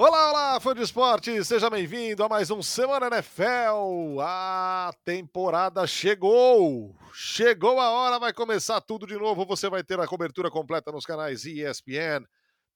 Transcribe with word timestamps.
Olá, 0.00 0.30
olá, 0.30 0.60
fã 0.60 0.76
de 0.76 0.82
esporte, 0.82 1.44
seja 1.44 1.68
bem-vindo 1.68 2.22
a 2.22 2.28
mais 2.28 2.52
um 2.52 2.62
Semana 2.62 3.08
NFL. 3.08 4.20
A 4.20 4.92
temporada 5.04 5.84
chegou! 5.88 6.94
Chegou 7.12 7.80
a 7.80 7.90
hora, 7.90 8.16
vai 8.16 8.32
começar 8.32 8.80
tudo 8.80 9.08
de 9.08 9.16
novo. 9.16 9.44
Você 9.46 9.68
vai 9.68 9.82
ter 9.82 9.98
a 9.98 10.06
cobertura 10.06 10.52
completa 10.52 10.92
nos 10.92 11.04
canais 11.04 11.44
ESPN, 11.44 12.24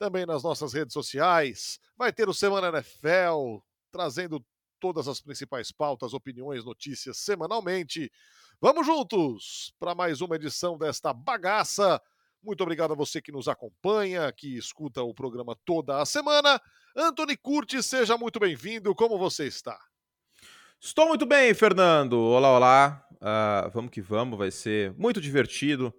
também 0.00 0.27
nas 0.27 0.43
nossas 0.43 0.73
redes 0.73 0.93
sociais. 0.93 1.79
Vai 1.96 2.13
ter 2.13 2.29
o 2.29 2.35
Semana 2.35 2.77
NFL, 2.77 3.59
trazendo 3.93 4.45
todas 4.81 5.07
as 5.07 5.21
principais 5.21 5.71
pautas, 5.71 6.14
opiniões, 6.14 6.64
notícias 6.64 7.18
semanalmente. 7.18 8.11
Vamos 8.61 8.85
juntos 8.85 9.73
para 9.79 9.95
mais 9.95 10.21
uma 10.21 10.35
edição 10.35 10.77
desta 10.77 11.13
bagaça. 11.13 12.03
Muito 12.43 12.63
obrigado 12.63 12.95
a 12.95 12.96
você 12.96 13.23
que 13.23 13.31
nos 13.31 13.46
acompanha, 13.46 14.32
que 14.32 14.59
escuta 14.59 15.04
o 15.04 15.14
programa 15.14 15.57
toda 15.64 16.03
a 16.03 16.04
semana. 16.04 16.61
Anthony 16.95 17.39
Curti, 17.39 17.82
seja 17.82 18.19
muito 18.19 18.39
bem-vindo. 18.39 18.95
Como 18.95 19.19
você 19.19 19.46
está? 19.46 19.79
Estou 20.79 21.09
muito 21.09 21.25
bem, 21.25 21.55
Fernando. 21.55 22.19
Olá, 22.19 22.50
olá. 22.50 23.07
Uh, 23.13 23.71
vamos 23.71 23.91
que 23.91 24.03
vamos, 24.03 24.39
vai 24.39 24.50
ser 24.50 24.93
muito 24.93 25.21
divertido. 25.21 25.95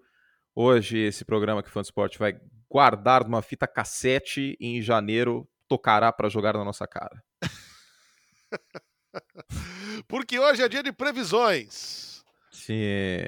Hoje, 0.54 1.00
esse 1.00 1.26
programa 1.26 1.64
que 1.64 1.70
Fã 1.70 1.82
Sport 1.82 2.20
vai 2.20 2.40
guardar 2.70 3.24
numa 3.24 3.42
fita 3.42 3.68
cassete 3.68 4.56
e 4.60 4.78
em 4.78 4.82
janeiro 4.84 5.50
tocará 5.68 6.14
para 6.14 6.30
jogar 6.30 6.54
na 6.54 6.64
nossa 6.64 6.86
cara. 6.86 7.24
Porque 10.08 10.38
hoje 10.38 10.62
é 10.62 10.70
dia 10.70 10.84
de 10.84 10.92
previsões. 10.92 12.24
Sim. 12.52 13.26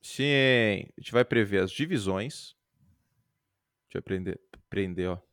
Sim. 0.00 0.86
A 0.96 1.00
gente 1.00 1.10
vai 1.10 1.24
prever 1.24 1.64
as 1.64 1.72
divisões. 1.72 2.54
Deixa 3.88 3.96
eu 3.96 3.98
aprender. 3.98 4.40
Prender, 4.70 5.10
ó. 5.10 5.25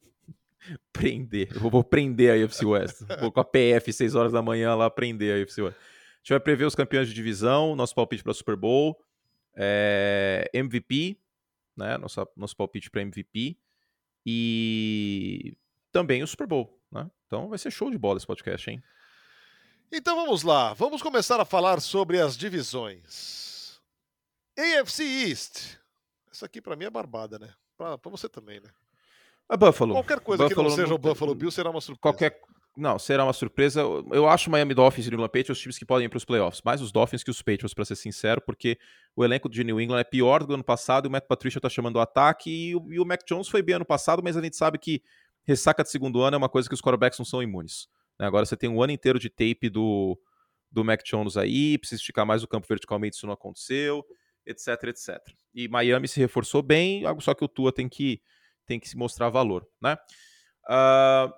Prender. 1.03 1.49
Eu 1.53 1.69
vou 1.69 1.83
prender 1.83 2.31
a 2.31 2.41
UFC 2.41 2.65
West. 2.65 3.01
Vou 3.19 3.31
com 3.31 3.39
a 3.39 3.43
PF 3.43 3.91
6 3.91 4.15
horas 4.15 4.31
da 4.31 4.41
manhã 4.41 4.75
lá 4.75 4.89
prender 4.89 5.35
a 5.35 5.39
UFC 5.39 5.61
West. 5.61 5.77
A 5.77 6.17
gente 6.17 6.29
vai 6.29 6.39
prever 6.39 6.65
os 6.65 6.75
campeões 6.75 7.07
de 7.07 7.13
divisão, 7.13 7.75
nosso 7.75 7.93
palpite 7.93 8.23
para 8.23 8.33
Super 8.33 8.55
Bowl, 8.55 8.97
é, 9.55 10.49
MVP, 10.53 11.17
né? 11.75 11.97
Nosso, 11.97 12.25
nosso 12.35 12.55
palpite 12.55 12.89
para 12.89 13.01
MVP 13.01 13.57
e 14.25 15.57
também 15.91 16.23
o 16.23 16.27
Super 16.27 16.47
Bowl, 16.47 16.79
né? 16.91 17.09
Então 17.27 17.49
vai 17.49 17.57
ser 17.57 17.71
show 17.71 17.91
de 17.91 17.97
bola 17.97 18.17
esse 18.17 18.27
podcast, 18.27 18.69
hein? 18.69 18.81
Então 19.91 20.15
vamos 20.15 20.43
lá, 20.43 20.73
vamos 20.73 21.01
começar 21.01 21.39
a 21.39 21.45
falar 21.45 21.81
sobre 21.81 22.19
as 22.19 22.37
divisões. 22.37 23.81
AFC 24.57 25.03
East. 25.03 25.77
Essa 26.31 26.45
aqui 26.45 26.61
para 26.61 26.75
mim 26.75 26.85
é 26.85 26.89
barbada, 26.89 27.37
né? 27.37 27.53
Para 27.77 27.97
você 28.05 28.29
também, 28.29 28.59
né? 28.59 28.69
A 29.53 29.57
Buffalo. 29.57 29.93
Qualquer 29.93 30.19
coisa 30.19 30.43
Buffalo 30.43 30.63
que 30.63 30.69
não 30.69 30.75
seja 30.75 30.93
o 30.93 30.97
Buffalo 30.97 31.35
Bill 31.35 31.51
será 31.51 31.69
uma 31.69 31.81
surpresa. 31.81 32.01
Qualquer 32.01 32.39
não, 32.75 32.97
será 32.97 33.23
uma 33.23 33.33
surpresa. 33.33 33.81
Eu 34.11 34.27
acho 34.27 34.49
o 34.49 34.51
Miami 34.51 34.73
Dolphins 34.73 35.05
e 35.05 35.09
o 35.09 35.11
New 35.11 35.17
England 35.19 35.29
Patriots 35.29 35.51
os 35.51 35.59
times 35.59 35.77
que 35.77 35.85
podem 35.85 36.05
ir 36.05 36.09
para 36.09 36.17
os 36.17 36.25
playoffs. 36.25 36.61
Mais 36.63 36.81
os 36.81 36.91
Dolphins 36.91 37.23
que 37.23 37.29
os 37.29 37.39
Patriots, 37.39 37.73
para 37.73 37.85
ser 37.85 37.95
sincero, 37.95 38.41
porque 38.41 38.79
o 39.15 39.23
elenco 39.23 39.47
de 39.47 39.63
New 39.63 39.79
England 39.79 39.99
é 39.99 40.03
pior 40.03 40.39
do 40.39 40.47
que 40.47 40.53
ano 40.55 40.63
passado 40.63 41.05
e 41.05 41.07
o 41.07 41.11
Matt 41.11 41.25
Patricia 41.27 41.59
está 41.59 41.69
chamando 41.69 41.97
o 41.97 41.99
ataque 41.99 42.49
e 42.49 42.75
o, 42.75 42.91
e 42.91 42.99
o 42.99 43.05
Mac 43.05 43.21
Jones 43.27 43.47
foi 43.47 43.61
bem 43.61 43.75
ano 43.75 43.85
passado, 43.85 44.23
mas 44.23 44.35
a 44.35 44.41
gente 44.41 44.55
sabe 44.55 44.79
que 44.79 45.03
ressaca 45.43 45.83
de 45.83 45.91
segundo 45.91 46.21
ano 46.21 46.33
é 46.33 46.37
uma 46.37 46.49
coisa 46.49 46.67
que 46.67 46.73
os 46.73 46.81
quarterbacks 46.81 47.19
não 47.19 47.25
são 47.25 47.43
imunes. 47.43 47.87
Né? 48.19 48.25
Agora 48.25 48.43
você 48.43 48.57
tem 48.57 48.69
um 48.69 48.81
ano 48.81 48.91
inteiro 48.91 49.19
de 49.19 49.29
tape 49.29 49.69
do, 49.69 50.17
do 50.71 50.83
Mac 50.83 51.03
Jones 51.03 51.37
aí, 51.37 51.77
precisa 51.77 52.01
esticar 52.01 52.25
mais 52.25 52.41
o 52.41 52.47
campo 52.47 52.65
verticalmente, 52.67 53.17
isso 53.17 53.27
não 53.27 53.33
aconteceu, 53.33 54.03
etc, 54.45 54.85
etc. 54.85 55.19
E 55.53 55.67
Miami 55.67 56.07
se 56.07 56.19
reforçou 56.19 56.63
bem, 56.63 57.03
só 57.19 57.35
que 57.35 57.45
o 57.45 57.47
Tua 57.47 57.71
tem 57.71 57.87
que, 57.87 58.19
tem 58.65 58.79
que 58.79 58.89
se 58.89 58.97
mostrar 58.97 59.29
valor, 59.29 59.67
né? 59.81 59.97
Uh, 60.65 61.33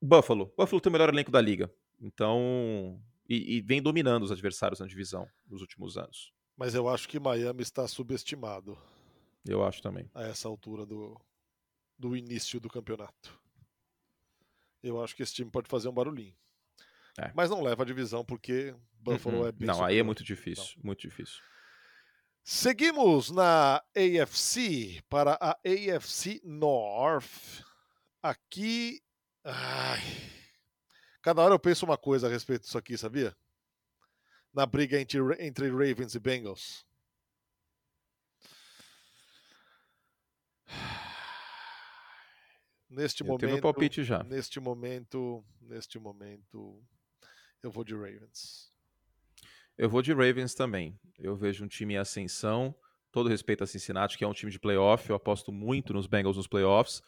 Buffalo. 0.00 0.52
Buffalo 0.56 0.80
tem 0.80 0.90
o 0.90 0.92
melhor 0.92 1.08
elenco 1.08 1.30
da 1.30 1.40
liga. 1.40 1.72
Então. 2.00 3.00
E, 3.28 3.56
e, 3.56 3.60
vem 3.60 3.80
dominando 3.80 4.24
os 4.24 4.32
adversários 4.32 4.80
na 4.80 4.86
divisão 4.86 5.26
nos 5.48 5.60
últimos 5.60 5.96
anos. 5.96 6.32
Mas 6.56 6.74
eu 6.74 6.88
acho 6.88 7.08
que 7.08 7.20
Miami 7.20 7.62
está 7.62 7.86
subestimado. 7.86 8.76
Eu 9.46 9.64
acho 9.64 9.80
também. 9.80 10.10
A 10.12 10.24
essa 10.24 10.48
altura 10.48 10.84
do, 10.84 11.18
do 11.98 12.16
início 12.16 12.60
do 12.60 12.68
campeonato. 12.68 13.40
Eu 14.82 15.02
acho 15.02 15.14
que 15.14 15.22
esse 15.22 15.32
time 15.32 15.50
pode 15.50 15.68
fazer 15.68 15.88
um 15.88 15.92
barulhinho. 15.92 16.34
É. 17.18 17.30
Mas 17.34 17.48
não 17.48 17.62
leva 17.62 17.82
a 17.82 17.86
divisão 17.86 18.24
porque 18.24 18.74
Buffalo 18.94 19.38
uhum. 19.38 19.46
é 19.46 19.52
bem 19.52 19.66
Não, 19.66 19.74
superior. 19.74 19.90
aí 19.90 19.98
é 19.98 20.02
muito 20.02 20.24
difícil. 20.24 20.74
Não. 20.78 20.86
Muito 20.86 21.00
difícil. 21.00 21.40
Seguimos 22.44 23.30
na 23.30 23.82
AFC 23.96 25.02
para 25.08 25.38
a 25.40 25.52
AFC 25.64 26.40
North. 26.44 27.64
Aqui 28.22 29.02
Ai. 29.44 30.00
Cada 31.20 31.42
hora 31.42 31.54
eu 31.54 31.58
penso 31.58 31.84
uma 31.84 31.98
coisa 31.98 32.26
a 32.26 32.30
respeito 32.30 32.62
disso 32.62 32.78
aqui, 32.78 32.96
sabia? 32.96 33.36
Na 34.52 34.66
briga 34.66 35.00
entre, 35.00 35.18
entre 35.40 35.68
Ravens 35.68 36.14
e 36.14 36.20
Bengals. 36.20 36.86
Neste 42.88 43.22
eu 43.22 43.26
momento, 43.26 43.40
tenho 43.40 43.52
meu 43.52 43.62
palpite 43.62 44.04
já. 44.04 44.22
Neste 44.22 44.60
momento, 44.60 45.44
neste 45.60 45.98
momento, 45.98 46.84
eu 47.62 47.70
vou 47.70 47.84
de 47.84 47.94
Ravens. 47.94 48.71
Eu 49.82 49.88
vou 49.88 50.00
de 50.00 50.12
Ravens 50.12 50.54
também. 50.54 50.96
Eu 51.18 51.34
vejo 51.34 51.64
um 51.64 51.66
time 51.66 51.94
em 51.94 51.96
ascensão. 51.96 52.72
Todo 53.10 53.28
respeito 53.28 53.64
a 53.64 53.66
Cincinnati, 53.66 54.16
que 54.16 54.22
é 54.22 54.28
um 54.28 54.32
time 54.32 54.52
de 54.52 54.60
playoff. 54.60 55.10
Eu 55.10 55.16
aposto 55.16 55.50
muito 55.50 55.92
nos 55.92 56.06
Bengals 56.06 56.36
nos 56.36 56.46
playoffs. 56.46 57.02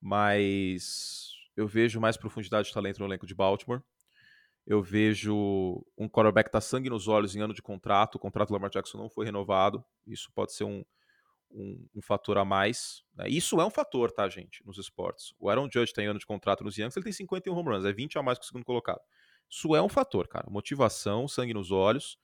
Mas 0.00 1.34
eu 1.54 1.66
vejo 1.66 2.00
mais 2.00 2.16
profundidade 2.16 2.68
de 2.68 2.72
talento 2.72 2.98
no 2.98 3.04
elenco 3.04 3.26
de 3.26 3.34
Baltimore. 3.34 3.82
Eu 4.66 4.82
vejo 4.82 5.84
um 5.98 6.08
quarterback 6.08 6.50
tá 6.50 6.62
sangue 6.62 6.88
nos 6.88 7.08
olhos 7.08 7.36
em 7.36 7.42
ano 7.42 7.52
de 7.52 7.60
contrato. 7.60 8.14
O 8.14 8.18
contrato 8.18 8.48
do 8.48 8.54
Lamar 8.54 8.70
Jackson 8.70 8.96
não 8.96 9.10
foi 9.10 9.26
renovado. 9.26 9.84
Isso 10.06 10.32
pode 10.32 10.54
ser 10.54 10.64
um, 10.64 10.82
um, 11.50 11.86
um 11.94 12.00
fator 12.00 12.38
a 12.38 12.44
mais. 12.44 13.02
Né? 13.14 13.28
Isso 13.28 13.60
é 13.60 13.66
um 13.66 13.70
fator, 13.70 14.10
tá, 14.10 14.26
gente, 14.30 14.64
nos 14.64 14.78
esportes. 14.78 15.34
O 15.38 15.50
Aaron 15.50 15.68
Judge 15.70 15.92
tem 15.92 16.06
ano 16.06 16.18
de 16.18 16.24
contrato 16.24 16.64
nos 16.64 16.78
Yankees, 16.78 16.96
ele 16.96 17.04
tem 17.04 17.12
51 17.12 17.54
home 17.54 17.68
runs, 17.68 17.84
é 17.84 17.92
20 17.92 18.16
a 18.16 18.22
mais 18.22 18.38
que 18.38 18.46
o 18.46 18.48
segundo 18.48 18.64
colocado. 18.64 19.02
Isso 19.54 19.76
é 19.76 19.80
um 19.80 19.88
fator, 19.88 20.26
cara. 20.26 20.50
Motivação, 20.50 21.28
sangue 21.28 21.54
nos 21.54 21.70
olhos, 21.70 22.18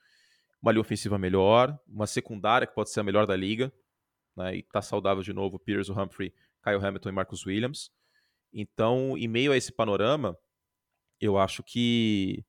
uma 0.60 0.72
linha 0.72 0.80
ofensiva 0.80 1.16
melhor, 1.16 1.78
uma 1.86 2.04
secundária 2.08 2.66
que 2.66 2.74
pode 2.74 2.90
ser 2.90 2.98
a 2.98 3.04
melhor 3.04 3.24
da 3.24 3.36
liga, 3.36 3.72
né? 4.36 4.56
E 4.56 4.64
tá 4.64 4.82
saudável 4.82 5.22
de 5.22 5.32
novo, 5.32 5.56
Pierce, 5.56 5.92
Humphrey, 5.92 6.34
Kyle 6.60 6.84
Hamilton 6.84 7.08
e 7.08 7.12
Marcus 7.12 7.46
Williams. 7.46 7.92
Então, 8.52 9.16
em 9.16 9.28
meio 9.28 9.52
a 9.52 9.56
esse 9.56 9.70
panorama, 9.70 10.36
eu 11.20 11.38
acho 11.38 11.62
que 11.62 12.44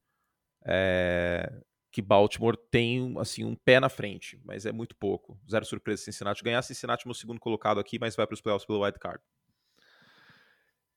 é, 0.66 1.62
que 1.91 2.02
Baltimore 2.02 2.58
tem 2.58 3.14
assim 3.20 3.46
um 3.46 3.56
pé 3.56 3.80
na 3.80 3.88
frente, 3.88 4.41
mas 4.44 4.66
é 4.66 4.72
muito 4.72 4.96
pouco. 4.96 5.40
Zero 5.47 5.64
surpresa 5.64 6.02
Cincinnati 6.02 6.44
ganhar. 6.44 6.64
Cincinnati 6.64 7.08
no 7.08 7.14
segundo 7.14 7.40
colocado 7.40 7.80
aqui, 7.80 8.00
mas 8.00 8.16
vai 8.16 8.25
para 8.25 8.34
os 8.34 8.41
playoffs 8.41 8.66
pelo 8.66 8.84
wild 8.84 8.97
card. 8.97 9.22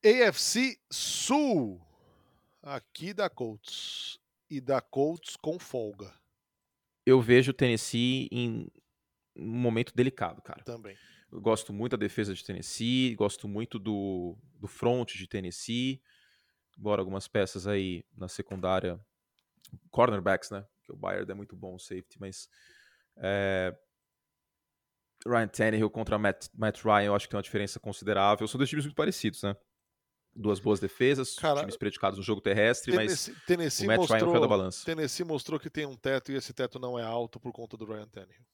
AFC 0.03 0.79
Sul. 0.91 1.84
Aqui 2.65 3.13
da 3.13 3.29
Colts. 3.29 4.19
E 4.49 4.59
da 4.59 4.81
Colts 4.81 5.35
com 5.35 5.59
folga. 5.59 6.11
Eu 7.05 7.21
vejo 7.21 7.51
o 7.51 7.53
Tennessee 7.53 8.27
em 8.31 8.67
um 9.35 9.45
momento 9.45 9.93
delicado, 9.93 10.41
cara. 10.41 10.63
Também. 10.63 10.97
Eu 11.31 11.39
gosto 11.39 11.71
muito 11.71 11.91
da 11.91 11.97
defesa 11.97 12.33
de 12.33 12.43
Tennessee, 12.43 13.13
gosto 13.13 13.47
muito 13.47 13.77
do, 13.77 14.35
do 14.59 14.67
front 14.67 15.13
de 15.13 15.27
Tennessee, 15.27 16.01
embora 16.75 17.03
algumas 17.03 17.27
peças 17.27 17.67
aí 17.67 18.03
na 18.17 18.27
secundária, 18.27 18.99
cornerbacks, 19.91 20.49
né? 20.49 20.65
Que 20.83 20.91
o 20.91 20.97
Bayard 20.97 21.31
é 21.31 21.35
muito 21.35 21.55
bom, 21.55 21.75
o 21.75 21.79
safety, 21.79 22.19
mas 22.19 22.49
é, 23.17 23.77
Ryan 25.23 25.47
Tannehill 25.49 25.89
contra 25.91 26.17
Matt, 26.17 26.47
Matt 26.51 26.83
Ryan, 26.83 27.03
eu 27.03 27.15
acho 27.15 27.27
que 27.27 27.31
tem 27.31 27.37
uma 27.37 27.43
diferença 27.43 27.79
considerável. 27.79 28.47
São 28.47 28.57
dois 28.57 28.69
times 28.71 28.85
muito 28.85 28.95
parecidos, 28.95 29.43
né? 29.43 29.55
Duas 30.35 30.59
boas 30.59 30.81
defesas, 30.81 31.35
Cara, 31.35 31.61
times 31.61 31.77
predicados 31.77 32.17
no 32.17 32.23
jogo 32.23 32.41
terrestre, 32.41 32.91
Tennessee, 32.91 33.33
mas 33.33 33.45
Tennessee 33.45 33.85
o 33.85 33.87
Matt 33.87 33.97
mostrou, 33.99 34.31
Ryan 34.31 34.41
da 34.41 34.47
balança. 34.47 34.85
Tennessee 34.85 35.23
mostrou 35.23 35.57
que 35.57 35.69
tem 35.69 35.85
um 35.85 35.95
teto 35.95 36.31
e 36.31 36.35
esse 36.35 36.53
teto 36.53 36.77
não 36.77 36.99
é 36.99 37.03
alto 37.03 37.39
por 37.39 37.53
conta 37.53 37.77
do 37.77 37.85
Ryan 37.85 38.07
Tannehill. 38.07 38.45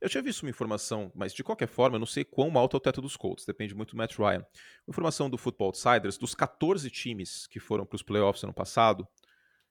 Eu 0.00 0.08
tinha 0.08 0.22
visto 0.22 0.42
uma 0.42 0.50
informação, 0.50 1.12
mas 1.14 1.34
de 1.34 1.42
qualquer 1.42 1.66
forma, 1.66 1.96
eu 1.96 2.00
não 2.00 2.06
sei 2.06 2.24
quão 2.24 2.56
alto 2.56 2.76
é 2.76 2.78
o 2.78 2.80
teto 2.80 3.02
dos 3.02 3.16
Colts, 3.16 3.44
depende 3.44 3.74
muito 3.74 3.90
do 3.90 3.96
Matt 3.96 4.16
Ryan. 4.16 4.46
Uma 4.86 4.90
informação 4.90 5.28
do 5.28 5.36
Football 5.36 5.68
Outsiders, 5.68 6.16
dos 6.16 6.34
14 6.34 6.90
times 6.90 7.46
que 7.46 7.60
foram 7.60 7.84
para 7.84 7.96
os 7.96 8.02
playoffs 8.02 8.44
ano 8.44 8.54
passado, 8.54 9.06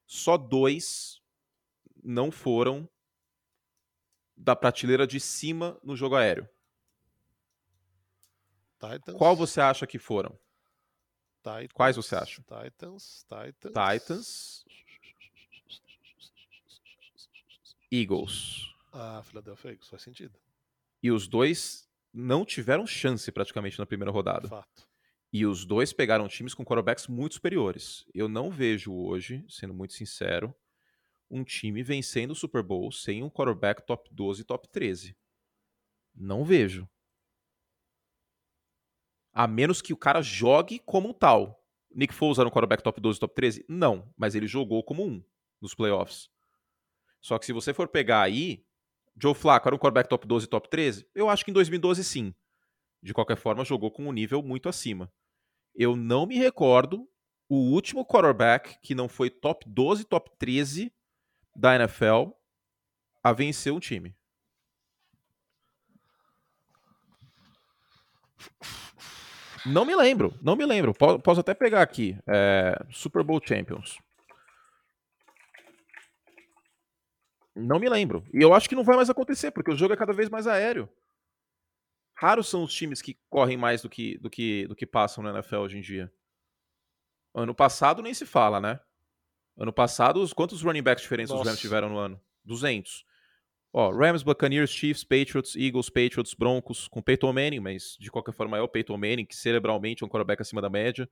só 0.06 0.38
dois 0.38 1.22
não 2.04 2.32
foram 2.32 2.88
da 4.36 4.56
prateleira 4.56 5.08
de 5.08 5.20
cima 5.20 5.80
no 5.84 5.96
jogo 5.96 6.16
aéreo. 6.16 6.48
Titans. 8.80 9.18
Qual 9.18 9.36
você 9.36 9.62
acha 9.62 9.88
que 9.88 9.98
foram? 9.98 10.38
Titans, 11.44 11.74
Quais 11.74 11.96
você 11.98 12.16
acha? 12.16 12.42
Titans, 12.42 13.26
Titans. 13.28 13.74
Titans. 13.74 14.66
Eagles. 17.92 18.74
Ah, 18.92 19.22
Philadelphia 19.24 19.72
Eagles, 19.72 19.90
faz 19.90 20.02
sentido. 20.02 20.40
E 21.02 21.12
os 21.12 21.28
dois 21.28 21.88
não 22.14 22.46
tiveram 22.46 22.88
chance 22.88 23.32
praticamente 23.32 23.78
na 23.78 23.86
primeira 23.86 24.12
rodada. 24.12 24.48
Fato. 24.48 24.88
E 25.32 25.46
os 25.46 25.66
dois 25.66 25.92
pegaram 25.92 26.28
times 26.28 26.54
com 26.54 26.64
quarterbacks 26.64 27.08
muito 27.08 27.36
superiores. 27.36 28.06
Eu 28.14 28.30
não 28.30 28.50
vejo 28.50 28.94
hoje, 28.94 29.44
sendo 29.50 29.74
muito 29.74 29.94
sincero, 29.94 30.56
um 31.30 31.44
time 31.44 31.82
vencendo 31.84 32.32
o 32.32 32.36
Super 32.36 32.62
Bowl 32.62 32.92
sem 32.92 33.24
um 33.24 33.30
quarterback 33.30 33.86
top 33.86 34.08
12 34.14 34.44
top 34.44 34.68
13. 34.70 35.18
Não 36.16 36.46
vejo. 36.46 36.88
A 39.34 39.48
menos 39.48 39.82
que 39.82 39.94
o 39.94 39.98
cara 39.98 40.22
jogue 40.22 40.80
como 40.80 41.10
um 41.10 41.14
tal. 41.14 41.60
Nick 41.94 42.14
Foles 42.14 42.38
era 42.40 42.48
um 42.48 42.52
quarterback 42.52 42.84
top 42.84 43.02
12 43.02 43.20
top 43.20 43.36
13? 43.36 43.66
Não, 43.68 44.12
mas 44.18 44.36
ele 44.36 44.48
jogou 44.48 44.84
como 44.84 45.04
um 45.04 45.24
nos 45.62 45.74
playoffs. 45.74 46.30
Só 47.22 47.40
que 47.40 47.46
se 47.46 47.54
você 47.54 47.74
for 47.74 47.88
pegar 47.88 48.22
aí, 48.22 48.66
Joe 49.20 49.34
Flacco 49.34 49.68
era 49.68 49.76
um 49.76 49.80
quarterback 49.80 50.10
top 50.10 50.28
12 50.28 50.48
top 50.48 50.70
13? 50.70 51.08
Eu 51.16 51.30
acho 51.30 51.46
que 51.46 51.52
em 51.52 51.54
2012 51.54 52.04
sim. 52.04 52.34
De 53.02 53.14
qualquer 53.14 53.38
forma, 53.38 53.66
jogou 53.66 53.92
com 53.92 54.08
um 54.08 54.12
nível 54.12 54.42
muito 54.42 54.70
acima. 54.70 55.12
Eu 55.76 55.96
não 55.96 56.26
me 56.26 56.38
recordo 56.38 57.08
o 57.50 57.56
último 57.56 58.06
quarterback 58.06 58.78
que 58.82 58.96
não 58.96 59.08
foi 59.08 59.30
top 59.30 59.68
12, 59.68 60.06
top 60.06 60.32
13 60.38 60.92
da 61.56 61.76
NFL 61.76 62.32
a 63.24 63.32
vencer 63.32 63.72
um 63.72 63.80
time. 63.80 64.16
Não 69.66 69.86
me 69.86 69.96
lembro, 69.96 70.34
não 70.42 70.56
me 70.56 70.66
lembro. 70.66 70.94
Posso 70.94 71.40
até 71.40 71.54
pegar 71.54 71.82
aqui. 71.82 72.18
É, 72.28 72.78
Super 72.92 73.24
Bowl 73.24 73.42
Champions. 73.44 73.98
Não 77.56 77.80
me 77.80 77.88
lembro. 77.88 78.26
E 78.34 78.42
eu 78.42 78.54
acho 78.54 78.68
que 78.68 78.76
não 78.76 78.84
vai 78.84 78.96
mais 78.96 79.10
acontecer, 79.10 79.52
porque 79.52 79.72
o 79.72 79.76
jogo 79.76 79.94
é 79.94 79.98
cada 79.98 80.14
vez 80.14 80.30
mais 80.30 80.48
aéreo. 80.48 80.90
Raros 82.16 82.48
são 82.48 82.64
os 82.64 82.74
times 82.74 83.02
que 83.02 83.18
correm 83.30 83.58
mais 83.58 83.82
do 83.82 83.90
que, 83.90 84.18
do 84.18 84.30
que, 84.30 84.68
do 84.68 84.76
que 84.76 84.86
passam 84.86 85.24
na 85.24 85.32
NFL 85.32 85.58
hoje 85.58 85.78
em 85.78 85.82
dia. 85.82 86.12
Ano 87.34 87.54
passado 87.54 88.02
nem 88.02 88.14
se 88.14 88.26
fala, 88.26 88.60
né? 88.60 88.80
Ano 89.58 89.72
passado, 89.72 90.28
quantos 90.36 90.62
running 90.62 90.82
backs 90.82 91.04
diferentes 91.04 91.30
Nossa. 91.30 91.42
os 91.42 91.48
Rams 91.48 91.60
tiveram 91.60 91.90
no 91.90 91.98
ano? 91.98 92.20
200. 92.44 93.06
Ó, 93.76 93.90
Rams, 93.90 94.22
Buccaneers, 94.22 94.70
Chiefs, 94.70 95.04
Patriots, 95.04 95.56
Eagles, 95.56 95.90
Patriots, 95.90 96.36
Broncos, 96.36 96.88
com 96.88 97.02
Peyton 97.02 97.34
Manning, 97.34 97.60
mas 97.60 97.98
de 98.00 98.12
qualquer 98.12 98.32
forma 98.32 98.56
é 98.56 98.62
o 98.62 98.68
Peyton 98.68 98.96
Manning, 98.96 99.26
que 99.26 99.36
cerebralmente 99.36 100.04
é 100.04 100.06
um 100.06 100.10
quarterback 100.10 100.44
acima 100.44 100.62
da 100.62 100.70
média. 100.70 101.10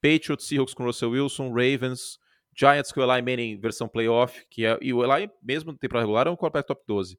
Patriots, 0.00 0.46
Seahawks 0.46 0.74
com 0.74 0.84
Russell 0.84 1.10
Wilson, 1.10 1.48
Ravens, 1.48 2.20
Giants 2.56 2.92
com 2.92 3.00
Eli 3.00 3.20
Manning 3.20 3.58
versão 3.58 3.88
playoff, 3.88 4.46
que 4.48 4.64
é, 4.64 4.78
e 4.80 4.94
o 4.94 5.02
Eli, 5.02 5.28
mesmo 5.42 5.72
no 5.72 5.78
temporada 5.78 6.06
regular, 6.06 6.28
é 6.28 6.30
um 6.30 6.36
quarterback 6.36 6.68
top 6.68 6.82
12. 6.86 7.18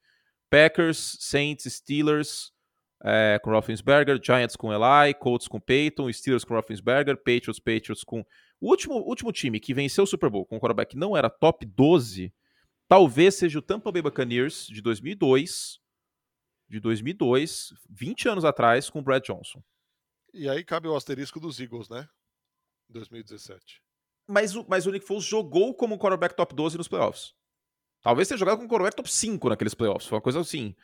Packers, 0.49 1.17
Saints, 1.19 1.65
Steelers 1.73 2.53
é, 3.03 3.37
com 3.43 3.51
Roethlisberger, 3.51 4.17
Giants 4.23 4.55
com 4.55 4.71
Eli, 4.71 5.13
Colts 5.13 5.49
com 5.49 5.59
Peyton, 5.59 6.11
Steelers 6.11 6.45
com 6.45 6.53
Roethlisberger, 6.53 7.17
Patriots, 7.17 7.59
Patriots 7.59 8.03
com... 8.05 8.25
O 8.61 8.69
último, 8.69 8.95
último 8.95 9.31
time 9.33 9.59
que 9.59 9.73
venceu 9.73 10.05
o 10.05 10.07
Super 10.07 10.29
Bowl 10.29 10.45
com 10.45 10.55
um 10.55 10.59
quarterback 10.59 10.91
que 10.91 10.97
não 10.97 11.15
era 11.15 11.29
top 11.29 11.65
12 11.65 12.33
Talvez 12.89 13.35
seja 13.35 13.59
o 13.59 13.61
Tampa 13.61 13.91
Bay 13.91 14.01
Buccaneers 14.01 14.65
de 14.65 14.81
2002, 14.81 15.79
de 16.67 16.79
2002, 16.79 17.71
20 17.87 18.27
anos 18.29 18.43
atrás, 18.43 18.89
com 18.89 18.97
o 18.97 19.01
Brad 19.03 19.23
Johnson. 19.23 19.63
E 20.33 20.49
aí 20.49 20.63
cabe 20.63 20.87
o 20.87 20.95
asterisco 20.95 21.39
dos 21.39 21.59
Eagles, 21.59 21.87
né? 21.87 22.09
2017. 22.89 23.83
Mas 24.27 24.55
o, 24.55 24.65
mas 24.67 24.87
o 24.87 24.91
Nick 24.91 25.05
Foles 25.05 25.23
jogou 25.23 25.75
como 25.75 25.99
quarterback 25.99 26.35
top 26.35 26.55
12 26.55 26.79
nos 26.79 26.87
playoffs. 26.87 27.35
Talvez 28.01 28.27
tenha 28.27 28.39
jogado 28.39 28.57
como 28.57 28.67
quarterback 28.67 28.95
top 28.95 29.11
5 29.11 29.49
naqueles 29.49 29.75
playoffs. 29.75 30.07
Foi 30.07 30.15
uma 30.15 30.23
coisa 30.23 30.39
assim, 30.39 30.75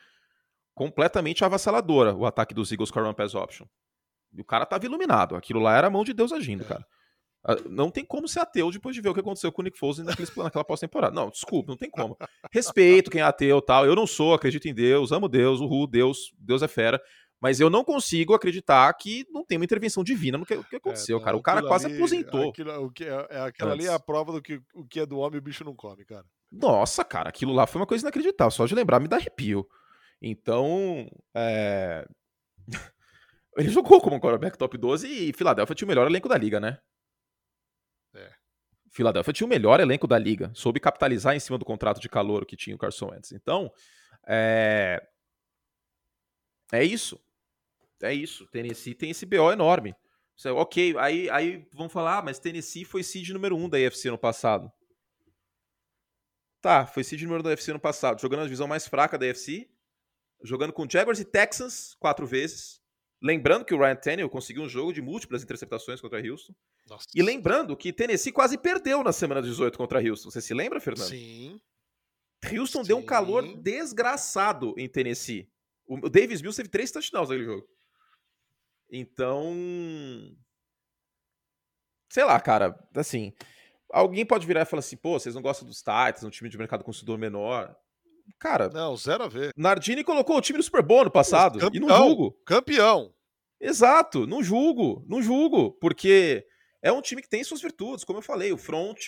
completamente 0.74 1.44
avassaladora 1.44 2.14
o 2.14 2.24
ataque 2.24 2.54
dos 2.54 2.70
Eagles 2.70 2.92
com 2.92 3.00
a 3.00 3.02
run 3.02 3.14
pass 3.14 3.34
option. 3.34 3.66
E 4.32 4.40
o 4.40 4.44
cara 4.44 4.64
tava 4.64 4.84
iluminado. 4.84 5.34
Aquilo 5.34 5.58
lá 5.58 5.76
era 5.76 5.88
a 5.88 5.90
mão 5.90 6.04
de 6.04 6.12
Deus 6.12 6.30
agindo, 6.30 6.62
é. 6.62 6.68
cara. 6.68 6.86
Ah, 7.48 7.56
não 7.70 7.92
tem 7.92 8.04
como 8.04 8.26
ser 8.26 8.40
ateu 8.40 8.72
depois 8.72 8.96
de 8.96 9.00
ver 9.00 9.08
o 9.08 9.14
que 9.14 9.20
aconteceu 9.20 9.52
com 9.52 9.62
o 9.62 9.64
Nick 9.64 9.78
Foles 9.78 9.98
naquela 9.98 10.64
pós-temporada. 10.64 11.14
Não, 11.14 11.30
desculpa, 11.30 11.70
não 11.70 11.76
tem 11.76 11.88
como. 11.88 12.18
Respeito 12.52 13.08
quem 13.08 13.20
é 13.20 13.24
ateu 13.24 13.62
tal. 13.62 13.86
Eu 13.86 13.94
não 13.94 14.04
sou, 14.04 14.34
acredito 14.34 14.66
em 14.66 14.74
Deus, 14.74 15.12
amo 15.12 15.28
Deus, 15.28 15.60
o 15.60 15.86
Deus, 15.86 16.34
Deus 16.36 16.60
é 16.62 16.68
fera. 16.68 17.00
Mas 17.40 17.60
eu 17.60 17.70
não 17.70 17.84
consigo 17.84 18.34
acreditar 18.34 18.92
que 18.94 19.24
não 19.30 19.44
tem 19.44 19.58
uma 19.58 19.64
intervenção 19.64 20.02
divina 20.02 20.36
no 20.36 20.44
que, 20.44 20.60
que 20.64 20.76
aconteceu, 20.76 21.18
é, 21.18 21.22
cara. 21.22 21.36
O 21.36 21.42
cara 21.42 21.62
quase 21.62 21.86
ali, 21.86 21.94
aposentou. 21.94 22.50
Aquilo, 22.50 22.84
o 22.84 22.90
que 22.90 23.04
é, 23.04 23.26
é 23.30 23.40
aquela 23.40 23.72
ali 23.72 23.86
é 23.86 23.92
a 23.92 24.00
prova 24.00 24.32
do 24.32 24.42
que 24.42 24.60
o 24.74 24.84
que 24.84 24.98
é 24.98 25.06
do 25.06 25.18
homem 25.18 25.38
o 25.38 25.42
bicho 25.42 25.62
não 25.62 25.74
come, 25.74 26.04
cara. 26.04 26.24
Nossa, 26.50 27.04
cara, 27.04 27.28
aquilo 27.28 27.52
lá 27.52 27.66
foi 27.66 27.80
uma 27.80 27.86
coisa 27.86 28.02
inacreditável. 28.02 28.50
Só 28.50 28.66
de 28.66 28.74
lembrar 28.74 28.98
me 28.98 29.06
dá 29.06 29.16
arrepio. 29.16 29.68
Então, 30.20 31.08
é... 31.36 32.04
ele 33.56 33.68
jogou 33.68 34.00
como 34.00 34.18
quarterback 34.18 34.58
top 34.58 34.76
12 34.76 35.06
e 35.06 35.32
Philadelphia 35.32 35.76
tinha 35.76 35.86
o 35.86 35.88
melhor 35.88 36.06
elenco 36.08 36.28
da 36.28 36.38
liga, 36.38 36.58
né? 36.58 36.78
Philadelphia 38.96 39.32
tinha 39.32 39.46
o 39.46 39.50
melhor 39.50 39.78
elenco 39.78 40.06
da 40.06 40.18
liga, 40.18 40.50
soube 40.54 40.80
capitalizar 40.80 41.36
em 41.36 41.40
cima 41.40 41.58
do 41.58 41.66
contrato 41.66 42.00
de 42.00 42.08
calor 42.08 42.46
que 42.46 42.56
tinha 42.56 42.74
o 42.74 42.78
Carson 42.78 43.10
Wentz. 43.10 43.30
Então, 43.32 43.70
é, 44.26 45.06
é 46.72 46.82
isso. 46.82 47.20
É 48.02 48.12
isso. 48.14 48.46
Tennessee 48.46 48.94
tem 48.94 49.10
esse 49.10 49.26
BO 49.26 49.52
enorme. 49.52 49.94
Ok, 50.54 50.96
aí, 50.98 51.28
aí 51.28 51.68
vão 51.72 51.90
falar, 51.90 52.18
ah, 52.18 52.22
mas 52.22 52.38
Tennessee 52.38 52.86
foi 52.86 53.02
seed 53.02 53.28
número 53.30 53.54
1 53.54 53.64
um 53.64 53.68
da 53.68 53.76
AFC 53.76 54.10
no 54.10 54.18
passado. 54.18 54.72
Tá, 56.62 56.86
foi 56.86 57.04
seed 57.04 57.22
número 57.22 57.40
1 57.40 57.42
da 57.44 57.52
AFC 57.52 57.72
no 57.74 57.80
passado, 57.80 58.20
jogando 58.20 58.40
na 58.40 58.44
divisão 58.44 58.66
mais 58.66 58.86
fraca 58.86 59.18
da 59.18 59.26
AFC, 59.30 59.68
jogando 60.42 60.72
com 60.72 60.88
Jaguars 60.88 61.20
e 61.20 61.24
Texans 61.24 61.94
quatro 62.00 62.26
vezes, 62.26 62.80
Lembrando 63.26 63.64
que 63.64 63.74
o 63.74 63.78
Ryan 63.78 63.96
Tannehill 63.96 64.30
conseguiu 64.30 64.62
um 64.62 64.68
jogo 64.68 64.92
de 64.92 65.02
múltiplas 65.02 65.42
interceptações 65.42 66.00
contra 66.00 66.24
Houston. 66.24 66.54
Nossa. 66.88 67.06
E 67.12 67.20
lembrando 67.20 67.76
que 67.76 67.92
Tennessee 67.92 68.30
quase 68.30 68.56
perdeu 68.56 69.02
na 69.02 69.12
semana 69.12 69.42
18 69.42 69.76
contra 69.76 69.98
Houston. 69.98 70.30
Você 70.30 70.40
se 70.40 70.54
lembra, 70.54 70.78
Fernando? 70.78 71.08
Sim. 71.08 71.60
Houston 72.56 72.84
Sim. 72.84 72.88
deu 72.88 72.98
um 72.98 73.04
calor 73.04 73.42
desgraçado 73.60 74.74
em 74.78 74.88
Tennessee. 74.88 75.50
O 75.88 76.08
Davis 76.08 76.40
Mills 76.40 76.56
teve 76.56 76.68
três 76.68 76.92
touchdowns 76.92 77.28
naquele 77.28 77.46
jogo. 77.46 77.66
Então. 78.88 79.52
Sei 82.08 82.22
lá, 82.22 82.38
cara. 82.38 82.78
Assim. 82.94 83.32
Alguém 83.90 84.24
pode 84.24 84.46
virar 84.46 84.62
e 84.62 84.66
falar 84.66 84.80
assim: 84.80 84.96
pô, 84.96 85.18
vocês 85.18 85.34
não 85.34 85.42
gostam 85.42 85.66
dos 85.66 85.78
Titans, 85.78 86.22
um 86.22 86.30
time 86.30 86.48
de 86.48 86.56
mercado 86.56 86.84
consumidor 86.84 87.18
menor. 87.18 87.76
Cara. 88.38 88.68
Não, 88.68 88.96
zero 88.96 89.24
a 89.24 89.28
ver. 89.28 89.52
Nardini 89.56 90.04
colocou 90.04 90.36
o 90.36 90.40
time 90.40 90.58
no 90.58 90.62
Super 90.62 90.82
Bowl 90.82 91.04
no 91.04 91.10
passado. 91.10 91.58
Campeão, 91.58 91.82
e 91.82 91.88
não 91.88 91.96
julgo. 91.96 92.32
Campeão. 92.46 93.15
Exato, 93.60 94.26
não 94.26 94.42
julgo, 94.42 95.04
não 95.08 95.22
julgo, 95.22 95.72
porque 95.72 96.46
é 96.82 96.92
um 96.92 97.00
time 97.00 97.22
que 97.22 97.28
tem 97.28 97.42
suas 97.42 97.60
virtudes, 97.60 98.04
como 98.04 98.18
eu 98.18 98.22
falei, 98.22 98.52
o 98.52 98.58
front 98.58 98.98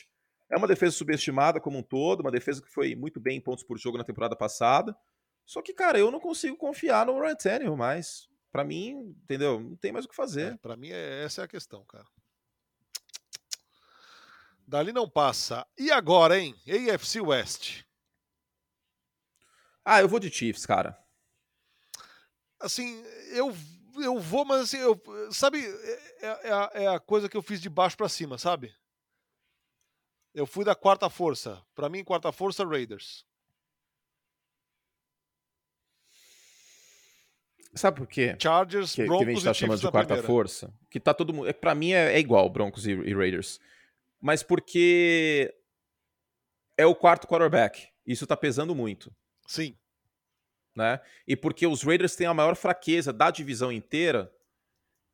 é 0.50 0.56
uma 0.56 0.66
defesa 0.66 0.96
subestimada 0.96 1.60
como 1.60 1.78
um 1.78 1.82
todo, 1.82 2.20
uma 2.20 2.30
defesa 2.30 2.62
que 2.62 2.68
foi 2.68 2.94
muito 2.94 3.20
bem 3.20 3.36
em 3.36 3.40
pontos 3.40 3.62
por 3.62 3.78
jogo 3.78 3.98
na 3.98 4.04
temporada 4.04 4.34
passada. 4.34 4.96
Só 5.44 5.60
que, 5.60 5.74
cara, 5.74 5.98
eu 5.98 6.10
não 6.10 6.20
consigo 6.20 6.56
confiar 6.56 7.06
no 7.06 7.20
Ryan 7.20 7.36
Tannehill 7.36 7.76
mais. 7.76 8.28
Para 8.50 8.64
mim, 8.64 9.14
entendeu? 9.22 9.60
Não 9.60 9.76
tem 9.76 9.92
mais 9.92 10.06
o 10.06 10.08
que 10.08 10.16
fazer. 10.16 10.54
É, 10.54 10.56
para 10.56 10.76
mim, 10.76 10.88
é, 10.88 11.22
essa 11.22 11.42
é 11.42 11.44
a 11.44 11.48
questão, 11.48 11.84
cara. 11.84 12.06
Dali 14.66 14.92
não 14.92 15.08
passa. 15.08 15.66
E 15.78 15.90
agora, 15.90 16.38
hein? 16.38 16.54
AFC 16.66 17.20
West. 17.20 17.82
Ah, 19.84 20.00
eu 20.00 20.08
vou 20.08 20.18
de 20.18 20.30
Chiefs, 20.30 20.66
cara. 20.66 20.98
Assim, 22.60 23.02
eu, 23.30 23.54
eu 24.02 24.18
vou, 24.18 24.44
mas 24.44 24.62
assim, 24.62 24.78
eu, 24.78 25.00
sabe, 25.30 25.64
é, 25.64 26.26
é, 26.48 26.52
a, 26.52 26.70
é 26.74 26.86
a 26.88 27.00
coisa 27.00 27.28
que 27.28 27.36
eu 27.36 27.42
fiz 27.42 27.60
de 27.60 27.68
baixo 27.68 27.96
para 27.96 28.08
cima, 28.08 28.38
sabe? 28.38 28.74
Eu 30.34 30.46
fui 30.46 30.64
da 30.64 30.74
quarta 30.74 31.08
força. 31.10 31.62
Para 31.74 31.88
mim, 31.88 32.04
quarta 32.04 32.30
força, 32.30 32.64
Raiders. 32.64 33.26
Sabe 37.74 37.98
por 37.98 38.06
quê? 38.06 38.36
Chargers, 38.40 38.94
que, 38.94 39.04
Broncos 39.04 39.24
que 39.24 39.30
a 39.30 39.34
gente 39.34 39.44
tá 39.44 39.54
chamando 39.54 39.80
de 39.80 39.90
quarta 39.90 40.14
primeira. 40.14 40.26
força. 40.26 40.74
Que 40.90 40.98
tá 40.98 41.14
todo 41.14 41.32
mundo. 41.32 41.48
É, 41.48 41.52
pra 41.52 41.74
mim 41.74 41.92
é, 41.92 42.14
é 42.14 42.18
igual 42.18 42.48
Broncos 42.48 42.86
e, 42.86 42.92
e, 42.92 43.14
Raiders. 43.14 43.60
Mas 44.20 44.42
porque 44.42 45.54
é 46.76 46.86
o 46.86 46.94
quarto 46.94 47.26
quarterback. 47.26 47.88
Isso 48.06 48.26
tá 48.26 48.36
pesando 48.36 48.74
muito. 48.74 49.14
Sim. 49.46 49.76
Né? 50.74 51.00
E 51.26 51.36
porque 51.36 51.66
os 51.66 51.82
Raiders 51.82 52.14
têm 52.14 52.26
a 52.26 52.34
maior 52.34 52.54
fraqueza 52.54 53.12
da 53.12 53.30
divisão 53.30 53.72
inteira, 53.72 54.32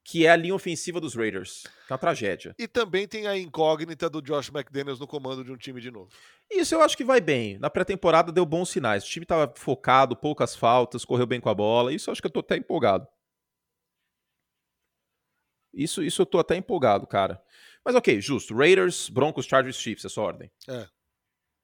que 0.04 0.26
é 0.26 0.30
a 0.30 0.36
linha 0.36 0.54
ofensiva 0.54 1.00
dos 1.00 1.14
Raiders. 1.14 1.62
Que 1.86 1.92
é 1.92 1.94
uma 1.94 1.98
tragédia. 1.98 2.54
E 2.58 2.68
também 2.68 3.08
tem 3.08 3.26
a 3.26 3.38
incógnita 3.38 4.10
do 4.10 4.20
Josh 4.20 4.50
McDaniels 4.50 5.00
no 5.00 5.06
comando 5.06 5.42
de 5.42 5.50
um 5.50 5.56
time 5.56 5.80
de 5.80 5.90
novo. 5.90 6.12
Isso 6.50 6.74
eu 6.74 6.82
acho 6.82 6.96
que 6.96 7.04
vai 7.04 7.20
bem. 7.20 7.58
Na 7.58 7.70
pré-temporada 7.70 8.30
deu 8.30 8.44
bons 8.44 8.68
sinais. 8.68 9.04
O 9.04 9.08
time 9.08 9.24
estava 9.24 9.52
focado, 9.56 10.14
poucas 10.14 10.54
faltas, 10.54 11.04
correu 11.04 11.26
bem 11.26 11.40
com 11.40 11.48
a 11.48 11.54
bola. 11.54 11.92
Isso 11.92 12.10
eu 12.10 12.12
acho 12.12 12.20
que 12.20 12.26
eu 12.26 12.32
tô 12.32 12.40
até 12.40 12.56
empolgado. 12.56 13.08
Isso, 15.72 16.02
isso 16.02 16.20
eu 16.20 16.26
tô 16.26 16.38
até 16.38 16.54
empolgado, 16.54 17.06
cara. 17.06 17.42
Mas 17.82 17.94
ok, 17.94 18.20
justo. 18.20 18.54
Raiders, 18.54 19.08
Broncos, 19.08 19.46
Chargers, 19.46 19.76
Chiefs, 19.76 20.04
essa 20.04 20.20
ordem. 20.20 20.50
É. 20.68 20.86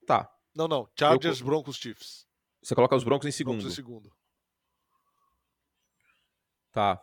Tá. 0.07 0.31
Não, 0.55 0.67
não. 0.67 0.89
Chargers, 0.99 1.41
eu... 1.41 1.47
Broncos, 1.47 1.77
Chiefs. 1.77 2.27
Você 2.63 2.75
coloca 2.75 2.97
os 2.97 3.05
Broncos 3.05 3.27
em 3.27 3.33
segundo. 3.33 3.59
Broncos 3.59 3.73
em 3.73 3.77
segundo. 3.77 4.13
Tá. 6.73 7.03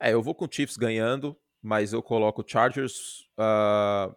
É, 0.00 0.12
eu 0.12 0.22
vou 0.22 0.34
com 0.34 0.44
o 0.44 0.48
Chiefs 0.50 0.76
ganhando. 0.76 1.38
mas 1.62 1.92
eu 1.92 2.02
coloco 2.02 2.44
Chargers, 2.44 3.20
uh, 3.38 4.14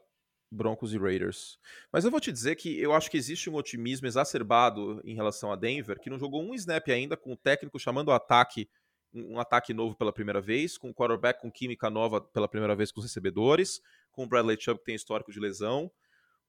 Broncos 0.50 0.94
e 0.94 0.98
Raiders. 0.98 1.60
Mas 1.92 2.04
eu 2.04 2.10
vou 2.10 2.20
te 2.20 2.32
dizer 2.32 2.56
que 2.56 2.80
eu 2.82 2.92
acho 2.92 3.10
que 3.10 3.18
existe 3.18 3.50
um 3.50 3.56
otimismo 3.56 4.08
exacerbado 4.08 5.00
em 5.06 5.14
relação 5.14 5.52
a 5.52 5.56
Denver, 5.56 6.00
que 6.00 6.10
não 6.10 6.18
jogou 6.18 6.42
um 6.42 6.56
snap 6.56 6.88
ainda 6.90 7.16
com 7.16 7.34
o 7.34 7.38
técnico 7.38 7.78
chamando 7.80 8.08
o 8.08 8.14
ataque 8.14 8.68
um 9.14 9.40
ataque 9.40 9.74
novo 9.74 9.96
pela 9.96 10.12
primeira 10.12 10.42
vez, 10.42 10.78
com 10.78 10.90
o 10.90 10.94
quarterback 10.94 11.40
com 11.40 11.50
química 11.50 11.90
nova 11.90 12.20
pela 12.20 12.50
primeira 12.50 12.76
vez 12.76 12.92
com 12.92 13.00
os 13.00 13.06
recebedores, 13.06 13.82
com 14.12 14.26
o 14.26 14.28
Bradley 14.28 14.58
Chubb 14.60 14.80
que 14.80 14.86
tem 14.86 14.96
histórico 14.96 15.32
de 15.32 15.40
lesão. 15.40 15.90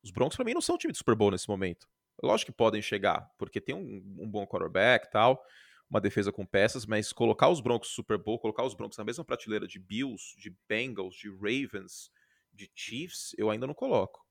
Os 0.03 0.11
Broncos 0.11 0.37
para 0.37 0.45
mim 0.45 0.55
não 0.55 0.61
são 0.61 0.75
um 0.75 0.79
time 0.79 0.93
de 0.93 0.99
Super 0.99 1.15
Bowl 1.15 1.31
nesse 1.31 1.49
momento. 1.49 1.87
Lógico 2.23 2.53
que 2.53 2.57
podem 2.57 2.81
chegar, 2.81 3.31
porque 3.37 3.61
tem 3.61 3.75
um, 3.75 4.23
um 4.23 4.29
bom 4.29 4.47
quarterback 4.47 5.07
e 5.07 5.11
tal, 5.11 5.45
uma 5.89 6.01
defesa 6.01 6.33
com 6.33 6.47
peças, 6.47 6.87
mas 6.87 7.13
colocar 7.13 7.49
os 7.49 7.61
Broncos 7.61 7.91
Super 7.91 8.19
Bowl, 8.19 8.39
colocar 8.39 8.65
os 8.65 8.75
Broncos 8.75 8.99
na 8.99 9.05
mesma 9.05 9.25
prateleira 9.25 9.67
de 9.67 9.79
Bills, 9.79 10.35
de 10.39 10.57
Bengals, 10.69 11.15
de 11.15 11.29
Ravens, 11.29 12.11
de 12.53 12.71
Chiefs, 12.75 13.35
eu 13.37 13.51
ainda 13.51 13.67
não 13.67 13.75
coloco. 13.75 14.27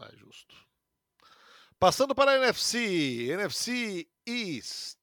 Ah, 0.00 0.10
é 0.12 0.16
justo. 0.16 0.54
Passando 1.78 2.14
para 2.14 2.32
a 2.32 2.36
NFC, 2.36 3.30
NFC 3.30 4.08
East. 4.26 4.98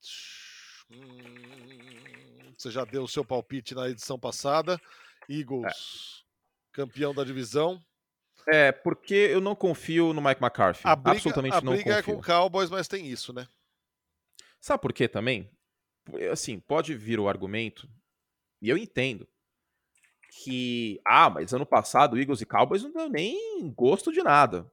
Hum, 0.90 2.54
você 2.58 2.70
já 2.70 2.86
deu 2.86 3.04
o 3.04 3.08
seu 3.08 3.26
palpite 3.26 3.74
na 3.74 3.90
edição 3.90 4.20
passada. 4.20 4.80
Eagles, 5.30 5.66
é. 5.66 6.74
campeão 6.74 7.14
da 7.14 7.24
divisão. 7.24 7.84
É, 8.48 8.72
porque 8.72 9.14
eu 9.14 9.42
não 9.42 9.56
confio 9.56 10.14
no 10.14 10.22
Mike 10.22 10.42
McCarthy. 10.42 10.82
A 10.84 10.96
briga, 10.96 11.12
Absolutamente 11.12 11.56
a 11.56 11.62
não 11.62 11.74
confio. 11.74 11.82
A 11.82 11.96
briga 11.96 12.00
é 12.00 12.04
com 12.04 12.20
o 12.20 12.24
Cowboys, 12.24 12.70
mas 12.70 12.88
tem 12.88 13.08
isso, 13.08 13.34
né? 13.34 13.48
Sabe 14.60 14.82
por 14.82 14.94
quê 14.94 15.08
também? 15.08 15.50
Assim, 16.32 16.60
pode 16.60 16.94
vir 16.96 17.20
o 17.20 17.28
argumento, 17.28 17.88
e 18.62 18.70
eu 18.70 18.78
entendo, 18.78 19.28
que, 20.32 21.02
ah, 21.06 21.30
mas 21.30 21.54
ano 21.54 21.66
passado 21.66 22.18
Eagles 22.18 22.42
e 22.42 22.46
Cowboys 22.46 22.84
não 22.84 22.92
deu 22.92 23.10
nem 23.10 23.72
gosto 23.76 24.12
de 24.12 24.24
nada. 24.24 24.72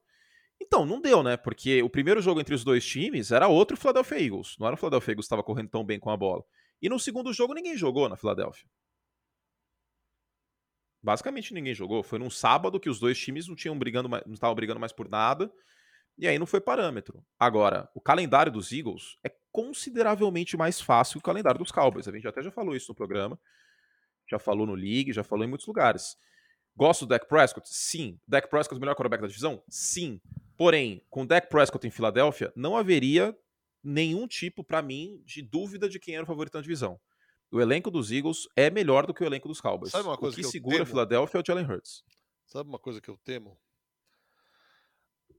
Então, 0.61 0.87
não 0.87 1.01
deu, 1.01 1.23
né? 1.23 1.37
Porque 1.37 1.83
o 1.83 1.91
primeiro 1.91 2.21
jogo 2.21 2.41
entre 2.41 2.55
os 2.55 2.65
dois 2.65 2.85
times 2.85 3.31
era 3.33 3.49
outro 3.49 3.77
Philadelphia 3.77 4.21
Eagles. 4.21 4.57
Não 4.59 4.67
era 4.67 4.75
o 4.75 4.79
Philadelphia 4.79 5.13
Eagles 5.13 5.25
que 5.25 5.27
estava 5.27 5.43
correndo 5.43 5.69
tão 5.69 5.85
bem 5.85 5.99
com 5.99 6.11
a 6.11 6.17
bola. 6.17 6.45
E 6.81 6.89
no 6.89 6.99
segundo 6.99 7.33
jogo 7.33 7.55
ninguém 7.55 7.77
jogou 7.77 8.09
na 8.09 8.17
Filadélfia. 8.17 8.69
Basicamente 11.03 11.55
ninguém 11.55 11.75
jogou. 11.75 12.03
Foi 12.03 12.19
num 12.19 12.31
sábado 12.31 12.81
que 12.81 12.91
os 12.91 12.99
dois 12.99 13.19
times 13.19 13.47
não 13.47 13.55
tinham 13.55 13.79
brigando, 13.79 14.09
não 14.09 14.35
estavam 14.35 14.55
brigando 14.55 14.81
mais 14.81 14.93
por 14.93 15.09
nada. 15.09 15.51
E 16.17 16.27
aí 16.27 16.39
não 16.39 16.47
foi 16.47 16.61
parâmetro. 16.61 17.25
Agora, 17.39 17.89
o 17.95 18.01
calendário 18.01 18.51
dos 18.51 18.73
Eagles 18.73 19.17
é 19.25 19.33
consideravelmente 19.53 20.57
mais 20.57 20.81
fácil 20.81 21.15
que 21.15 21.19
o 21.19 21.23
calendário 21.23 21.59
dos 21.59 21.71
Cowboys. 21.71 22.09
A 22.09 22.13
gente 22.13 22.27
até 22.27 22.43
já 22.43 22.51
falou 22.51 22.75
isso 22.75 22.91
no 22.91 22.95
programa. 22.95 23.39
Já 24.29 24.39
falou 24.39 24.67
no 24.67 24.75
League, 24.75 25.13
já 25.13 25.23
falou 25.23 25.45
em 25.45 25.49
muitos 25.49 25.67
lugares. 25.67 26.17
Gosto 26.77 27.07
do 27.07 27.11
Dak 27.11 27.29
Prescott? 27.29 27.69
Sim. 27.69 28.21
Dak 28.27 28.49
Prescott 28.49 28.75
é 28.75 28.79
o 28.79 28.81
melhor 28.81 28.95
quarterback 28.95 29.23
da 29.23 29.29
divisão? 29.29 29.63
Sim. 29.69 30.21
Porém, 30.57 31.05
com 31.09 31.25
Dak 31.25 31.49
Prescott 31.49 31.87
em 31.87 31.91
Filadélfia, 31.91 32.53
não 32.55 32.77
haveria 32.77 33.37
nenhum 33.83 34.27
tipo, 34.27 34.65
para 34.65 34.83
mim, 34.83 35.23
de 35.25 35.41
dúvida 35.41 35.89
de 35.89 35.99
quem 35.99 36.15
era 36.15 36.25
o 36.25 36.27
favorito 36.27 36.55
na 36.55 36.61
divisão. 36.61 37.01
O 37.51 37.61
elenco 37.61 37.91
dos 37.91 38.11
Eagles 38.11 38.47
é 38.55 38.71
melhor 38.71 39.07
do 39.07 39.15
que 39.15 39.23
o 39.23 39.27
elenco 39.27 39.49
dos 39.49 39.61
Cowboys. 39.61 39.93
Sabe 39.93 40.07
uma 40.07 40.19
coisa 40.19 40.35
o 40.35 40.37
que, 40.37 40.43
que 40.43 40.51
segura 40.51 40.83
a 40.83 40.87
Filadélfia 40.87 41.39
é 41.39 41.41
o 41.41 41.45
Jalen 41.47 41.65
Hurts. 41.65 42.05
Sabe 42.47 42.69
uma 42.69 42.79
coisa 42.79 43.01
que 43.01 43.09
eu 43.09 43.17
temo? 43.19 43.59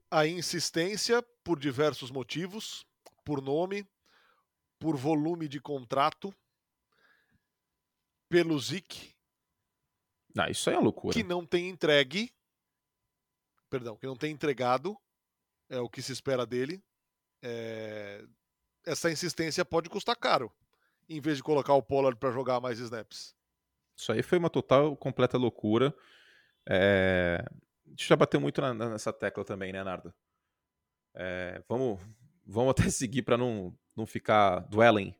A 0.09 0.25
insistência 0.25 1.21
por 1.43 1.59
diversos 1.59 2.09
motivos, 2.09 2.83
por 3.23 3.41
nome, 3.41 3.87
por 4.79 4.95
volume 4.95 5.47
de 5.47 5.59
contrato, 5.59 6.33
pelo 8.27 8.59
Zeke. 8.59 9.15
Ah, 10.37 10.49
isso 10.49 10.69
aí 10.69 10.75
é 10.75 10.79
loucura. 10.79 11.13
Que 11.13 11.23
não 11.23 11.45
tem 11.45 11.69
entregue. 11.69 12.31
Perdão, 13.69 13.95
que 13.97 14.07
não 14.07 14.15
tem 14.15 14.31
entregado 14.31 14.97
é 15.69 15.79
o 15.79 15.89
que 15.89 16.01
se 16.01 16.11
espera 16.11 16.45
dele. 16.45 16.83
É... 17.41 18.25
Essa 18.85 19.11
insistência 19.11 19.63
pode 19.63 19.89
custar 19.89 20.15
caro, 20.15 20.51
em 21.09 21.19
vez 21.19 21.37
de 21.37 21.43
colocar 21.43 21.73
o 21.73 21.81
Pollard 21.81 22.17
para 22.19 22.31
jogar 22.31 22.59
mais 22.59 22.79
snaps. 22.79 23.35
Isso 23.97 24.11
aí 24.11 24.21
foi 24.21 24.37
uma 24.37 24.49
total, 24.49 24.95
completa 24.95 25.37
loucura. 25.37 25.93
É... 26.67 27.43
A 27.85 27.89
gente 27.89 28.07
já 28.07 28.15
bateu 28.15 28.39
muito 28.39 28.61
na, 28.61 28.73
nessa 28.73 29.11
tecla 29.11 29.43
também, 29.43 29.73
né, 29.73 29.83
Nardo? 29.83 30.13
É... 31.15 31.61
Vamos, 31.67 31.99
vamos 32.45 32.71
até 32.77 32.89
seguir 32.89 33.23
para 33.23 33.37
não, 33.37 33.75
não 33.95 34.05
ficar 34.05 34.59
dwelling, 34.69 35.13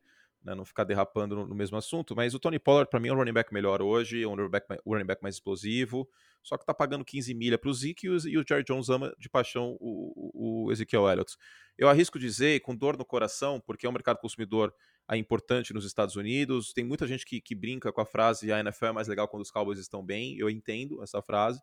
né, 0.44 0.56
não 0.56 0.66
ficar 0.66 0.84
derrapando 0.84 1.36
no, 1.36 1.48
no, 1.48 1.56
mesmo 1.56 1.78
assunto. 1.78 2.16
Mas 2.16 2.34
o 2.34 2.40
Tony 2.40 2.60
Pollard, 2.60 2.90
para 2.90 3.00
mim, 3.00 3.10
é 3.10 3.14
um 3.14 3.16
running 3.16 3.34
back 3.34 3.54
melhor 3.54 3.82
hoje, 3.82 4.24
é 4.24 4.28
um 4.28 4.36
running 4.36 4.50
back, 4.50 4.68
running 4.86 5.06
back 5.06 5.22
mais 5.22 5.36
explosivo. 5.36 6.10
Só 6.42 6.58
que 6.58 6.66
tá 6.66 6.74
pagando 6.74 7.04
15 7.04 7.34
milha 7.34 7.58
para 7.58 7.70
o 7.70 7.74
Zeke 7.74 8.08
e 8.08 8.38
o 8.38 8.46
Jerry 8.48 8.64
Jones 8.64 8.90
ama 8.90 9.14
de 9.20 9.30
paixão 9.30 9.78
o, 9.80 10.66
o 10.66 10.72
Ezekiel 10.72 11.10
Elliott. 11.10 11.36
Eu 11.78 11.90
arrisco 11.90 12.18
dizer, 12.18 12.62
com 12.62 12.76
dor 12.76 12.98
no 12.98 13.06
coração, 13.06 13.60
porque 13.60 13.86
é 13.86 13.90
um 13.90 13.94
mercado 13.94 14.18
consumidor 14.18 14.74
é 15.12 15.18
importante 15.18 15.74
nos 15.74 15.86
Estados 15.86 16.16
Unidos. 16.16 16.72
Tem 16.72 16.84
muita 16.84 17.08
gente 17.08 17.26
que, 17.26 17.42
que 17.42 17.56
brinca 17.56 17.92
com 17.92 18.00
a 18.00 18.06
frase 18.06 18.52
a 18.52 18.60
NFL 18.60 18.86
é 18.86 18.92
mais 18.92 19.08
legal 19.08 19.28
quando 19.28 19.42
os 19.42 19.52
Cowboys 19.52 19.80
estão 19.80 20.06
bem. 20.06 20.38
Eu 20.38 20.50
entendo 20.50 21.02
essa 21.02 21.22
frase. 21.22 21.62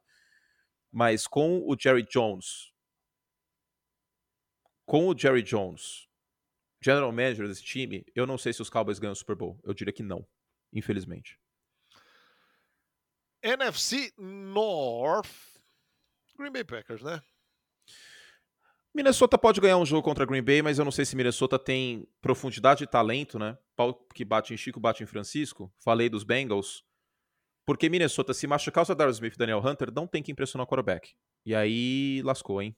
Mas 0.91 1.27
com 1.27 1.63
o 1.65 1.77
Jerry 1.79 2.03
Jones, 2.03 2.73
com 4.85 5.09
o 5.09 5.17
Jerry 5.17 5.43
Jones, 5.43 6.06
general 6.87 7.11
manager 7.11 7.49
desse 7.49 7.65
time, 7.65 8.05
eu 8.15 8.27
não 8.27 8.39
sei 8.39 8.53
se 8.53 8.63
os 8.63 8.71
Cowboys 8.71 9.01
ganham 9.01 9.13
o 9.13 9.17
Super 9.17 9.35
Bowl. 9.35 9.59
Eu 9.65 9.75
diria 9.75 9.93
que 9.93 10.05
não, 10.05 10.25
infelizmente. 10.73 11.39
NFC 13.43 14.13
North. 14.17 15.29
Green 16.39 16.53
Bay 16.53 16.65
Packers, 16.65 17.03
né? 17.03 17.21
Minnesota 18.95 19.37
pode 19.37 19.61
ganhar 19.61 19.77
um 19.77 19.85
jogo 19.85 20.03
contra 20.03 20.25
Green 20.25 20.43
Bay, 20.43 20.63
mas 20.63 20.79
eu 20.79 20.85
não 20.85 20.93
sei 20.93 21.05
se 21.05 21.17
Minnesota 21.17 21.59
tem 21.59 22.09
profundidade 22.21 22.81
de 22.81 22.87
talento, 22.87 23.39
né? 23.39 23.59
Pau 23.75 23.95
que 24.15 24.25
bate 24.25 24.55
em 24.55 24.57
Chico, 24.57 24.81
bate 24.81 25.03
em 25.03 25.07
Francisco. 25.07 25.73
Falei 25.79 26.09
dos 26.09 26.25
Bengals. 26.25 26.83
Porque 27.67 27.89
Minnesota, 27.89 28.33
se 28.33 28.47
machucar 28.47 28.83
o 28.83 28.87
Sadar 28.87 29.09
Smith 29.11 29.35
e 29.35 29.39
Daniel 29.39 29.59
Hunter, 29.59 29.93
não 29.93 30.07
tem 30.07 30.23
que 30.23 30.31
impressionar 30.31 30.65
o 30.65 30.69
quarterback. 30.69 31.15
E 31.45 31.55
aí 31.55 32.23
lascou, 32.23 32.63
hein? 32.63 32.77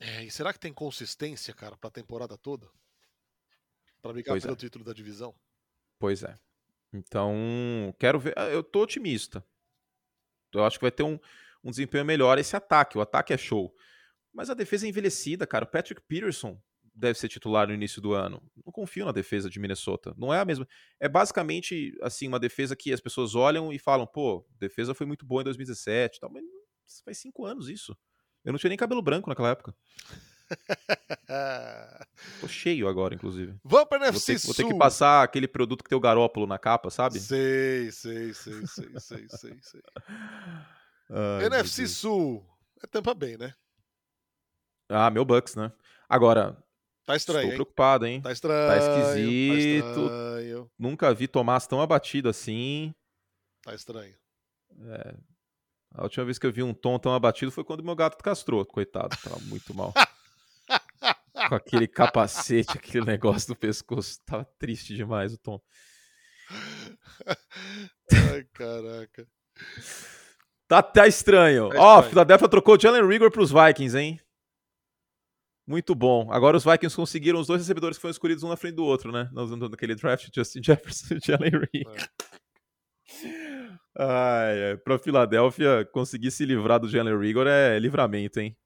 É, 0.00 0.24
e 0.24 0.30
será 0.30 0.52
que 0.52 0.58
tem 0.58 0.72
consistência, 0.72 1.54
cara, 1.54 1.76
pra 1.76 1.90
temporada 1.90 2.36
toda? 2.36 2.68
Pra 4.02 4.12
brigar 4.12 4.40
pelo 4.40 4.52
é. 4.52 4.56
título 4.56 4.84
da 4.84 4.92
divisão? 4.92 5.34
Pois 5.98 6.22
é. 6.22 6.34
Então, 6.92 7.94
quero 7.98 8.18
ver. 8.20 8.34
Ah, 8.36 8.48
eu 8.48 8.62
tô 8.62 8.82
otimista. 8.82 9.44
Eu 10.52 10.64
acho 10.64 10.78
que 10.78 10.84
vai 10.84 10.90
ter 10.92 11.02
um, 11.02 11.18
um 11.62 11.70
desempenho 11.70 12.04
melhor 12.04 12.38
esse 12.38 12.54
ataque. 12.54 12.98
O 12.98 13.00
ataque 13.00 13.32
é 13.32 13.38
show. 13.38 13.74
Mas 14.32 14.50
a 14.50 14.54
defesa 14.54 14.86
é 14.86 14.88
envelhecida, 14.88 15.46
cara. 15.46 15.64
O 15.64 15.68
Patrick 15.68 16.00
Peterson 16.02 16.60
deve 16.94 17.18
ser 17.18 17.28
titular 17.28 17.66
no 17.66 17.74
início 17.74 18.00
do 18.00 18.12
ano. 18.12 18.42
Não 18.64 18.72
confio 18.72 19.04
na 19.04 19.12
defesa 19.12 19.50
de 19.50 19.58
Minnesota. 19.58 20.14
Não 20.16 20.32
é 20.32 20.40
a 20.40 20.44
mesma. 20.44 20.66
É 21.00 21.08
basicamente 21.08 21.96
assim 22.02 22.28
uma 22.28 22.38
defesa 22.38 22.76
que 22.76 22.92
as 22.92 23.00
pessoas 23.00 23.34
olham 23.34 23.72
e 23.72 23.78
falam, 23.78 24.06
pô, 24.06 24.46
defesa 24.58 24.94
foi 24.94 25.06
muito 25.06 25.26
boa 25.26 25.40
em 25.40 25.44
2017, 25.44 26.20
tal, 26.20 26.30
mas 26.30 26.44
faz 27.04 27.18
cinco 27.18 27.44
anos 27.44 27.68
isso. 27.68 27.96
Eu 28.44 28.52
não 28.52 28.58
tinha 28.58 28.68
nem 28.68 28.78
cabelo 28.78 29.00
branco 29.00 29.28
naquela 29.28 29.50
época. 29.50 29.74
Tô 32.40 32.48
cheio 32.48 32.86
agora, 32.88 33.14
inclusive. 33.14 33.54
Vamos 33.64 33.88
para 33.88 34.06
NFC 34.06 34.32
vou 34.32 34.40
ter, 34.40 34.46
vou 34.46 34.54
ter 34.54 34.66
que 34.72 34.78
passar 34.78 35.22
aquele 35.22 35.48
produto 35.48 35.82
que 35.82 35.88
tem 35.88 35.96
o 35.96 36.00
garópolo 36.00 36.46
na 36.46 36.58
capa, 36.58 36.90
sabe? 36.90 37.18
Sei, 37.18 37.90
sei, 37.90 38.34
sei, 38.34 38.66
sei, 38.66 38.88
sei, 38.98 39.28
sei, 39.28 39.58
sei. 39.62 39.82
Ai, 41.10 41.46
NFC 41.46 41.86
Sul. 41.86 42.44
É 42.82 42.86
Tampa 42.86 43.14
Bay, 43.14 43.36
né? 43.36 43.54
Ah, 44.88 45.10
meu 45.10 45.24
Bucks, 45.24 45.54
né? 45.54 45.72
Agora. 46.08 46.56
Tá 47.06 47.16
estranho. 47.16 47.40
Estou 47.40 47.50
hein? 47.50 47.56
preocupado, 47.56 48.06
hein? 48.06 48.20
Tá 48.20 48.32
estranho. 48.32 48.68
Tá 48.68 48.76
esquisito. 48.78 49.84
Tá 49.84 50.00
estranho. 50.00 50.70
Nunca 50.78 51.14
vi 51.14 51.28
Tomás 51.28 51.66
tão 51.66 51.80
abatido 51.80 52.28
assim. 52.28 52.94
Tá 53.62 53.74
estranho. 53.74 54.14
É, 54.86 55.14
a 55.94 56.02
última 56.02 56.24
vez 56.24 56.38
que 56.38 56.46
eu 56.46 56.52
vi 56.52 56.62
um 56.62 56.74
tom 56.74 56.98
tão 56.98 57.14
abatido 57.14 57.52
foi 57.52 57.62
quando 57.62 57.84
meu 57.84 57.94
gato 57.94 58.22
castrou, 58.22 58.66
coitado, 58.66 59.16
tava 59.22 59.38
muito 59.44 59.72
mal. 59.72 59.94
Com 61.48 61.54
aquele 61.54 61.86
capacete, 61.86 62.76
aquele 62.76 63.04
negócio 63.04 63.50
no 63.50 63.56
pescoço, 63.56 64.18
tava 64.24 64.44
triste 64.58 64.94
demais 64.94 65.34
o 65.34 65.38
tom. 65.38 65.60
Ai, 68.12 68.44
caraca. 68.52 69.26
Tá 70.66 70.78
até 70.78 71.06
estranho. 71.06 71.68
Tá 71.68 71.80
Ó, 71.80 71.98
oh, 71.98 72.02
Philadelphia 72.02 72.48
trocou 72.48 72.80
Jalen 72.80 73.06
Rigor 73.06 73.30
pros 73.30 73.52
Vikings, 73.52 73.96
hein? 73.96 74.20
Muito 75.66 75.94
bom. 75.94 76.30
Agora 76.30 76.56
os 76.56 76.64
Vikings 76.64 76.96
conseguiram 76.96 77.40
os 77.40 77.46
dois 77.46 77.60
recebedores 77.60 77.96
que 77.96 78.02
foram 78.02 78.10
escolhidos 78.10 78.42
um 78.42 78.48
na 78.48 78.56
frente 78.56 78.74
do 78.74 78.84
outro, 78.84 79.12
né? 79.12 79.30
Naquele 79.32 79.94
draft, 79.94 80.28
Justin 80.34 80.62
Jefferson 80.62 81.14
e 81.14 81.18
Jalen 81.24 81.52
Rigor. 81.72 81.96
É. 81.96 82.33
Ai, 83.96 84.70
ai. 84.70 84.76
Pra 84.76 84.98
Filadélfia 84.98 85.84
conseguir 85.92 86.30
se 86.30 86.44
livrar 86.44 86.80
do 86.80 86.88
Jalen 86.88 87.18
Rigor 87.18 87.46
é 87.46 87.78
livramento, 87.78 88.40
hein? 88.40 88.56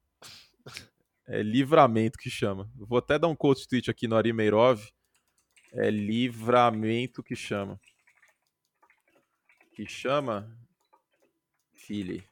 É 1.26 1.42
livramento 1.42 2.18
que 2.18 2.30
chama. 2.30 2.70
Vou 2.74 2.98
até 2.98 3.18
dar 3.18 3.28
um 3.28 3.36
quote 3.36 3.68
tweet 3.68 3.90
aqui 3.90 4.08
no 4.08 4.16
Ari 4.16 4.32
Meirov. 4.32 4.80
É 5.72 5.90
livramento 5.90 7.22
que 7.22 7.36
chama. 7.36 7.78
que 9.72 9.86
chama 9.86 10.50
Philly. 11.74 12.26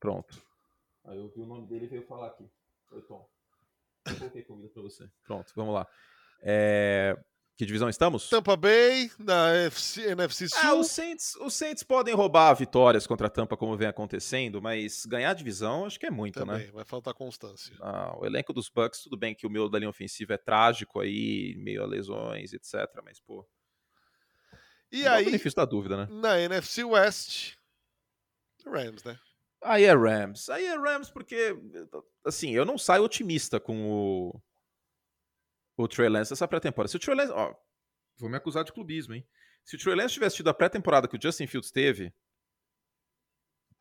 Pronto. 0.00 0.42
Aí 1.04 1.16
eu 1.16 1.28
vi 1.28 1.40
o 1.40 1.46
nome 1.46 1.66
dele 1.68 1.84
e 1.86 1.88
veio 1.88 2.06
falar 2.06 2.28
aqui. 2.28 2.50
Oi, 2.90 3.02
Tom. 3.02 3.28
Eu 4.06 4.18
coloquei 4.18 4.42
comida 4.42 4.68
pra 4.68 4.82
você. 4.82 5.08
Pronto, 5.24 5.52
vamos 5.54 5.74
lá. 5.74 5.86
É... 6.42 7.16
Que 7.56 7.66
divisão 7.66 7.88
estamos? 7.88 8.30
Tampa 8.30 8.56
Bay, 8.56 9.10
na 9.18 9.54
NFC, 9.54 10.10
NFC 10.10 10.48
Sul. 10.48 10.58
Ah, 10.62 10.74
os 10.74 10.88
Saints, 10.88 11.36
os 11.36 11.54
Saints 11.54 11.82
podem 11.82 12.14
roubar 12.14 12.54
vitórias 12.54 13.06
contra 13.06 13.26
a 13.26 13.30
Tampa, 13.30 13.56
como 13.56 13.76
vem 13.76 13.86
acontecendo, 13.88 14.60
mas 14.62 15.04
ganhar 15.04 15.30
a 15.30 15.34
divisão 15.34 15.84
acho 15.84 16.00
que 16.00 16.06
é 16.06 16.10
muito, 16.10 16.40
Também, 16.40 16.66
né? 16.66 16.72
vai 16.72 16.84
faltar 16.84 17.12
constância. 17.12 17.76
Ah, 17.80 18.16
o 18.18 18.24
elenco 18.24 18.54
dos 18.54 18.70
Bucks, 18.70 19.02
tudo 19.02 19.18
bem 19.18 19.34
que 19.34 19.46
o 19.46 19.50
meu 19.50 19.68
da 19.68 19.78
linha 19.78 19.90
ofensiva 19.90 20.32
é 20.32 20.38
trágico 20.38 20.98
aí, 20.98 21.54
meio 21.58 21.82
a 21.82 21.86
lesões, 21.86 22.54
etc. 22.54 22.74
Mas, 23.04 23.20
pô. 23.20 23.46
E 24.90 24.98
não 24.98 25.04
dá 25.04 25.10
o 25.10 25.14
aí, 25.16 25.24
benefício 25.26 25.56
da 25.56 25.64
dúvida, 25.66 25.96
né? 25.96 26.08
na 26.10 26.40
NFC 26.40 26.84
West, 26.84 27.54
Rams, 28.66 29.04
né? 29.04 29.18
Aí 29.62 29.84
é 29.84 29.94
Rams. 29.94 30.48
Aí 30.48 30.64
é 30.64 30.76
Rams 30.76 31.10
porque, 31.10 31.54
assim, 32.24 32.50
eu 32.50 32.64
não 32.64 32.76
saio 32.78 33.04
otimista 33.04 33.60
com 33.60 33.88
o, 33.88 34.42
o 35.76 35.88
Trey 35.88 36.08
Lance 36.08 36.32
essa 36.32 36.46
pré-temporada. 36.46 36.88
Se 36.88 36.96
o 36.96 37.00
Trey 37.00 37.16
Lance, 37.16 37.32
ó, 37.32 37.54
vou 38.18 38.28
me 38.28 38.36
acusar 38.36 38.64
de 38.64 38.72
clubismo, 38.72 39.14
hein? 39.14 39.26
Se 39.64 39.76
o 39.76 39.78
Trey 39.78 39.94
Lance 39.94 40.14
tivesse 40.14 40.36
tido 40.36 40.50
a 40.50 40.54
pré-temporada 40.54 41.08
que 41.08 41.16
o 41.16 41.22
Justin 41.22 41.46
Fields 41.46 41.70
teve, 41.70 42.12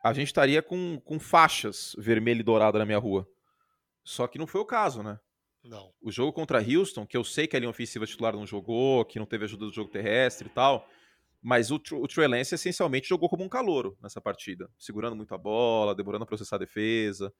a 0.03 0.13
gente 0.13 0.27
estaria 0.27 0.61
com, 0.61 0.99
com 1.01 1.19
faixas 1.19 1.95
vermelha 1.97 2.39
e 2.39 2.43
dourada 2.43 2.79
na 2.79 2.85
minha 2.85 2.97
rua. 2.97 3.27
Só 4.03 4.27
que 4.27 4.39
não 4.39 4.47
foi 4.47 4.61
o 4.61 4.65
caso, 4.65 5.03
né? 5.03 5.19
Não. 5.63 5.93
O 6.01 6.11
jogo 6.11 6.33
contra 6.33 6.59
Houston, 6.59 7.05
que 7.05 7.15
eu 7.15 7.23
sei 7.23 7.45
que 7.45 7.55
a 7.55 7.59
linha 7.59 7.69
ofensiva 7.69 8.05
titular 8.05 8.33
não 8.33 8.47
jogou, 8.47 9.05
que 9.05 9.19
não 9.19 9.27
teve 9.27 9.45
ajuda 9.45 9.65
do 9.65 9.73
jogo 9.73 9.91
terrestre 9.91 10.47
e 10.47 10.51
tal, 10.51 10.87
mas 11.41 11.69
o, 11.69 11.75
o 11.75 12.07
Trey 12.07 12.27
Lance 12.27 12.55
essencialmente 12.55 13.07
jogou 13.07 13.29
como 13.29 13.43
um 13.43 13.49
calouro 13.49 13.97
nessa 14.01 14.19
partida, 14.19 14.69
segurando 14.77 15.15
muito 15.15 15.33
a 15.35 15.37
bola, 15.37 15.93
demorando 15.93 16.23
a 16.23 16.27
processar 16.27 16.55
a 16.55 16.59
defesa. 16.59 17.31